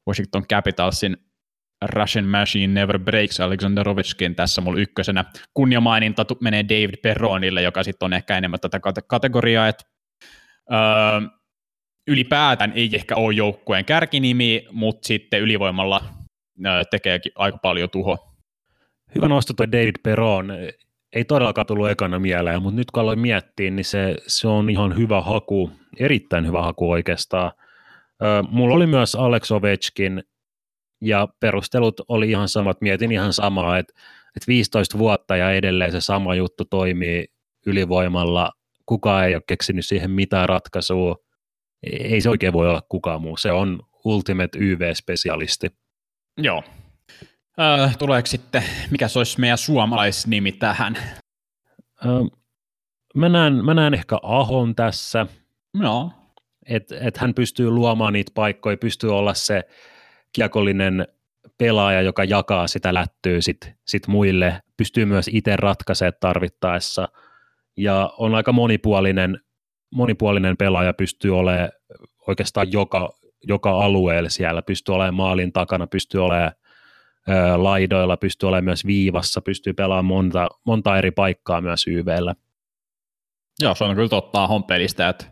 Washington 0.08 0.48
Capitalsin 0.48 1.18
Russian 1.86 2.26
Machine 2.26 2.82
Never 2.82 3.00
Breaks 3.00 3.40
Alexander 3.40 3.90
Ovechkin 3.90 4.36
tässä 4.36 4.62
mulla 4.62 4.80
ykkösenä. 4.80 5.26
Kunniamaininta 5.54 6.26
menee 6.42 6.64
David 6.64 6.98
Perronille, 7.04 7.62
joka 7.62 7.84
sitten 7.84 8.06
on 8.06 8.14
ehkä 8.14 8.38
enemmän 8.38 8.60
tätä 8.60 8.80
kategoriaa, 9.08 9.68
että 9.68 9.84
öö, 10.72 10.80
ylipäätään 12.08 12.72
ei 12.76 12.90
ehkä 12.94 13.16
ole 13.16 13.34
joukkueen 13.34 13.86
kärkinimi, 13.86 14.66
mutta 14.72 15.08
sitten 15.08 15.42
ylivoimalla 15.42 16.02
tekeekin 16.92 17.32
aika 17.36 17.58
paljon 17.58 17.90
tuho. 17.90 18.36
Hyvä 19.16 19.28
nosto 19.28 19.54
tuo 19.54 19.72
David 19.72 19.96
Peron. 20.04 20.52
Ei 21.14 21.26
todellakaan 21.26 21.68
tullut 21.68 21.90
ekana 21.90 22.20
mieleen, 22.20 22.62
mutta 22.62 22.76
nyt 22.76 22.92
kun 22.92 23.02
aloin 23.02 23.20
miettiä, 23.20 23.72
niin 23.72 23.86
se, 23.86 24.16
se 24.28 24.48
on 24.48 24.70
ihan 24.70 24.98
hyvä 24.98 25.22
haku, 25.22 25.72
erittäin 26.00 26.48
hyvä 26.48 26.62
haku 26.62 26.92
oikeastaan. 26.92 27.52
Mulla 28.50 28.76
oli 28.76 28.88
myös 28.88 29.16
Alex 29.16 29.52
Ovechkin, 29.52 30.24
ja 31.02 31.28
perustelut 31.40 32.02
oli 32.08 32.30
ihan 32.30 32.50
samat. 32.50 32.82
Mietin 32.82 33.12
ihan 33.12 33.34
samaa, 33.34 33.78
että, 33.78 33.94
että 34.36 34.48
15 34.48 34.98
vuotta 34.98 35.36
ja 35.36 35.52
edelleen 35.52 35.92
se 35.92 36.02
sama 36.02 36.36
juttu 36.36 36.66
toimii 36.66 37.28
ylivoimalla. 37.66 38.52
Kukaan 38.86 39.26
ei 39.28 39.36
ole 39.36 39.44
keksinyt 39.48 39.86
siihen 39.86 40.12
mitään 40.12 40.50
ratkaisua 40.50 41.16
ei 41.84 42.22
se 42.22 42.30
oikein 42.30 42.54
voi 42.54 42.70
olla 42.70 42.82
kukaan 42.90 43.22
muu. 43.22 43.38
Se 43.38 43.52
on 43.52 43.80
Ultimate 44.06 44.60
YV-spesialisti. 44.60 45.68
Joo. 46.38 46.64
Äh, 47.60 47.98
tuleeko 47.98 48.26
sitten, 48.28 48.64
mikä 48.92 49.08
se 49.08 49.20
olisi 49.20 49.40
meidän 49.40 49.58
suomalaisnimi 49.58 50.52
tähän? 50.52 50.96
Äh, 52.06 52.40
mä, 53.16 53.30
näen, 53.30 53.66
mä 53.66 53.74
näen 53.74 53.94
ehkä 53.94 54.18
Ahon 54.22 54.76
tässä. 54.76 55.28
No. 55.74 56.12
Että 56.66 56.96
et 57.02 57.18
hän 57.18 57.34
pystyy 57.34 57.70
luomaan 57.70 58.14
niitä 58.14 58.32
paikkoja, 58.36 58.78
pystyy 58.78 59.18
olla 59.18 59.34
se 59.34 59.64
kiekollinen 60.34 61.08
pelaaja, 61.58 62.02
joka 62.02 62.24
jakaa 62.24 62.68
sitä 62.68 62.94
lättyä 62.94 63.42
sit, 63.42 63.74
sit 63.88 64.08
muille, 64.08 64.62
pystyy 64.78 65.06
myös 65.06 65.30
itse 65.34 65.56
ratkaisemaan 65.56 66.14
tarvittaessa 66.20 67.08
ja 67.78 68.14
on 68.18 68.36
aika 68.36 68.52
monipuolinen 68.52 69.40
monipuolinen 69.92 70.58
pelaaja 70.58 70.94
pystyy 70.94 71.38
olemaan 71.38 71.70
oikeastaan 72.28 72.72
joka, 72.72 73.10
joka 73.44 73.70
alueella 73.70 74.30
siellä, 74.30 74.62
pystyy 74.62 74.96
olemaan 74.96 75.14
maalin 75.14 75.54
takana, 75.54 75.88
pystyy 75.88 76.24
olemaan 76.24 76.52
ää, 77.28 77.64
laidoilla, 77.64 78.18
pystyy 78.18 78.48
olemaan 78.48 78.64
myös 78.64 78.86
viivassa, 78.86 79.42
pystyy 79.42 79.74
pelaamaan 79.74 80.06
monta, 80.06 80.50
monta 80.66 80.98
eri 80.98 81.12
paikkaa 81.12 81.62
myös 81.62 81.88
YVllä. 81.88 82.36
Joo, 83.60 83.76
se 83.76 83.84
on 83.84 83.96
kyllä 83.96 84.10
totta 84.10 84.50
pelistä, 84.68 85.10
että 85.10 85.26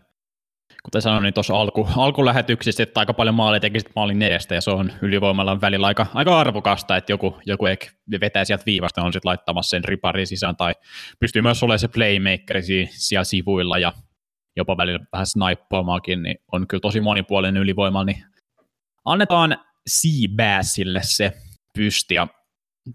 kuten 0.88 1.02
sanoin, 1.02 1.24
niin 1.24 1.34
tuossa 1.34 1.56
alku, 1.56 1.88
alkulähetyksissä, 1.98 2.84
että 2.84 3.00
aika 3.00 3.14
paljon 3.14 3.36
maaleja 3.36 3.60
teki 3.60 3.80
sitten 3.80 3.94
maalin 3.96 4.22
edestä, 4.22 4.56
ja 4.56 4.62
se 4.62 4.72
on 4.72 4.92
ylivoimalla 5.02 5.62
välillä 5.62 5.88
aika, 5.88 6.06
aika 6.14 6.40
arvokasta, 6.40 6.98
että 6.98 7.12
joku, 7.12 7.38
joku 7.46 7.66
ehkä 7.66 7.88
vetää 8.22 8.46
sieltä 8.46 8.66
viivasta, 8.66 9.02
on 9.02 9.14
sitten 9.14 9.30
laittamassa 9.30 9.70
sen 9.70 9.84
riparin 9.84 10.28
sisään, 10.28 10.56
tai 10.56 10.74
pystyy 11.20 11.42
myös 11.42 11.64
olemaan 11.64 11.80
se 11.80 11.88
playmaker 11.88 12.62
siellä 12.90 13.24
sivuilla, 13.24 13.78
ja 13.78 13.94
jopa 14.56 14.78
välillä 14.78 15.00
vähän 15.14 15.28
snaippaamaakin, 15.28 16.24
niin 16.24 16.38
on 16.52 16.68
kyllä 16.68 16.82
tosi 16.82 17.02
monipuolinen 17.02 17.62
ylivoima, 17.62 18.04
niin 18.04 18.24
annetaan 19.06 19.58
Seabassille 19.88 21.00
se 21.04 21.34
pysti, 21.74 22.16
ja 22.16 22.28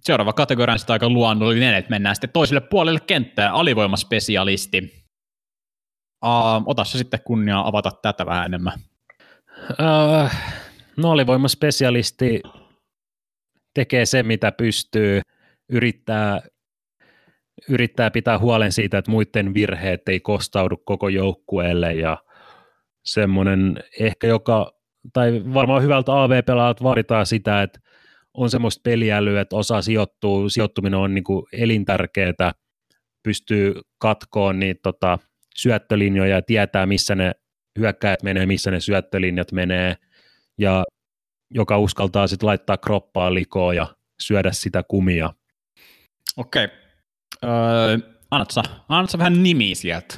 seuraava 0.01 0.33
kategoria 0.33 0.73
on 0.73 0.79
sitten 0.79 0.95
aika 0.95 1.09
luonnollinen, 1.09 1.75
että 1.75 1.91
mennään 1.91 2.17
sitten 2.17 2.31
toiselle 2.33 2.61
puolelle 2.61 3.01
kenttää, 3.01 3.53
alivoimaspesialisti. 3.53 5.02
Uh, 6.25 6.63
ota 6.67 6.85
se 6.85 6.99
sitten 6.99 7.21
kunnia 7.25 7.61
avata 7.61 7.91
tätä 8.03 8.27
vähän 8.27 8.47
enemmän. 8.47 8.79
Uh, 9.71 10.31
no 10.97 11.11
alivoimaspesialisti 11.11 12.43
tekee 13.75 14.07
se, 14.07 14.23
mitä 14.23 14.53
pystyy, 14.53 15.21
yrittää, 15.69 16.41
yrittää 17.69 18.11
pitää 18.11 18.39
huolen 18.39 18.73
siitä, 18.73 18.99
että 18.99 19.11
muiden 19.11 19.55
virheet 19.55 20.09
ei 20.09 20.21
kostaudu 20.21 20.77
koko 20.77 21.09
joukkueelle 21.09 21.95
ja 21.95 22.19
semmoinen 23.05 23.85
ehkä 24.01 24.27
joka, 24.27 24.73
tai 25.13 25.43
varmaan 25.55 25.83
hyvältä 25.83 26.23
AV-pelaajalta 26.23 26.85
vaaditaan 26.85 27.27
sitä, 27.27 27.63
että 27.63 27.81
on 28.35 28.51
semmoista 28.51 28.81
peliälyä, 28.85 29.41
että 29.41 29.57
osaa 29.57 29.83
sijoittua, 29.83 30.49
sijoittuminen 30.49 30.99
on 30.99 31.15
niin 31.15 31.25
elintärkeää, 31.53 32.53
pystyy 33.23 33.75
katkoon 33.99 34.59
niitä 34.59 34.81
tota, 34.83 35.19
syöttölinjoja 35.57 36.35
ja 36.35 36.43
tietää, 36.43 36.87
missä 36.87 37.15
ne 37.15 37.33
hyökkäät 37.79 38.23
menee, 38.23 38.47
missä 38.47 38.71
ne 38.71 38.81
syöttölinjat 38.81 39.53
menee, 39.53 39.97
ja 40.59 40.85
joka 41.55 41.79
uskaltaa 41.79 42.27
sitten 42.27 42.47
laittaa 42.47 42.77
kroppaa 42.77 43.35
likoon 43.35 43.77
ja 43.77 43.87
syödä 44.21 44.53
sitä 44.53 44.83
kumia. 44.83 45.35
Okei. 46.37 46.69
Öö, 47.45 47.99
annatko, 48.31 48.63
annatko 48.89 49.19
vähän 49.19 49.43
nimiä 49.43 49.75
sieltä? 49.75 50.15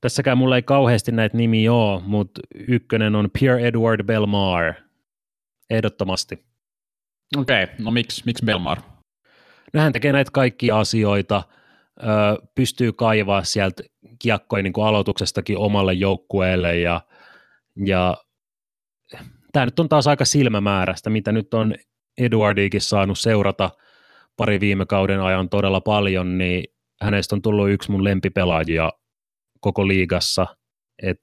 Tässäkään 0.00 0.38
mulla 0.38 0.56
ei 0.56 0.62
kauheasti 0.62 1.12
näitä 1.12 1.36
nimiä 1.36 1.72
ole, 1.72 2.02
mutta 2.06 2.40
ykkönen 2.68 3.14
on 3.14 3.30
Pierre 3.40 3.66
Edward 3.66 4.04
Belmar, 4.04 4.74
ehdottomasti. 5.70 6.44
Okei, 7.36 7.64
okay. 7.64 7.76
no 7.78 7.90
miksi, 7.90 8.22
miksi 8.26 8.44
Belmar? 8.44 8.78
No 9.72 9.80
hän 9.80 9.92
tekee 9.92 10.12
näitä 10.12 10.30
kaikkia 10.30 10.78
asioita, 10.78 11.42
ö, 12.02 12.06
pystyy 12.54 12.92
kaivaa 12.92 13.44
sieltä 13.44 13.82
kiekkoja 14.18 14.62
niin 14.62 14.72
aloituksestakin 14.84 15.58
omalle 15.58 15.92
joukkueelle 15.92 16.78
ja, 16.78 17.00
ja 17.86 18.16
tämä 19.52 19.66
nyt 19.66 19.80
on 19.80 19.88
taas 19.88 20.06
aika 20.06 20.24
silmämääräistä, 20.24 21.10
mitä 21.10 21.32
nyt 21.32 21.54
on 21.54 21.74
Eduardikin 22.18 22.80
saanut 22.80 23.18
seurata 23.18 23.70
pari 24.36 24.60
viime 24.60 24.86
kauden 24.86 25.20
ajan 25.20 25.48
todella 25.48 25.80
paljon, 25.80 26.38
niin 26.38 26.64
hänestä 27.02 27.34
on 27.34 27.42
tullut 27.42 27.70
yksi 27.70 27.90
mun 27.90 28.04
lempipelaajia 28.04 28.92
koko 29.60 29.88
liigassa. 29.88 30.46
Et 31.02 31.18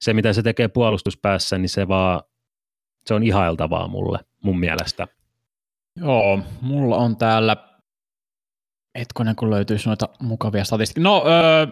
se, 0.00 0.12
mitä 0.12 0.32
se 0.32 0.42
tekee 0.42 0.68
puolustuspäässä, 0.68 1.58
niin 1.58 1.68
se, 1.68 1.88
vaan, 1.88 2.20
se 3.06 3.14
on 3.14 3.22
ihailtavaa 3.22 3.88
mulle, 3.88 4.18
mun 4.42 4.60
mielestä. 4.60 5.08
Joo, 5.96 6.40
mulla 6.60 6.96
on 6.96 7.16
täällä, 7.16 7.56
hetkonen 8.98 9.36
kun 9.36 9.50
löytyisi 9.50 9.88
noita 9.88 10.08
mukavia 10.20 10.64
statistiikkoja. 10.64 11.14
No, 11.14 11.24
öö, 11.26 11.66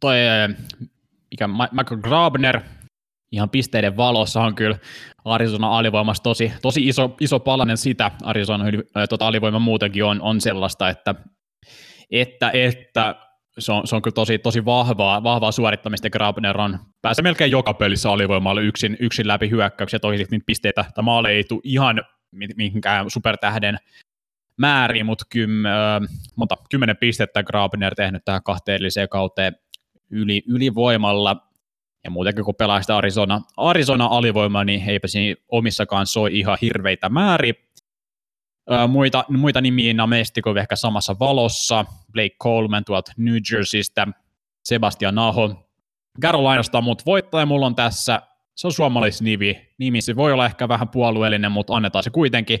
toi, 0.00 0.16
mikä 1.30 1.48
Michael 1.48 2.00
Grabner, 2.00 2.60
ihan 3.32 3.50
pisteiden 3.50 3.96
valossa 3.96 4.40
on 4.40 4.54
kyllä 4.54 4.78
Arizona 5.24 5.78
alivoimassa 5.78 6.22
tosi, 6.22 6.52
tosi 6.62 6.88
iso, 6.88 7.16
iso 7.20 7.40
palanen 7.40 7.76
sitä. 7.76 8.10
Arizona 8.22 8.64
tota 9.08 9.26
alivoima 9.26 9.58
muutenkin 9.58 10.04
on, 10.04 10.22
on 10.22 10.40
sellaista, 10.40 10.88
että, 10.88 11.14
että, 12.10 12.50
että 12.54 13.14
se 13.58 13.72
on, 13.72 13.86
se 13.86 13.96
on 13.96 14.02
kyllä 14.02 14.14
tosi, 14.14 14.38
tosi 14.38 14.64
vahvaa, 14.64 15.22
vahvaa 15.22 15.52
suorittamista. 15.52 16.10
Grabner 16.10 16.60
on 16.60 16.78
pääsee 17.02 17.22
melkein 17.22 17.50
joka 17.50 17.74
pelissä 17.74 18.10
alivoimalle 18.10 18.62
yksin, 18.62 18.96
yksin 19.00 19.28
läpi 19.28 19.50
hyökkäyksiä. 19.50 19.98
Toki 19.98 20.16
niitä 20.16 20.44
pisteitä 20.46 20.84
tai 20.94 21.04
maaleja 21.04 21.36
ei 21.36 21.44
tule 21.44 21.60
ihan 21.64 22.02
mihinkään 22.56 23.10
supertähden 23.10 23.78
määriin, 24.56 25.06
mutta 25.06 25.24
kym, 25.30 25.66
äh, 25.66 25.72
monta, 26.36 26.56
kymmenen 26.70 26.96
pistettä 26.96 27.42
Grabner 27.42 27.94
tehnyt 27.94 28.24
tähän 28.24 28.42
kahteen 28.42 28.76
edelliseen 28.76 29.08
kauteen 29.08 29.56
yli, 30.10 30.42
ylivoimalla. 30.46 31.36
Ja 32.04 32.10
muutenkin 32.10 32.44
kun 32.44 32.54
pelaa 32.54 32.80
sitä 32.80 32.96
Arizona, 32.96 33.40
Arizona 33.56 34.06
alivoimaa, 34.06 34.64
niin 34.64 34.88
eipä 34.88 35.08
siinä 35.08 35.40
omissakaan 35.48 36.06
soi 36.06 36.38
ihan 36.38 36.58
hirveitä 36.62 37.08
määriä. 37.08 37.54
Muita, 38.88 39.24
muita 39.28 39.60
nimiä 39.60 39.94
Namestiko 39.94 40.56
ehkä 40.56 40.76
samassa 40.76 41.16
valossa, 41.20 41.84
Blake 42.12 42.36
Coleman 42.42 42.84
tuolta 42.84 43.12
New 43.16 43.36
Jerseystä, 43.52 44.06
Sebastian 44.64 45.18
Aho, 45.18 45.68
Carolinasta, 46.22 46.80
mutta 46.80 47.04
voittaja 47.06 47.46
mulla 47.46 47.66
on 47.66 47.74
tässä 47.74 48.22
se 48.58 48.66
on 48.66 48.72
suomalaisnimi. 48.72 49.68
Nimi 49.78 50.00
se 50.00 50.16
voi 50.16 50.32
olla 50.32 50.46
ehkä 50.46 50.68
vähän 50.68 50.88
puolueellinen, 50.88 51.52
mutta 51.52 51.74
annetaan 51.74 52.02
se 52.02 52.10
kuitenkin 52.10 52.58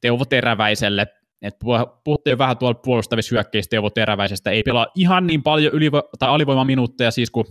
Teuvo 0.00 0.24
Teräväiselle. 0.24 1.06
Et 1.42 1.56
puhuttiin 2.04 2.38
vähän 2.38 2.58
tuolla 2.58 2.74
puolustavissa 2.74 3.34
hyökkäistä 3.34 3.70
Teuvo 3.70 3.90
Teräväisestä. 3.90 4.50
Ei 4.50 4.62
pelaa 4.62 4.86
ihan 4.94 5.26
niin 5.26 5.42
paljon 5.42 5.72
ylivo- 5.72 6.08
tai 6.18 6.28
alivoimaminuutteja 6.28 7.10
siis 7.10 7.30
kuin 7.30 7.46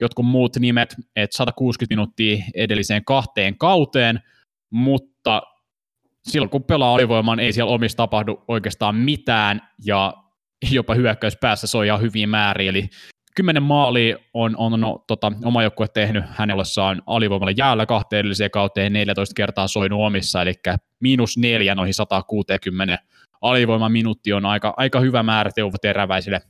jotkut 0.00 0.26
muut 0.26 0.56
nimet, 0.56 0.94
että 1.16 1.36
160 1.36 1.92
minuuttia 1.92 2.44
edelliseen 2.54 3.04
kahteen 3.04 3.58
kauteen, 3.58 4.20
mutta 4.70 5.42
silloin 6.22 6.50
kun 6.50 6.64
pelaa 6.64 6.94
alivoimaan, 6.94 7.40
ei 7.40 7.52
siellä 7.52 7.72
omissa 7.72 7.96
tapahdu 7.96 8.44
oikeastaan 8.48 8.96
mitään, 8.96 9.68
ja 9.84 10.14
jopa 10.70 10.94
hyökkäys 10.94 11.36
päässä 11.36 11.66
se 11.66 11.78
on 11.78 11.84
ihan 11.84 12.00
hyviä 12.00 12.26
määriä, 12.26 12.70
eli 12.70 12.88
kymmenen 13.36 13.62
maalia 13.62 14.16
on, 14.34 14.56
on 14.56 14.80
no, 14.80 15.04
tota, 15.06 15.32
oma 15.44 15.62
joukkue 15.62 15.88
tehnyt 15.88 16.24
hänen 16.28 16.54
ollessaan 16.54 17.02
alivoimalla 17.06 17.54
jäällä 17.56 17.86
kahteen 17.86 18.20
edelliseen 18.20 18.50
kauteen 18.50 18.92
14 18.92 19.34
kertaa 19.36 19.68
soinut 19.68 20.00
omissa, 20.00 20.42
eli 20.42 20.54
miinus 21.00 21.38
neljä 21.38 21.74
noihin 21.74 21.94
160 21.94 22.98
alivoiman 23.42 23.92
minuutti 23.92 24.32
on 24.32 24.46
aika, 24.46 24.74
aika 24.76 25.00
hyvä 25.00 25.22
määrä 25.22 25.50
Teuvo 25.54 25.76
Teräväisille 25.82 26.40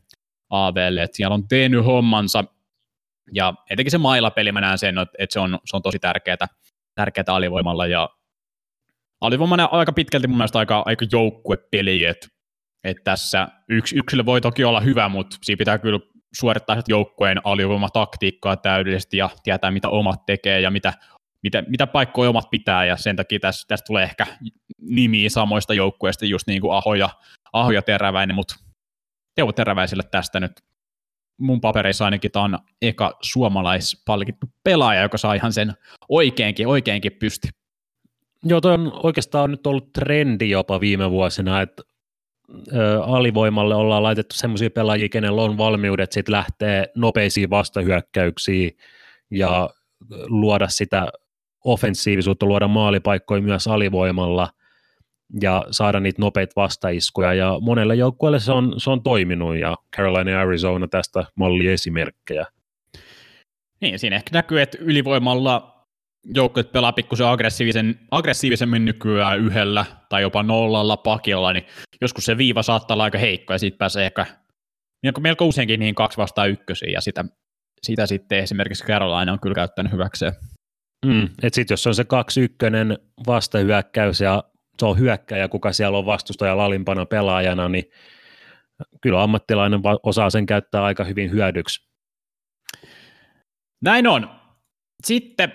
AVlle, 0.51 1.03
että 1.03 1.17
siellä 1.17 1.35
on 1.35 1.49
tehnyt 1.49 1.85
hommansa, 1.85 2.45
ja 3.33 3.55
etenkin 3.71 3.91
se 3.91 3.99
mailapeli 3.99 4.53
mä 4.53 4.61
näen 4.61 4.79
sen, 4.79 4.95
että 4.99 5.33
se 5.33 5.41
on, 5.41 5.59
se 5.65 5.77
on 5.77 5.83
tosi 5.83 5.99
tärkeää, 5.99 6.47
tärkeää 6.95 7.25
alivoimalla, 7.29 7.87
ja 7.87 8.09
alivoima 9.21 9.55
on 9.55 9.79
aika 9.79 9.93
pitkälti 9.93 10.27
mun 10.27 10.37
mielestä 10.37 10.59
aika, 10.59 10.83
aika 10.87 11.07
joukkuepeli, 11.13 12.05
että 12.05 12.29
että 12.85 13.03
tässä 13.05 13.49
yksi 13.69 13.99
yksilö 13.99 14.25
voi 14.25 14.41
toki 14.41 14.65
olla 14.65 14.81
hyvä, 14.81 15.09
mutta 15.09 15.37
siinä 15.43 15.59
pitää 15.59 15.79
kyllä 15.79 16.01
suorittaa 16.39 16.83
joukkueen 16.89 17.41
alivoimataktiikkaa 17.45 18.57
täydellisesti 18.57 19.17
ja 19.17 19.31
tietää, 19.43 19.71
mitä 19.71 19.89
omat 19.89 20.27
tekee 20.27 20.61
ja 20.61 20.71
mitä, 20.71 20.93
mitä, 21.43 21.63
mitä 21.69 21.87
paikkoja 21.87 22.31
omat 22.31 22.51
pitää, 22.51 22.85
ja 22.85 22.97
sen 22.97 23.17
takia 23.17 23.41
tässä, 23.41 23.69
tässä 23.69 23.85
tulee 23.85 24.03
ehkä 24.03 24.27
nimiä 24.81 25.31
samoista 25.31 25.75
joukkueista, 25.75 26.25
just 26.25 26.47
niin 26.47 26.61
kuin 26.61 26.75
Aho 26.75 26.95
ja, 26.95 27.09
Aho 27.53 27.71
ja 27.71 27.83
Teräväinen, 27.83 28.37
mutta 28.37 28.55
Teuvo 29.35 29.53
Teräväiselle 29.53 30.03
tästä 30.11 30.41
nyt 30.41 30.53
mun 31.39 31.61
papereissa 31.61 32.05
ainakin 32.05 32.31
tämä 32.31 32.45
on 32.45 32.59
eka 32.83 33.19
suomalaispalkittu 33.23 34.47
pelaaja, 34.65 35.03
joka 35.03 35.19
saa 35.19 35.35
ihan 35.35 35.53
sen 35.53 35.73
oikeinkin, 36.09 36.67
oikeinkin 36.67 37.13
pysti. 37.13 37.49
Joo, 38.45 38.61
toi 38.61 38.75
on 38.75 39.01
oikeastaan 39.03 39.51
nyt 39.51 39.67
ollut 39.67 39.93
trendi 39.93 40.51
jopa 40.51 40.81
viime 40.81 41.11
vuosina, 41.11 41.61
että 41.61 41.83
alivoimalle 43.07 43.75
ollaan 43.75 44.03
laitettu 44.03 44.37
semmoisia 44.37 44.71
pelaajia, 44.71 45.09
kenellä 45.09 45.43
on 45.43 45.59
valmiudet 45.59 46.13
sit 46.13 46.29
lähteä 46.29 46.87
nopeisiin 46.95 47.51
vastahyökkäyksiin 47.51 48.77
ja 49.31 49.71
luoda 50.27 50.69
sitä 50.69 51.09
offensiivisuutta, 51.65 52.47
luoda 52.47 52.69
maalipaikkoja 52.69 53.43
myös 53.43 53.67
alivoimalla 53.67 54.49
ja 55.43 55.65
saada 55.71 56.01
niitä 56.01 56.23
nopeita 56.23 56.53
vastaiskuja. 56.57 57.35
Ja 57.35 57.59
monelle 57.61 57.95
joukkueelle 57.95 58.41
se 58.41 58.53
on, 58.53 58.75
se 58.77 58.91
on 58.91 59.03
toiminut 59.03 59.57
ja 59.57 59.77
Carolina 59.97 60.41
Arizona 60.41 60.89
tästä 60.89 61.25
malliesimerkkejä. 61.35 62.47
Niin, 63.81 63.99
siinä 63.99 64.17
ehkä 64.17 64.31
näkyy, 64.33 64.61
että 64.61 64.79
ylivoimalla 64.81 65.73
joukkueet 66.35 66.73
pelaa 66.73 66.93
pikkusen 66.93 67.27
aggressiivisen, 67.27 68.01
aggressiivisemmin 68.11 68.85
nykyään 68.85 69.41
yhdellä 69.41 69.87
tai 70.09 70.23
jopa 70.23 70.43
nollalla 70.43 70.97
pakilla, 70.97 71.53
niin 71.53 71.67
joskus 72.01 72.25
se 72.25 72.39
viiva 72.39 72.63
saattaa 72.63 72.95
olla 72.95 73.05
aika 73.05 73.19
heikko 73.19 73.53
ja 73.53 73.59
siitä 73.59 73.79
pääsee 73.79 74.07
ehkä 74.07 74.27
melko 75.21 75.47
useinkin 75.47 75.81
niihin 75.81 75.95
kaksi 75.95 76.19
vastaan 76.19 76.51
ykkösiin 76.51 76.93
ja 76.93 77.01
sitä, 77.01 77.25
sitä 77.83 78.07
sitten 78.07 78.39
esimerkiksi 78.39 78.85
Carolina 78.85 79.33
on 79.33 79.41
kyllä 79.41 79.55
käyttänyt 79.55 79.93
hyväkseen. 79.93 80.33
Mm, 81.07 81.25
että 81.25 81.55
sitten 81.55 81.73
jos 81.73 81.87
on 81.87 81.95
se 81.95 82.05
kaksi 82.05 82.41
ykkönen 82.41 82.99
vastahyökkäys 83.27 84.21
ja 84.21 84.45
se 84.79 84.87
on 84.87 84.99
hyökkäjä, 84.99 85.49
kuka 85.49 85.73
siellä 85.73 85.99
on 85.99 86.07
vastustaja 86.07 86.57
lalimpana 86.57 87.07
pelaajana, 87.07 87.69
niin 87.69 87.85
kyllä 89.01 89.23
ammattilainen 89.23 89.81
osaa 90.03 90.31
sen 90.31 90.47
käyttää 90.47 90.85
aika 90.85 91.05
hyvin 91.05 91.31
hyödyksi. 91.31 91.89
Näin 93.83 94.07
on. 94.07 94.31
Sitten 95.05 95.53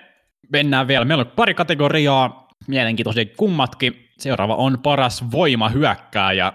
mennään 0.51 0.87
vielä. 0.87 1.05
Meillä 1.05 1.21
on 1.21 1.31
pari 1.35 1.53
kategoriaa, 1.53 2.47
mielenkiintoisia 2.67 3.25
kummatkin. 3.37 4.09
Seuraava 4.19 4.55
on 4.55 4.79
paras 4.83 5.31
voimahyökkääjä. 5.31 6.53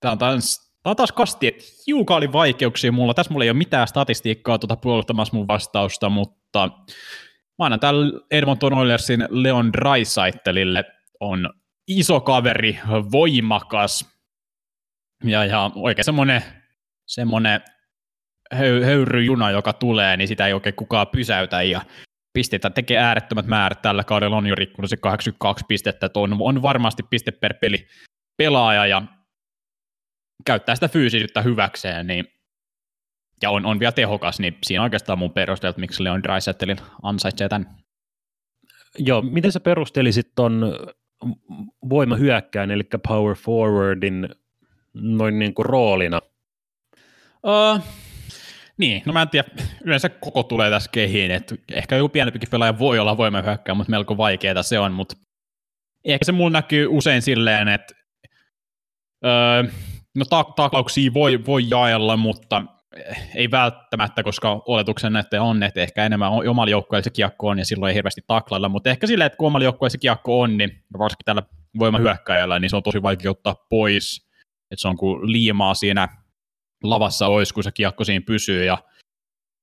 Tämä 0.00 0.12
on 0.12 0.18
taas, 0.18 0.72
tämä 0.82 0.90
on 0.90 0.96
taas 0.96 1.12
kasti, 1.12 1.46
että 1.46 1.64
hiukan 1.86 2.16
oli 2.16 2.32
vaikeuksia 2.32 2.92
mulla. 2.92 3.14
Tässä 3.14 3.32
mulla 3.32 3.44
ei 3.44 3.50
ole 3.50 3.58
mitään 3.58 3.88
statistiikkaa 3.88 4.58
tuota 4.58 4.76
puolustamassa 4.76 5.36
mun 5.36 5.48
vastausta, 5.48 6.08
mutta 6.08 6.70
täällä 7.80 8.20
Edmonton 8.30 8.72
Oilersin 8.72 9.24
Leon 9.30 9.72
Dreisaitelille 9.72 10.84
on 11.20 11.50
iso 11.88 12.20
kaveri, 12.20 12.78
voimakas 13.12 14.18
ja, 15.24 15.44
ja 15.44 15.70
oikein 15.74 16.04
semmoinen, 16.04 16.42
semmoinen 17.06 17.60
höy, 18.52 18.84
höyryjuna, 18.84 19.50
joka 19.50 19.72
tulee, 19.72 20.16
niin 20.16 20.28
sitä 20.28 20.46
ei 20.46 20.52
oikein 20.52 20.74
kukaan 20.74 21.06
pysäytä 21.06 21.62
ja 21.62 21.80
pisteitä 22.32 22.70
tekee 22.70 22.98
äärettömät 22.98 23.46
määrät. 23.46 23.82
Tällä 23.82 24.04
kaudella 24.04 24.36
on 24.36 24.46
jo 24.46 24.54
rikkunut 24.54 24.90
se 24.90 24.96
82 24.96 25.64
pistettä, 25.68 26.06
että 26.06 26.20
on, 26.20 26.36
on 26.40 26.62
varmasti 26.62 27.02
piste 27.02 27.30
per 27.30 27.54
peli 27.54 27.86
pelaaja 28.36 28.86
ja 28.86 29.02
käyttää 30.46 30.74
sitä 30.74 30.88
fyysisyyttä 30.88 31.42
hyväkseen, 31.42 32.06
niin 32.06 32.37
ja 33.42 33.50
on, 33.50 33.66
on 33.66 33.80
vielä 33.80 33.92
tehokas, 33.92 34.40
niin 34.40 34.58
siinä 34.62 34.82
oikeastaan 34.82 35.18
mun 35.18 35.32
perustelut, 35.32 35.76
miksi 35.76 36.04
Leon 36.04 36.22
Dreisaitlin 36.22 36.76
ansaitsee 37.02 37.48
tämän. 37.48 37.76
Joo, 38.98 39.22
miten 39.22 39.52
sä 39.52 39.60
perustelisit 39.60 40.32
ton 40.34 40.76
voimahyökkään, 41.88 42.70
eli 42.70 42.82
power 43.08 43.36
forwardin 43.36 44.28
noin 44.94 45.38
niin 45.38 45.54
kuin 45.54 45.66
roolina? 45.66 46.20
Uh, 47.42 47.84
niin, 48.78 49.02
no 49.06 49.12
mä 49.12 49.22
en 49.22 49.28
tiedä, 49.28 49.48
yleensä 49.84 50.08
koko 50.08 50.42
tulee 50.42 50.70
tässä 50.70 50.90
kehiin, 50.92 51.30
että 51.30 51.54
ehkä 51.72 51.96
joku 51.96 52.08
pienempikin 52.08 52.50
pelaaja 52.50 52.78
voi 52.78 52.98
olla 52.98 53.16
voimahyökkää, 53.16 53.74
mutta 53.74 53.90
melko 53.90 54.16
vaikeaa 54.16 54.62
se 54.62 54.78
on, 54.78 54.92
mutta 54.92 55.16
ehkä 56.04 56.24
se 56.24 56.32
mulla 56.32 56.50
näkyy 56.50 56.86
usein 56.90 57.22
silleen, 57.22 57.68
että 57.68 57.94
öö, 59.24 59.62
no 60.16 60.24
tak- 60.24 60.54
taklauksia 60.56 61.14
voi, 61.14 61.46
voi 61.46 61.64
jaella, 61.70 62.16
mutta 62.16 62.64
ei 63.34 63.50
välttämättä, 63.50 64.22
koska 64.22 64.62
oletuksen 64.66 65.12
näette 65.12 65.40
on, 65.40 65.62
että 65.62 65.80
ehkä 65.80 66.04
enemmän 66.04 66.30
omalla 66.30 66.70
joukkueella 66.70 67.04
se 67.04 67.10
kiekko 67.10 67.48
on 67.48 67.58
ja 67.58 67.64
silloin 67.64 67.90
ei 67.90 67.94
hirveästi 67.94 68.20
taklailla, 68.26 68.68
mutta 68.68 68.90
ehkä 68.90 69.06
silleen, 69.06 69.26
että 69.26 69.36
kun 69.36 69.46
omalla 69.46 69.64
joukkueella 69.64 69.90
se 69.90 69.98
kiekko 69.98 70.40
on, 70.40 70.56
niin 70.56 70.84
varsinkin 70.98 71.24
tällä 71.24 71.42
voimahyökkäjällä, 71.78 72.58
niin 72.58 72.70
se 72.70 72.76
on 72.76 72.82
tosi 72.82 73.02
vaikea 73.02 73.30
ottaa 73.30 73.66
pois, 73.70 74.28
että 74.70 74.80
se 74.80 74.88
on 74.88 74.96
kuin 74.96 75.32
liimaa 75.32 75.74
siinä 75.74 76.08
lavassa 76.82 77.26
olisi, 77.26 77.54
kun 77.54 77.64
se 77.64 77.72
kiekko 77.72 78.04
siinä 78.04 78.24
pysyy, 78.26 78.64
ja 78.64 78.78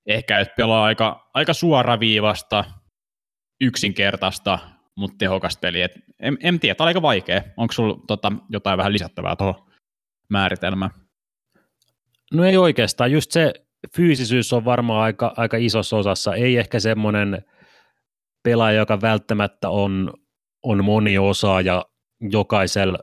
ehkä 0.08 0.40
et 0.40 0.56
pelaa 0.58 0.84
aika, 0.84 1.30
aika 1.34 1.54
suoraviivasta, 1.54 2.64
yksinkertaista, 3.62 4.60
mutta 4.98 5.18
tehokasta 5.18 5.60
peliä. 5.60 5.90
en, 6.20 6.38
en 6.44 6.60
tiedä, 6.60 6.76
tämä 6.76 6.86
on 6.86 6.88
aika 6.88 7.02
vaikea. 7.02 7.42
Onko 7.58 7.74
sinulla 7.74 8.00
tota, 8.08 8.32
jotain 8.50 8.78
vähän 8.78 8.94
lisättävää 8.94 9.36
tuohon 9.36 9.72
määritelmään? 10.30 11.05
No 12.34 12.46
ei 12.46 12.58
oikeastaan, 12.58 13.12
just 13.12 13.32
se 13.32 13.54
fyysisyys 13.96 14.54
on 14.54 14.66
varmaan 14.66 15.04
aika, 15.04 15.34
aika 15.38 15.58
isossa 15.58 15.98
osassa, 15.98 16.36
ei 16.36 16.58
ehkä 16.58 16.80
semmoinen 16.80 17.46
pelaaja, 18.44 18.78
joka 18.78 19.02
välttämättä 19.02 19.70
on, 19.70 20.14
on 20.64 20.86
moniosaaja 20.86 21.86
jokaisella 22.22 23.00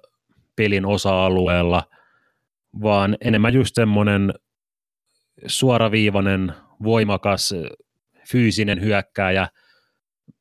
pelin 0.57 0.87
osa-alueella, 0.87 1.83
vaan 2.83 3.17
enemmän 3.21 3.55
just 3.55 3.75
semmoinen 3.75 4.35
suoraviivainen, 5.47 6.53
voimakas, 6.83 7.55
fyysinen 8.29 8.81
hyökkääjä. 8.81 9.49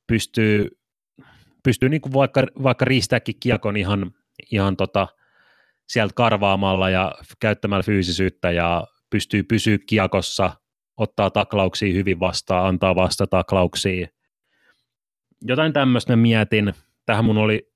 Pystyy, 0.08 0.78
pystyy 1.64 1.90
niin 1.90 2.02
kuin 2.02 2.14
vaikka, 2.14 2.44
vaikka 2.64 2.86
riistääkin 2.86 3.36
kiekon 3.40 3.78
ihan, 3.78 4.12
ihan 4.52 4.78
tota, 4.78 5.08
sieltä 5.92 6.14
karvaamalla 6.16 6.90
ja 6.90 7.16
käyttämällä 7.40 7.84
fyysisyyttä 7.84 8.52
ja 8.52 8.88
pystyy 9.10 9.44
pysyä 9.44 9.78
kiekossa, 9.88 10.52
ottaa 10.98 11.30
taklauksia 11.30 11.94
hyvin 11.94 12.20
vastaan, 12.20 12.68
antaa 12.68 12.96
vasta 12.96 13.28
taklauksia. 13.28 14.08
Jotain 15.42 15.74
tämmöistä 15.74 16.16
mietin. 16.16 16.74
Tähän 17.06 17.26
mun 17.26 17.38
oli 17.38 17.72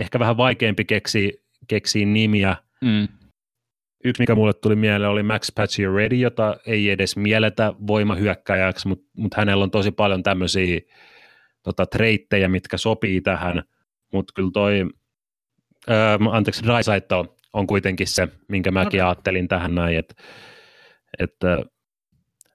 ehkä 0.00 0.18
vähän 0.18 0.36
vaikeampi 0.36 0.84
keksiä, 0.84 1.30
keksiä 1.68 2.06
nimiä. 2.06 2.56
Mm. 2.80 3.08
Yksi, 4.04 4.22
mikä 4.22 4.34
mulle 4.34 4.52
tuli 4.52 4.76
mieleen, 4.76 5.10
oli 5.10 5.22
Max 5.22 5.50
Ready, 5.94 6.16
jota 6.16 6.56
ei 6.66 6.90
edes 6.90 7.16
mieletä 7.16 7.72
voimahyökkäjäksi, 7.86 8.88
mutta 8.88 9.10
mut 9.16 9.34
hänellä 9.34 9.62
on 9.62 9.70
tosi 9.70 9.90
paljon 9.90 10.22
tämmöisiä 10.22 10.80
tota, 11.62 11.86
treittejä, 11.86 12.48
mitkä 12.48 12.76
sopii 12.76 13.20
tähän, 13.20 13.62
mutta 14.12 14.32
kyllä 14.36 14.50
toi 14.52 14.86
öö, 15.90 16.18
anteeksi, 16.30 16.64
Drysaito 16.64 17.36
on 17.52 17.66
kuitenkin 17.66 18.06
se, 18.06 18.28
minkä 18.48 18.70
mäkin 18.70 19.00
okay. 19.00 19.08
ajattelin 19.08 19.48
tähän 19.48 19.74
näin, 19.74 19.98
että, 19.98 20.14
että 21.18 21.58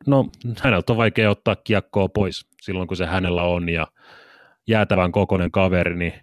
no, 0.07 0.29
häneltä 0.63 0.93
on 0.93 0.97
vaikea 0.97 1.29
ottaa 1.29 1.55
kiekkoa 1.55 2.09
pois 2.09 2.47
silloin, 2.61 2.87
kun 2.87 2.97
se 2.97 3.05
hänellä 3.05 3.43
on, 3.43 3.69
ja 3.69 3.87
jäätävän 4.67 5.11
kokoinen 5.11 5.51
kaveri, 5.51 5.95
niin 5.95 6.13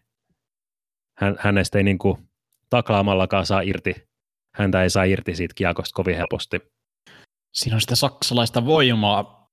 hän, 1.19 1.37
hänestä 1.39 1.79
ei 1.79 1.85
niin 1.85 1.99
kuin 1.99 2.29
taklaamallakaan 2.71 3.47
saa 3.47 3.61
irti, 3.61 3.95
häntä 4.55 4.83
ei 4.83 4.91
saa 4.91 5.05
irti 5.05 5.35
siitä 5.35 5.55
kiekosta 5.55 5.95
kovin 5.95 6.17
helposti. 6.17 6.61
Siinä 7.53 7.75
on 7.75 7.81
sitä 7.81 7.97
saksalaista 7.97 8.67
voimaa. 8.67 9.51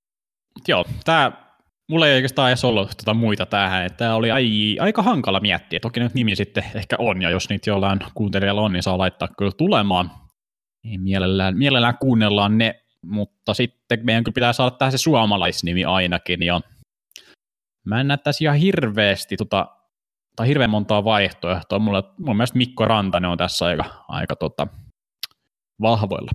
Joo, 0.68 0.86
tämä 1.06 1.43
Mulla 1.90 2.08
ei 2.08 2.16
oikeastaan 2.16 2.50
edes 2.50 2.66
ollut 2.66 2.90
tuota 2.90 3.14
muita 3.14 3.46
tähän, 3.46 3.86
että 3.86 3.98
tämä 3.98 4.16
oli 4.16 4.32
ai, 4.32 4.78
aika 4.80 5.02
hankala 5.02 5.40
miettiä. 5.40 5.80
Toki 5.80 6.00
nyt 6.00 6.14
nimi 6.14 6.36
sitten 6.36 6.64
ehkä 6.76 6.96
on, 7.00 7.22
ja 7.22 7.30
jos 7.30 7.50
niitä 7.50 7.70
jollain 7.70 8.00
kuuntelijalla 8.14 8.62
on, 8.62 8.74
niin 8.74 8.84
saa 8.84 8.98
laittaa 8.98 9.28
kyllä 9.38 9.52
tulemaan. 9.58 10.12
Niin 10.84 11.02
mielellään, 11.02 11.58
mielellään 11.58 11.98
kuunnellaan 11.98 12.58
ne, 12.58 12.84
mutta 13.06 13.54
sitten 13.54 14.00
meidän 14.04 14.24
kyllä 14.24 14.36
pitää 14.36 14.54
saada 14.54 14.76
tähän 14.76 14.92
se 14.92 14.98
suomalaisnimi 14.98 15.86
ainakin, 15.86 16.44
ja 16.44 16.62
mä 17.86 18.02
en 18.02 18.08
näe 18.08 18.18
tässä 18.18 18.44
ihan 18.46 18.58
hirveästi 18.58 19.38
tota, 19.38 19.68
tai 20.36 20.48
hirveän 20.48 20.70
montaa 20.70 21.04
vaihtoehtoa. 21.04 21.80
Mulla, 21.80 22.14
mun 22.20 22.38
mielestä 22.38 22.58
Mikko 22.58 22.86
Rantanen 22.86 23.30
on 23.30 23.38
tässä 23.38 23.66
aika, 23.66 23.86
aika 24.08 24.36
tota, 24.36 24.68
vahvoilla. 25.82 26.32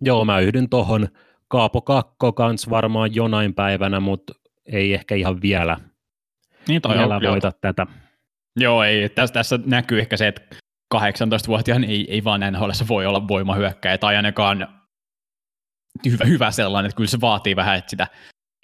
Joo, 0.00 0.24
mä 0.24 0.40
yhdyn 0.40 0.68
tuohon. 0.68 1.08
Kaapo 1.48 1.80
Kakko 1.80 2.32
kans 2.32 2.70
varmaan 2.70 3.14
jonain 3.14 3.54
päivänä, 3.54 4.00
mutta 4.00 4.32
ei 4.66 4.94
ehkä 4.94 5.14
ihan 5.14 5.42
vielä, 5.42 5.76
niin 6.68 6.82
toi 6.82 6.98
vielä 6.98 7.16
on, 7.16 7.22
voita 7.22 7.46
joo. 7.46 7.58
tätä. 7.60 7.86
Joo, 8.56 8.82
ei, 8.82 9.08
tässä, 9.08 9.32
tässä 9.32 9.58
näkyy 9.66 10.00
ehkä 10.00 10.16
se, 10.16 10.28
että 10.28 10.42
18-vuotiaan 10.94 11.84
ei, 11.84 12.06
ei 12.10 12.24
vaan 12.24 12.40
näin 12.40 12.54
se 12.72 12.88
voi 12.88 13.06
olla 13.06 13.28
voimahyökkäjä, 13.28 13.98
tai 13.98 14.16
ainakaan 14.16 14.68
hyvä, 16.06 16.24
hyvä 16.24 16.50
sellainen, 16.50 16.88
että 16.88 16.96
kyllä 16.96 17.10
se 17.10 17.20
vaatii 17.20 17.56
vähän, 17.56 17.78
että 17.78 17.90
sitä 17.90 18.06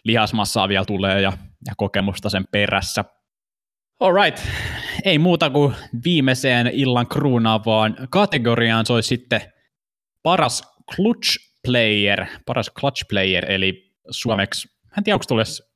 lihasmassaa 0.04 0.68
vielä 0.68 0.84
tulee 0.84 1.20
ja, 1.20 1.32
ja 1.66 1.72
kokemusta 1.76 2.30
sen 2.30 2.44
perässä. 2.50 3.04
Alright, 4.00 4.46
ei 5.04 5.18
muuta 5.18 5.50
kuin 5.50 5.74
viimeiseen 6.04 6.66
illan 6.66 7.06
kruunaavaan 7.06 7.96
kategoriaan 8.10 8.86
se 8.86 8.92
olisi 8.92 9.08
sitten 9.08 9.40
paras 10.22 10.62
clutch 10.96 11.38
player, 11.66 12.26
paras 12.46 12.70
clutch 12.80 13.04
player, 13.08 13.52
eli 13.52 13.94
suomeksi, 14.10 14.68
en 14.98 15.04
tiedä 15.04 15.14
onko 15.14 15.24
tulisi 15.28 15.67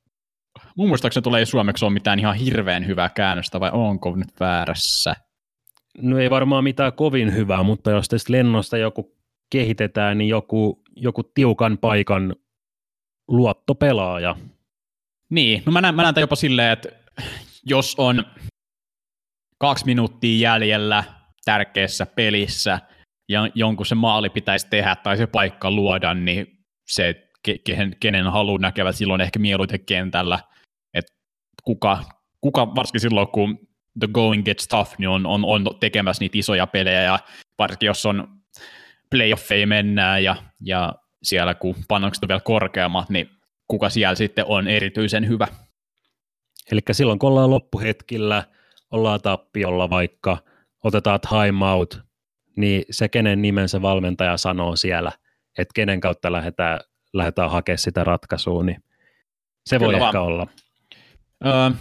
mun 0.77 0.87
muistaakseni 0.87 1.23
tulee 1.23 1.45
suomeksi 1.45 1.85
ole 1.85 1.93
mitään 1.93 2.19
ihan 2.19 2.35
hirveän 2.35 2.87
hyvää 2.87 3.09
käännöstä, 3.09 3.59
vai 3.59 3.69
onko 3.73 4.15
nyt 4.15 4.39
väärässä? 4.39 5.15
No 6.01 6.19
ei 6.19 6.29
varmaan 6.29 6.63
mitään 6.63 6.93
kovin 6.93 7.35
hyvää, 7.35 7.63
mutta 7.63 7.91
jos 7.91 8.09
tästä 8.09 8.33
lennosta 8.33 8.77
joku 8.77 9.17
kehitetään, 9.49 10.17
niin 10.17 10.29
joku, 10.29 10.83
joku 10.95 11.23
tiukan 11.23 11.77
paikan 11.77 12.35
luottopelaaja. 13.27 14.35
Niin, 15.29 15.63
no 15.65 15.71
mä 15.71 15.81
näen, 15.81 15.95
mä 15.95 16.01
näen 16.01 16.15
jopa 16.19 16.35
silleen, 16.35 16.71
että 16.71 16.89
jos 17.65 17.95
on 17.97 18.25
kaksi 19.57 19.85
minuuttia 19.85 20.49
jäljellä 20.49 21.03
tärkeässä 21.45 22.05
pelissä 22.05 22.79
ja 23.29 23.49
jonkun 23.55 23.85
se 23.85 23.95
maali 23.95 24.29
pitäisi 24.29 24.67
tehdä 24.69 24.95
tai 24.95 25.17
se 25.17 25.27
paikka 25.27 25.71
luoda, 25.71 26.13
niin 26.13 26.47
se, 26.87 27.29
kenen, 27.63 27.95
kenen 27.99 28.25
haluaa 28.25 28.59
näkevät 28.59 28.95
silloin 28.95 29.21
ehkä 29.21 29.39
mieluiten 29.39 29.85
kentällä– 29.85 30.39
kuka, 31.63 32.03
kuka 32.41 32.75
varsinkin 32.75 33.01
silloin, 33.01 33.27
kun 33.27 33.59
the 33.99 34.07
going 34.11 34.45
gets 34.45 34.67
tough, 34.67 34.91
niin 34.97 35.09
on, 35.09 35.25
on, 35.25 35.45
on 35.45 35.65
tekemässä 35.79 36.23
niitä 36.23 36.37
isoja 36.37 36.67
pelejä, 36.67 37.01
ja 37.01 37.19
varsinkin 37.59 37.87
jos 37.87 38.05
on 38.05 38.27
playoffeihin 39.09 39.69
mennään, 39.69 40.23
ja, 40.23 40.35
ja 40.61 40.95
siellä 41.23 41.53
kun 41.53 41.75
panokset 41.87 42.23
on 42.23 42.27
vielä 42.27 42.41
korkeammat, 42.41 43.09
niin 43.09 43.29
kuka 43.67 43.89
siellä 43.89 44.15
sitten 44.15 44.45
on 44.47 44.67
erityisen 44.67 45.27
hyvä. 45.27 45.47
Eli 46.71 46.79
silloin 46.91 47.19
kun 47.19 47.29
ollaan 47.29 47.49
loppuhetkillä, 47.49 48.43
ollaan 48.91 49.21
tappiolla 49.21 49.89
vaikka, 49.89 50.37
otetaan 50.83 51.19
time 51.19 51.65
out, 51.65 51.99
niin 52.57 52.85
se 52.91 53.09
kenen 53.09 53.41
nimen 53.41 53.69
se 53.69 53.81
valmentaja 53.81 54.37
sanoo 54.37 54.75
siellä, 54.75 55.11
että 55.57 55.71
kenen 55.75 55.99
kautta 55.99 56.31
lähdetään, 56.31 56.79
lähdetään 57.13 57.51
hakemaan 57.51 57.77
sitä 57.77 58.03
ratkaisua, 58.03 58.63
niin 58.63 58.83
Se 59.65 59.79
voi 59.79 59.93
Kyllä 59.93 60.05
ehkä 60.07 60.19
vaan. 60.19 60.27
olla. 60.27 60.47
Öö, 61.45 61.71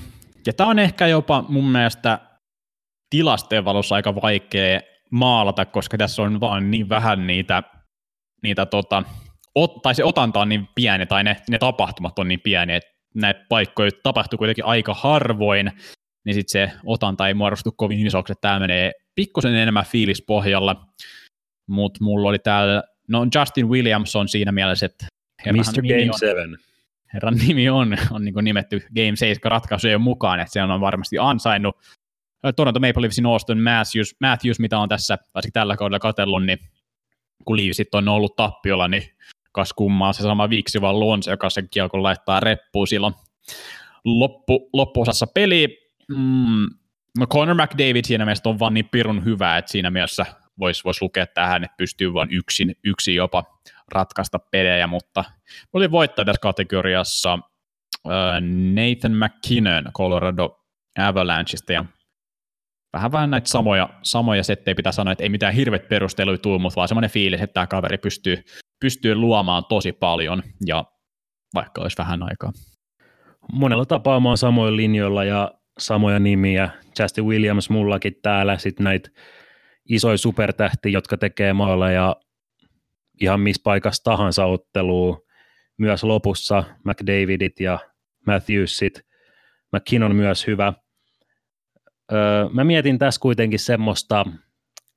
ja 0.46 0.52
tämä 0.52 0.70
on 0.70 0.78
ehkä 0.78 1.06
jopa 1.06 1.44
mun 1.48 1.64
mielestä 1.64 2.18
tilastojen 3.10 3.64
valossa 3.64 3.94
aika 3.94 4.14
vaikea 4.14 4.80
maalata, 5.10 5.64
koska 5.64 5.98
tässä 5.98 6.22
on 6.22 6.40
vaan 6.40 6.70
niin 6.70 6.88
vähän 6.88 7.26
niitä, 7.26 7.62
niitä 8.42 8.66
tota, 8.66 9.02
ot, 9.54 9.82
tai 9.82 9.94
se 9.94 10.04
otanta 10.04 10.40
on 10.40 10.48
niin 10.48 10.68
pieni, 10.74 11.06
tai 11.06 11.24
ne, 11.24 11.36
ne 11.50 11.58
tapahtumat 11.58 12.18
on 12.18 12.28
niin 12.28 12.40
pieni, 12.40 12.74
että 12.74 12.90
näitä 13.14 13.46
paikkoja 13.48 13.90
tapahtuu 14.02 14.36
kuitenkin 14.38 14.64
aika 14.64 14.94
harvoin, 14.94 15.72
niin 16.24 16.34
sitten 16.34 16.68
se 16.68 16.76
otanta 16.86 17.28
ei 17.28 17.34
muodostu 17.34 17.72
kovin 17.76 18.06
isoksi, 18.06 18.32
että 18.32 18.48
tämä 18.48 18.60
menee 18.60 18.92
pikkusen 19.14 19.54
enemmän 19.54 19.84
fiilispohjalla, 19.84 20.86
mutta 21.68 22.04
mulla 22.04 22.28
oli 22.28 22.38
täällä, 22.38 22.82
no 23.08 23.26
Justin 23.34 23.68
Williams 23.68 24.16
on 24.16 24.28
siinä 24.28 24.52
mielessä, 24.52 24.86
että 24.86 25.06
Mr. 25.52 25.82
Game 25.82 26.10
on- 26.12 26.18
7. 26.18 26.58
herran 27.14 27.34
nimi 27.46 27.68
on, 27.68 27.96
on 28.10 28.24
niin 28.24 28.34
nimetty 28.42 28.80
Game 28.94 29.16
7 29.16 29.50
ratkaisujen 29.50 30.00
mukaan, 30.00 30.40
että 30.40 30.52
se 30.52 30.62
on 30.62 30.80
varmasti 30.80 31.16
ansainnut. 31.18 31.76
Toronto 32.56 32.80
Maple 32.80 33.02
Leafsin 33.02 33.26
Austin 33.26 33.62
Matthews, 33.62 34.16
Matthews, 34.20 34.58
mitä 34.58 34.78
on 34.78 34.88
tässä 34.88 35.18
varsinkin 35.34 35.52
tällä 35.52 35.76
kaudella 35.76 35.98
katsellut, 35.98 36.44
niin 36.44 36.58
kun 37.44 37.56
Leafsit 37.56 37.94
on 37.94 38.08
ollut 38.08 38.36
tappiolla, 38.36 38.88
niin 38.88 39.02
kas 39.52 39.72
kummaa 39.72 40.12
se 40.12 40.22
sama 40.22 40.50
viiksi 40.50 40.80
vaan 40.80 41.00
Lonse, 41.00 41.30
joka 41.30 41.50
sen 41.50 41.68
kiekon 41.70 42.02
laittaa 42.02 42.40
reppuun 42.40 42.86
silloin 42.86 43.14
loppu, 44.04 44.70
loppuosassa 44.72 45.26
peliä. 45.26 45.68
Mm, 46.08 46.66
no 47.18 47.26
Conor 47.26 47.54
McDavid 47.54 48.04
siinä 48.04 48.24
mielessä 48.24 48.48
on 48.48 48.58
vaan 48.58 48.74
niin 48.74 48.88
pirun 48.88 49.24
hyvä, 49.24 49.58
että 49.58 49.72
siinä 49.72 49.90
mielessä 49.90 50.26
voisi 50.58 50.84
vois 50.84 51.02
lukea 51.02 51.26
tähän, 51.26 51.64
että 51.64 51.76
pystyy 51.76 52.14
vain 52.14 52.28
yksin, 52.32 52.76
yksin 52.84 53.14
jopa 53.14 53.44
ratkaista 53.92 54.38
pelejä, 54.38 54.86
mutta 54.86 55.24
oli 55.72 55.90
voittaja 55.90 56.24
tässä 56.24 56.40
kategoriassa 56.40 57.38
Nathan 58.74 59.12
McKinnon 59.12 59.84
Colorado 59.98 60.58
Avalancheista 60.98 61.72
ja 61.72 61.84
vähän 62.92 63.12
vähän 63.12 63.30
näitä 63.30 63.48
samoja, 63.48 63.88
samoja 64.02 64.44
settejä 64.44 64.74
pitää 64.74 64.92
sanoa, 64.92 65.12
että 65.12 65.24
ei 65.24 65.28
mitään 65.28 65.54
hirvet 65.54 65.88
perusteluja 65.88 66.38
tule, 66.38 66.58
mutta 66.58 66.76
vaan 66.76 66.88
semmoinen 66.88 67.10
fiilis, 67.10 67.40
että 67.40 67.54
tämä 67.54 67.66
kaveri 67.66 67.98
pystyy, 67.98 68.44
pystyy 68.80 69.14
luomaan 69.14 69.64
tosi 69.64 69.92
paljon 69.92 70.42
ja 70.66 70.84
vaikka 71.54 71.82
olisi 71.82 71.98
vähän 71.98 72.22
aikaa. 72.22 72.52
Monella 73.52 73.86
tapaa 73.86 74.20
mä 74.20 74.28
oon 74.28 74.38
samoilla 74.38 74.76
linjoilla 74.76 75.24
ja 75.24 75.52
samoja 75.78 76.18
nimiä. 76.18 76.70
Justin 76.98 77.24
Williams 77.24 77.70
mullakin 77.70 78.14
täällä, 78.22 78.58
sitten 78.58 78.84
näitä 78.84 79.10
isoja 79.88 80.18
supertähtiä, 80.18 80.92
jotka 80.92 81.16
tekee 81.16 81.52
maaleja 81.52 82.16
ihan 83.22 83.40
missä 83.40 83.62
paikassa 83.64 84.04
tahansa 84.04 84.44
ottelua. 84.44 85.20
Myös 85.78 86.04
lopussa 86.04 86.64
McDavidit 86.84 87.60
ja 87.60 87.78
Matthewsit. 88.26 89.00
McKinnon 89.76 90.16
myös 90.16 90.46
hyvä. 90.46 90.72
Öö, 92.12 92.48
mä 92.52 92.64
mietin 92.64 92.98
tässä 92.98 93.20
kuitenkin 93.20 93.58
semmoista 93.58 94.26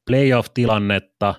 playoff-tilannetta, 0.10 1.36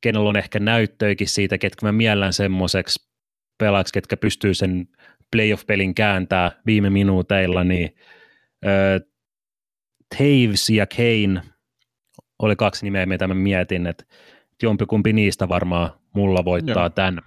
kenellä 0.00 0.28
on 0.28 0.36
ehkä 0.36 0.58
näyttöikin 0.60 1.28
siitä, 1.28 1.58
ketkä 1.58 1.86
mä 1.86 1.92
miellän 1.92 2.32
semmoiseksi 2.32 3.10
pelaajaksi, 3.58 3.92
ketkä 3.92 4.16
pystyy 4.16 4.54
sen 4.54 4.88
playoff-pelin 5.32 5.94
kääntää 5.94 6.52
viime 6.66 6.90
minuuteilla, 6.90 7.64
niin 7.64 7.94
ö, 8.66 9.00
Taves 10.18 10.70
ja 10.70 10.86
Kane 10.86 11.42
oli 12.38 12.56
kaksi 12.56 12.86
nimeä, 12.86 13.06
mitä 13.06 13.28
mä 13.28 13.34
mietin, 13.34 13.86
että 13.86 14.04
jompikumpi 14.62 15.12
niistä 15.12 15.48
varmaan 15.48 15.90
mulla 16.14 16.44
voittaa 16.44 16.82
Joo. 16.82 16.90
tämän. 16.90 17.22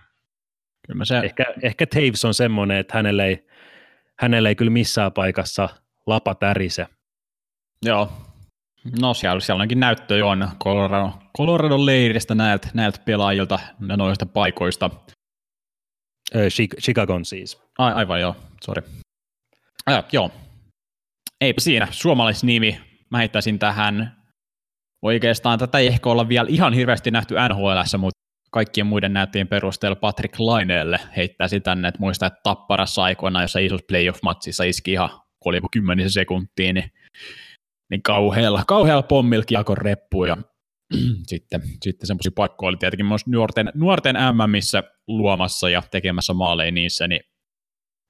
Kyllä 0.87 0.97
mä 0.97 1.05
se, 1.05 1.19
Ehkä, 1.19 1.45
ehkä 1.61 1.85
Taves 1.87 2.25
on 2.25 2.33
semmoinen, 2.33 2.77
että 2.77 2.97
hänelle 2.97 3.25
ei, 3.27 3.47
hänelle 4.19 4.49
ei 4.49 4.55
kyllä 4.55 4.71
missään 4.71 5.11
paikassa 5.11 5.69
lapa 6.07 6.35
tärise. 6.35 6.87
joo. 7.85 8.11
No 9.01 9.13
siellä, 9.13 9.39
siellä 9.39 9.61
onkin 9.61 9.79
näyttöjä 9.79 10.25
on 10.25 10.49
Colorado, 10.63 11.11
Colorado 11.37 11.85
leiristä 11.85 12.35
näiltä, 12.35 12.67
näiltä 12.73 12.99
pelaajilta 13.05 13.59
ja 13.87 13.97
noista 13.97 14.25
paikoista. 14.25 14.89
Ö, 16.35 16.47
Chi- 16.49 16.81
Chicagon 16.81 17.25
siis. 17.25 17.61
Ai, 17.77 17.93
aivan 17.93 18.21
joo, 18.21 18.35
sori. 18.63 18.81
Äh, 19.91 20.03
joo. 20.11 20.31
Eipä 21.41 21.61
siinä, 21.61 21.87
suomalaisnimi. 21.91 22.79
Mä 23.09 23.17
heittäisin 23.17 23.59
tähän, 23.59 24.22
oikeastaan 25.03 25.59
tätä 25.59 25.77
ei 25.77 25.87
ehkä 25.87 26.09
olla 26.09 26.29
vielä 26.29 26.47
ihan 26.49 26.73
hirveästi 26.73 27.11
nähty 27.11 27.35
NHLssä, 27.49 27.97
mutta 27.97 28.19
kaikkien 28.51 28.87
muiden 28.87 29.13
näyttöjen 29.13 29.47
perusteella 29.47 29.95
Patrick 29.95 30.39
Laineelle 30.39 30.99
heittäisi 31.17 31.59
tänne, 31.59 31.87
että 31.87 31.99
muistaa, 31.99 32.27
että 32.27 32.39
Tapparassa 32.43 33.03
aikoinaan, 33.03 33.43
jossa 33.43 33.59
isossa 33.59 33.85
playoff-matsissa 33.87 34.63
iski 34.63 34.91
ihan, 34.91 35.09
kun 35.09 35.49
oli 35.49 35.61
kymmenisen 35.71 36.11
sekuntia, 36.11 36.73
niin, 36.73 36.91
niin 37.89 38.03
kauhealla, 38.03 38.63
kauhealla 38.67 39.03
pommilla 39.03 39.45
kiekon 39.45 39.77
reppuun 39.77 40.27
ja 40.27 40.37
sitten, 41.31 41.61
sitten 41.83 42.07
semmoisia 42.07 42.31
paikkoja 42.35 42.69
oli 42.69 42.77
tietenkin 42.77 43.05
myös 43.05 43.27
nuorten, 43.27 43.71
nuorten 43.73 44.15
MMissä 44.33 44.83
luomassa 45.07 45.69
ja 45.69 45.83
tekemässä 45.91 46.33
maaleja 46.33 46.71
niissä, 46.71 47.07
niin 47.07 47.21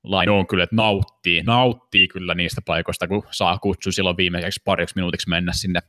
Laine 0.04 0.32
on 0.32 0.48
kyllä, 0.48 0.64
että 0.64 0.76
nauttii, 0.76 1.44
nauttii 1.44 2.08
kyllä 2.08 2.34
niistä 2.34 2.62
paikoista, 2.66 3.08
kun 3.08 3.24
saa 3.32 3.60
kutsu 3.60 3.91
silloin 3.91 4.18
viimeiseksi 4.18 4.62
pariksi 4.66 4.96
minuutiksi 4.96 5.30
mennä 5.30 5.52
sinne 5.54 5.80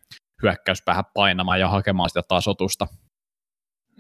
hyökkäyspäähän 0.45 1.05
painamaan 1.15 1.61
ja 1.61 1.69
hakemaan 1.69 2.11
sitä 2.11 2.23
tasotusta. 2.29 2.87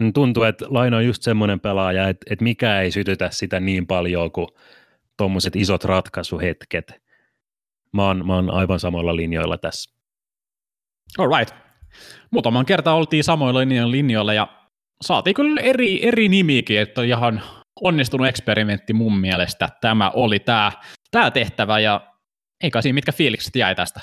Mm, 0.00 0.12
Tuntuu, 0.12 0.42
että 0.42 0.64
Laino 0.68 0.96
on 0.96 1.06
just 1.06 1.22
semmoinen 1.22 1.60
pelaaja, 1.60 2.08
että, 2.08 2.26
että 2.30 2.44
mikä 2.44 2.80
ei 2.80 2.90
sytytä 2.90 3.28
sitä 3.32 3.60
niin 3.60 3.86
paljon 3.86 4.32
kuin 4.32 4.48
tuommoiset 5.16 5.56
isot 5.56 5.84
ratkaisuhetket. 5.84 7.02
Mä 7.92 8.06
oon, 8.06 8.26
mä 8.26 8.34
oon 8.34 8.50
aivan 8.50 8.80
samalla 8.80 9.16
linjoilla 9.16 9.58
tässä. 9.58 9.94
All 11.18 11.38
right. 11.38 11.54
Muutaman 12.30 12.66
kertaa 12.66 12.94
oltiin 12.94 13.24
samoilla 13.24 13.60
linjo- 13.60 13.90
linjoilla 13.90 14.34
ja 14.34 14.48
saatiin 15.02 15.34
kyllä 15.34 15.60
eri, 15.60 16.08
eri 16.08 16.28
nimiäkin, 16.28 16.80
että 16.80 17.00
on 17.00 17.06
ihan 17.06 17.42
onnistunut 17.80 18.26
eksperimentti 18.26 18.92
mun 18.92 19.18
mielestä. 19.18 19.68
Tämä 19.80 20.10
oli 20.10 20.38
tämä, 20.38 20.72
tämä 21.10 21.30
tehtävä 21.30 21.80
ja 21.80 22.14
eikä 22.62 22.82
siinä 22.82 22.94
mitkä 22.94 23.12
fiilikset 23.12 23.56
jäi 23.56 23.74
tästä. 23.74 24.00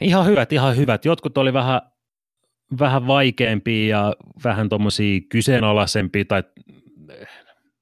Ihan 0.00 0.26
hyvät, 0.26 0.52
ihan 0.52 0.76
hyvät. 0.76 1.04
Jotkut 1.04 1.38
oli 1.38 1.52
vähän, 1.52 1.80
vähän 2.80 3.06
vaikeampia 3.06 3.98
ja 3.98 4.14
vähän 4.44 4.68
tuommoisia 4.68 5.20
kyseenalaisempia 5.28 6.24
tai 6.24 6.42
eh, 7.10 7.28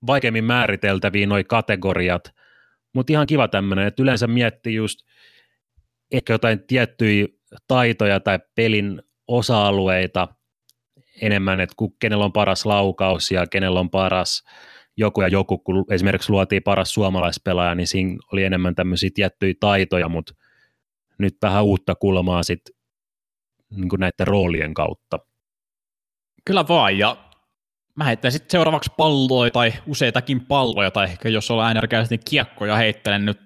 vaikeammin 0.06 0.44
määriteltäviä 0.44 1.26
noi 1.26 1.44
kategoriat, 1.44 2.34
mutta 2.94 3.12
ihan 3.12 3.26
kiva 3.26 3.48
tämmöinen, 3.48 3.86
että 3.86 4.02
yleensä 4.02 4.26
miettii 4.26 4.74
just 4.74 4.98
ehkä 6.12 6.32
jotain 6.32 6.66
tiettyjä 6.66 7.26
taitoja 7.68 8.20
tai 8.20 8.38
pelin 8.54 9.02
osa-alueita 9.28 10.28
enemmän, 11.20 11.60
että 11.60 11.74
kenellä 11.98 12.24
on 12.24 12.32
paras 12.32 12.66
laukaus 12.66 13.30
ja 13.30 13.46
kenellä 13.46 13.80
on 13.80 13.90
paras 13.90 14.44
joku 14.96 15.22
ja 15.22 15.28
joku, 15.28 15.58
kun 15.58 15.84
esimerkiksi 15.90 16.32
luotiin 16.32 16.62
paras 16.62 16.94
suomalaispelaaja, 16.94 17.74
niin 17.74 17.86
siinä 17.86 18.16
oli 18.32 18.44
enemmän 18.44 18.74
tämmöisiä 18.74 19.10
tiettyjä 19.14 19.54
taitoja, 19.60 20.08
mutta 20.08 20.34
nyt 21.18 21.34
vähän 21.42 21.64
uutta 21.64 21.94
kulmaa 21.94 22.42
sitten 22.42 22.74
niin 23.70 23.88
näiden 23.98 24.26
roolien 24.26 24.74
kautta. 24.74 25.18
Kyllä 26.44 26.68
vaan, 26.68 26.98
ja 26.98 27.16
mä 27.96 28.04
heittäisin 28.04 28.38
sitten 28.38 28.50
seuraavaksi 28.50 28.90
palloja 28.96 29.50
tai 29.50 29.72
useitakin 29.86 30.46
palloja, 30.46 30.90
tai 30.90 31.04
ehkä 31.04 31.28
jos 31.28 31.50
ollaan 31.50 31.66
äänerkäisesti 31.66 32.18
kiekkoja 32.18 32.76
heittelen 32.76 33.24
nyt 33.24 33.40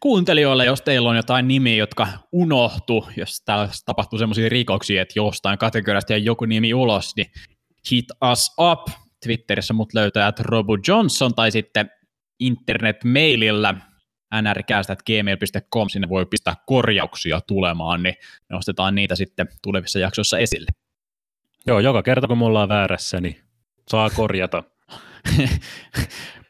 kuuntelijoille, 0.00 0.64
jos 0.64 0.82
teillä 0.82 1.10
on 1.10 1.16
jotain 1.16 1.48
nimiä, 1.48 1.76
jotka 1.76 2.08
unohtu, 2.32 3.06
jos 3.16 3.42
täällä 3.44 3.68
tapahtuu 3.84 4.18
semmoisia 4.18 4.48
rikoksia, 4.48 5.02
että 5.02 5.12
jostain 5.16 5.58
kategoriasta 5.58 6.12
jäi 6.12 6.24
joku 6.24 6.44
nimi 6.44 6.74
ulos, 6.74 7.12
niin 7.16 7.26
hit 7.90 8.06
us 8.32 8.54
up. 8.60 8.88
Twitterissä 9.24 9.74
mut 9.74 9.94
löytää 9.94 10.32
Robu 10.40 10.78
Johnson 10.88 11.34
tai 11.34 11.50
sitten 11.50 11.90
internetmailillä 12.40 13.74
nrkäästä.gmail.com, 14.42 15.88
sinne 15.88 16.08
voi 16.08 16.26
pistää 16.26 16.54
korjauksia 16.66 17.40
tulemaan, 17.40 18.02
niin 18.02 18.14
nostetaan 18.48 18.94
niitä 18.94 19.16
sitten 19.16 19.48
tulevissa 19.62 19.98
jaksoissa 19.98 20.38
esille. 20.38 20.70
Joo, 21.66 21.80
joka 21.80 22.02
kerta 22.02 22.26
kun 22.26 22.38
me 22.38 22.44
ollaan 22.44 22.68
väärässä, 22.68 23.20
niin 23.20 23.40
saa 23.88 24.10
korjata. 24.10 24.62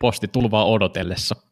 Posti 0.00 0.28
tulvaa 0.28 0.64
odotellessa. 0.64 1.45